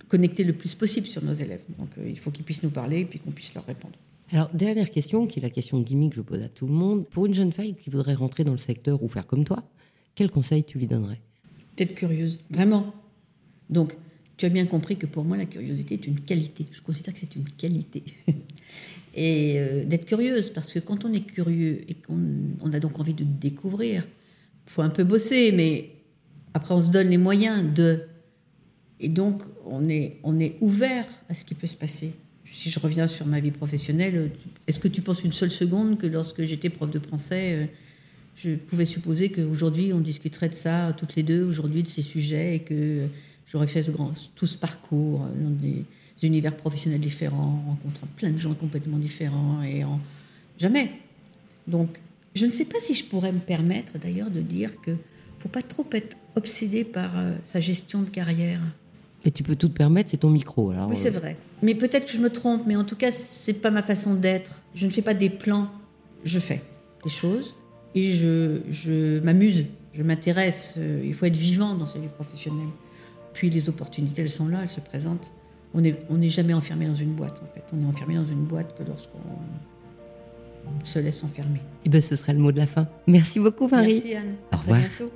connecté 0.08 0.44
le 0.44 0.52
plus 0.52 0.74
possible 0.74 1.06
sur 1.06 1.22
nos 1.22 1.32
élèves. 1.32 1.62
Donc 1.78 1.88
euh, 1.98 2.08
il 2.08 2.18
faut 2.18 2.30
qu'ils 2.30 2.44
puissent 2.44 2.62
nous 2.62 2.70
parler 2.70 3.00
et 3.00 3.04
puis 3.04 3.18
qu'on 3.18 3.32
puisse 3.32 3.52
leur 3.54 3.66
répondre. 3.66 3.94
Alors, 4.32 4.48
dernière 4.54 4.90
question, 4.90 5.26
qui 5.26 5.40
est 5.40 5.42
la 5.42 5.50
question 5.50 5.80
gimmick 5.80 6.10
que 6.10 6.16
je 6.16 6.22
pose 6.22 6.40
à 6.40 6.48
tout 6.48 6.66
le 6.66 6.72
monde. 6.72 7.04
Pour 7.08 7.26
une 7.26 7.34
jeune 7.34 7.50
fille 7.50 7.74
qui 7.74 7.90
voudrait 7.90 8.14
rentrer 8.14 8.44
dans 8.44 8.52
le 8.52 8.58
secteur 8.58 9.02
ou 9.02 9.08
faire 9.08 9.26
comme 9.26 9.44
toi, 9.44 9.64
quel 10.14 10.30
conseil 10.30 10.62
tu 10.62 10.78
lui 10.78 10.86
donnerais? 10.86 11.20
D'être 11.76 11.94
curieuse, 11.94 12.38
vraiment. 12.48 12.94
Donc 13.70 13.96
tu 14.40 14.46
as 14.46 14.48
bien 14.48 14.64
compris 14.64 14.96
que 14.96 15.04
pour 15.04 15.22
moi, 15.22 15.36
la 15.36 15.44
curiosité 15.44 15.96
est 15.96 16.06
une 16.06 16.18
qualité. 16.18 16.64
Je 16.72 16.80
considère 16.80 17.12
que 17.12 17.20
c'est 17.20 17.36
une 17.36 17.44
qualité. 17.44 18.02
et 19.14 19.58
euh, 19.58 19.84
d'être 19.84 20.06
curieuse, 20.06 20.50
parce 20.50 20.72
que 20.72 20.78
quand 20.78 21.04
on 21.04 21.12
est 21.12 21.20
curieux 21.26 21.82
et 21.86 21.92
qu'on 21.92 22.18
on 22.62 22.72
a 22.72 22.80
donc 22.80 22.98
envie 22.98 23.12
de 23.12 23.22
découvrir, 23.22 24.02
il 24.66 24.70
faut 24.72 24.80
un 24.80 24.88
peu 24.88 25.04
bosser, 25.04 25.52
mais 25.52 25.90
après 26.54 26.72
on 26.72 26.82
se 26.82 26.88
donne 26.88 27.10
les 27.10 27.18
moyens 27.18 27.62
de... 27.74 28.00
Et 28.98 29.10
donc 29.10 29.42
on 29.66 29.90
est, 29.90 30.16
on 30.22 30.40
est 30.40 30.56
ouvert 30.62 31.04
à 31.28 31.34
ce 31.34 31.44
qui 31.44 31.54
peut 31.54 31.66
se 31.66 31.76
passer. 31.76 32.12
Si 32.46 32.70
je 32.70 32.80
reviens 32.80 33.08
sur 33.08 33.26
ma 33.26 33.40
vie 33.40 33.50
professionnelle, 33.50 34.30
est-ce 34.66 34.80
que 34.80 34.88
tu 34.88 35.02
penses 35.02 35.22
une 35.22 35.34
seule 35.34 35.52
seconde 35.52 35.98
que 35.98 36.06
lorsque 36.06 36.44
j'étais 36.44 36.70
prof 36.70 36.90
de 36.90 36.98
français, 36.98 37.52
euh, 37.52 37.66
je 38.36 38.52
pouvais 38.52 38.86
supposer 38.86 39.30
qu'aujourd'hui 39.30 39.92
on 39.92 40.00
discuterait 40.00 40.48
de 40.48 40.54
ça 40.54 40.94
toutes 40.96 41.14
les 41.14 41.22
deux, 41.22 41.42
aujourd'hui 41.42 41.82
de 41.82 41.88
ces 41.88 42.00
sujets, 42.00 42.56
et 42.56 42.60
que 42.60 43.06
j'aurais 43.50 43.66
fait 43.66 43.82
ce 43.82 43.90
grand, 43.90 44.12
tout 44.34 44.46
ce 44.46 44.56
parcours 44.56 45.22
euh, 45.22 45.42
dans 45.42 45.50
des 45.50 45.84
univers 46.22 46.56
professionnels 46.56 47.00
différents, 47.00 47.62
rencontrant 47.66 48.06
plein 48.16 48.30
de 48.30 48.38
gens 48.38 48.54
complètement 48.54 48.98
différents, 48.98 49.62
et 49.62 49.84
en... 49.84 50.00
jamais. 50.58 50.92
Donc, 51.66 52.00
je 52.34 52.46
ne 52.46 52.50
sais 52.50 52.64
pas 52.64 52.78
si 52.80 52.94
je 52.94 53.04
pourrais 53.04 53.32
me 53.32 53.38
permettre 53.38 53.98
d'ailleurs 53.98 54.30
de 54.30 54.40
dire 54.40 54.80
que 54.80 54.92
faut 55.38 55.48
pas 55.48 55.62
trop 55.62 55.86
être 55.92 56.16
obsédé 56.36 56.84
par 56.84 57.18
euh, 57.18 57.32
sa 57.44 57.60
gestion 57.60 58.02
de 58.02 58.10
carrière. 58.10 58.60
Et 59.24 59.30
tu 59.30 59.42
peux 59.42 59.56
tout 59.56 59.68
te 59.68 59.76
permettre, 59.76 60.10
c'est 60.10 60.18
ton 60.18 60.30
micro. 60.30 60.70
Alors, 60.70 60.88
Oui, 60.88 60.96
c'est 60.96 61.10
vrai. 61.10 61.36
Mais 61.62 61.74
peut-être 61.74 62.06
que 62.06 62.12
je 62.12 62.20
me 62.20 62.30
trompe, 62.30 62.62
mais 62.66 62.76
en 62.76 62.84
tout 62.84 62.96
cas, 62.96 63.10
c'est 63.10 63.54
pas 63.54 63.70
ma 63.70 63.82
façon 63.82 64.14
d'être. 64.14 64.62
Je 64.74 64.86
ne 64.86 64.90
fais 64.90 65.02
pas 65.02 65.14
des 65.14 65.30
plans, 65.30 65.68
je 66.24 66.38
fais 66.38 66.62
des 67.04 67.10
choses 67.10 67.54
et 67.94 68.12
je, 68.12 68.60
je 68.70 69.20
m'amuse, 69.20 69.64
je 69.92 70.02
m'intéresse. 70.02 70.74
Euh, 70.78 71.02
Il 71.04 71.14
faut 71.14 71.26
être 71.26 71.36
vivant 71.36 71.74
dans 71.74 71.86
sa 71.86 71.98
vie 71.98 72.08
professionnelle. 72.08 72.68
Puis 73.32 73.50
les 73.50 73.68
opportunités, 73.68 74.22
elles 74.22 74.30
sont 74.30 74.48
là, 74.48 74.62
elles 74.62 74.68
se 74.68 74.80
présentent. 74.80 75.30
On 75.74 75.80
n'est 75.80 75.96
on 76.10 76.16
n'est 76.16 76.28
jamais 76.28 76.54
enfermé 76.54 76.86
dans 76.86 76.94
une 76.94 77.12
boîte, 77.14 77.40
en 77.42 77.46
fait. 77.54 77.62
On 77.72 77.80
est 77.80 77.86
enfermé 77.86 78.16
dans 78.16 78.24
une 78.24 78.44
boîte 78.44 78.76
que 78.76 78.82
lorsqu'on 78.82 79.18
se 80.84 80.98
laisse 80.98 81.22
enfermer. 81.24 81.60
Eh 81.84 81.88
ben, 81.88 82.00
ce 82.02 82.16
serait 82.16 82.32
le 82.32 82.40
mot 82.40 82.52
de 82.52 82.58
la 82.58 82.66
fin. 82.66 82.88
Merci 83.06 83.38
beaucoup, 83.40 83.68
Marie. 83.68 83.94
Merci 83.94 84.14
Anne. 84.14 84.34
Au 84.52 84.54
À 84.54 84.58
revoir. 84.58 84.78
bientôt. 84.80 85.12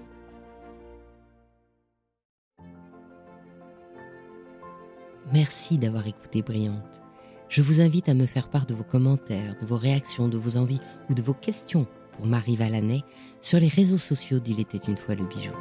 Merci 5.32 5.78
d'avoir 5.78 6.06
écouté 6.06 6.42
Brillante. 6.42 7.00
Je 7.48 7.62
vous 7.62 7.80
invite 7.80 8.08
à 8.08 8.14
me 8.14 8.26
faire 8.26 8.48
part 8.48 8.66
de 8.66 8.74
vos 8.74 8.84
commentaires, 8.84 9.54
de 9.60 9.66
vos 9.66 9.76
réactions, 9.76 10.28
de 10.28 10.36
vos 10.38 10.56
envies 10.56 10.80
ou 11.10 11.14
de 11.14 11.22
vos 11.22 11.34
questions 11.34 11.86
pour 12.12 12.26
Marie 12.26 12.56
Valanet 12.56 13.02
sur 13.40 13.58
les 13.60 13.68
réseaux 13.68 13.98
sociaux 13.98 14.38
d'Il 14.38 14.60
était 14.60 14.78
une 14.78 14.96
fois 14.96 15.14
le 15.14 15.24
bijou. 15.24 15.52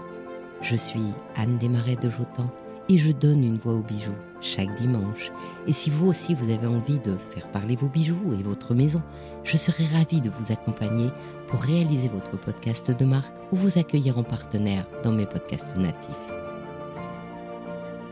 Je 0.64 0.78
suis 0.78 1.14
Anne 1.36 1.58
Desmarais 1.58 1.98
de 1.98 2.10
Jotan 2.10 2.50
et 2.88 2.98
je 2.98 3.12
donne 3.12 3.44
une 3.44 3.58
voix 3.58 3.74
aux 3.74 3.82
bijoux 3.82 4.16
chaque 4.40 4.74
dimanche. 4.80 5.30
Et 5.68 5.74
si 5.74 5.90
vous 5.90 6.08
aussi 6.08 6.36
vous 6.36 6.50
avez 6.54 6.68
envie 6.68 7.00
de 7.00 7.18
faire 7.32 7.50
parler 7.52 7.76
vos 7.76 7.90
bijoux 7.90 8.32
et 8.32 8.42
votre 8.42 8.74
maison, 8.74 9.02
je 9.44 9.58
serai 9.58 9.86
ravie 9.86 10.22
de 10.22 10.30
vous 10.30 10.54
accompagner 10.54 11.10
pour 11.48 11.60
réaliser 11.60 12.08
votre 12.08 12.40
podcast 12.40 12.92
de 12.92 13.06
marque 13.06 13.36
ou 13.52 13.58
vous 13.58 13.78
accueillir 13.78 14.18
en 14.18 14.24
partenaire 14.24 14.86
dans 15.04 15.12
mes 15.12 15.26
podcasts 15.26 15.76
natifs. 15.76 16.10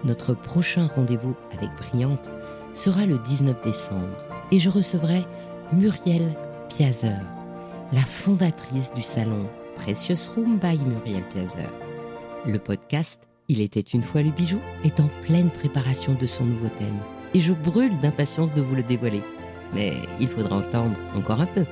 Notre 0.03 0.33
prochain 0.33 0.89
rendez-vous 0.93 1.35
avec 1.57 1.69
Brillante 1.77 2.29
sera 2.73 3.05
le 3.05 3.17
19 3.17 3.63
décembre 3.63 4.17
et 4.51 4.59
je 4.59 4.69
recevrai 4.69 5.23
Muriel 5.71 6.35
Piazeur, 6.67 7.21
la 7.93 8.01
fondatrice 8.01 8.93
du 8.93 9.01
salon 9.01 9.47
Precious 9.77 10.29
Room 10.35 10.57
by 10.57 10.77
Muriel 10.79 11.23
Piazeur. 11.29 11.80
Le 12.47 12.57
podcast 12.57 13.27
Il 13.49 13.61
était 13.61 13.81
une 13.81 14.01
fois 14.01 14.23
le 14.23 14.31
bijou 14.31 14.57
est 14.83 14.99
en 14.99 15.07
pleine 15.23 15.51
préparation 15.51 16.15
de 16.15 16.25
son 16.25 16.43
nouveau 16.43 16.69
thème 16.79 16.97
et 17.35 17.39
je 17.39 17.53
brûle 17.53 17.99
d'impatience 17.99 18.55
de 18.55 18.61
vous 18.61 18.73
le 18.73 18.81
dévoiler. 18.81 19.21
Mais 19.75 19.93
il 20.19 20.27
faudra 20.27 20.55
entendre 20.57 20.97
encore 21.15 21.39
un 21.39 21.45
peu. 21.45 21.65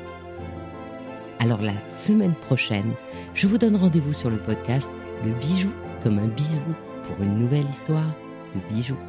Alors 1.39 1.63
la 1.63 1.73
semaine 1.91 2.35
prochaine, 2.35 2.93
je 3.33 3.47
vous 3.47 3.57
donne 3.57 3.77
rendez-vous 3.77 4.13
sur 4.13 4.29
le 4.29 4.37
podcast 4.37 4.91
Le 5.25 5.31
bijou 5.33 5.71
comme 6.03 6.19
un 6.19 6.27
bisou 6.27 6.61
pour 7.03 7.19
une 7.23 7.39
nouvelle 7.39 7.69
histoire 7.71 8.13
de 8.53 8.73
bijoux. 8.73 8.99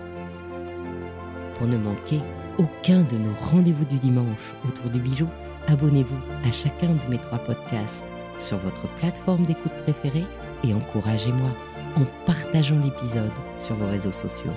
Pour 1.56 1.66
ne 1.66 1.76
manquer 1.76 2.20
aucun 2.56 3.02
de 3.02 3.18
nos 3.18 3.34
rendez-vous 3.52 3.84
du 3.84 3.98
dimanche 3.98 4.54
autour 4.66 4.90
du 4.90 4.98
bijou, 4.98 5.28
abonnez-vous 5.66 6.20
à 6.48 6.52
chacun 6.52 6.88
de 6.88 7.10
mes 7.10 7.18
trois 7.18 7.38
podcasts 7.38 8.06
sur 8.38 8.56
votre 8.56 8.88
plateforme 8.98 9.44
d'écoute 9.44 9.72
préférée 9.84 10.24
et 10.64 10.74
encouragez-moi 10.74 11.50
en 11.96 12.04
partageant 12.26 12.78
l'épisode 12.78 13.32
sur 13.56 13.74
vos 13.74 13.88
réseaux 13.88 14.12
sociaux. 14.12 14.52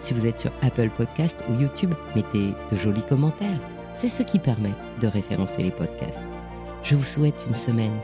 Si 0.00 0.14
vous 0.14 0.26
êtes 0.26 0.38
sur 0.38 0.52
Apple 0.62 0.90
Podcast 0.90 1.38
ou 1.48 1.60
YouTube, 1.60 1.94
mettez 2.14 2.52
de 2.70 2.76
jolis 2.76 3.04
commentaires. 3.08 3.60
C'est 3.96 4.08
ce 4.08 4.22
qui 4.22 4.38
permet 4.38 4.74
de 5.00 5.06
référencer 5.06 5.62
les 5.62 5.70
podcasts. 5.70 6.24
Je 6.82 6.94
vous 6.94 7.04
souhaite 7.04 7.44
une 7.48 7.54
semaine 7.54 7.98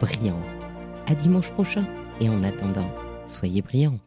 brillante. 0.00 0.36
À 1.06 1.14
dimanche 1.14 1.50
prochain 1.50 1.84
et 2.20 2.28
en 2.28 2.42
attendant, 2.42 2.90
soyez 3.26 3.62
brillants. 3.62 3.98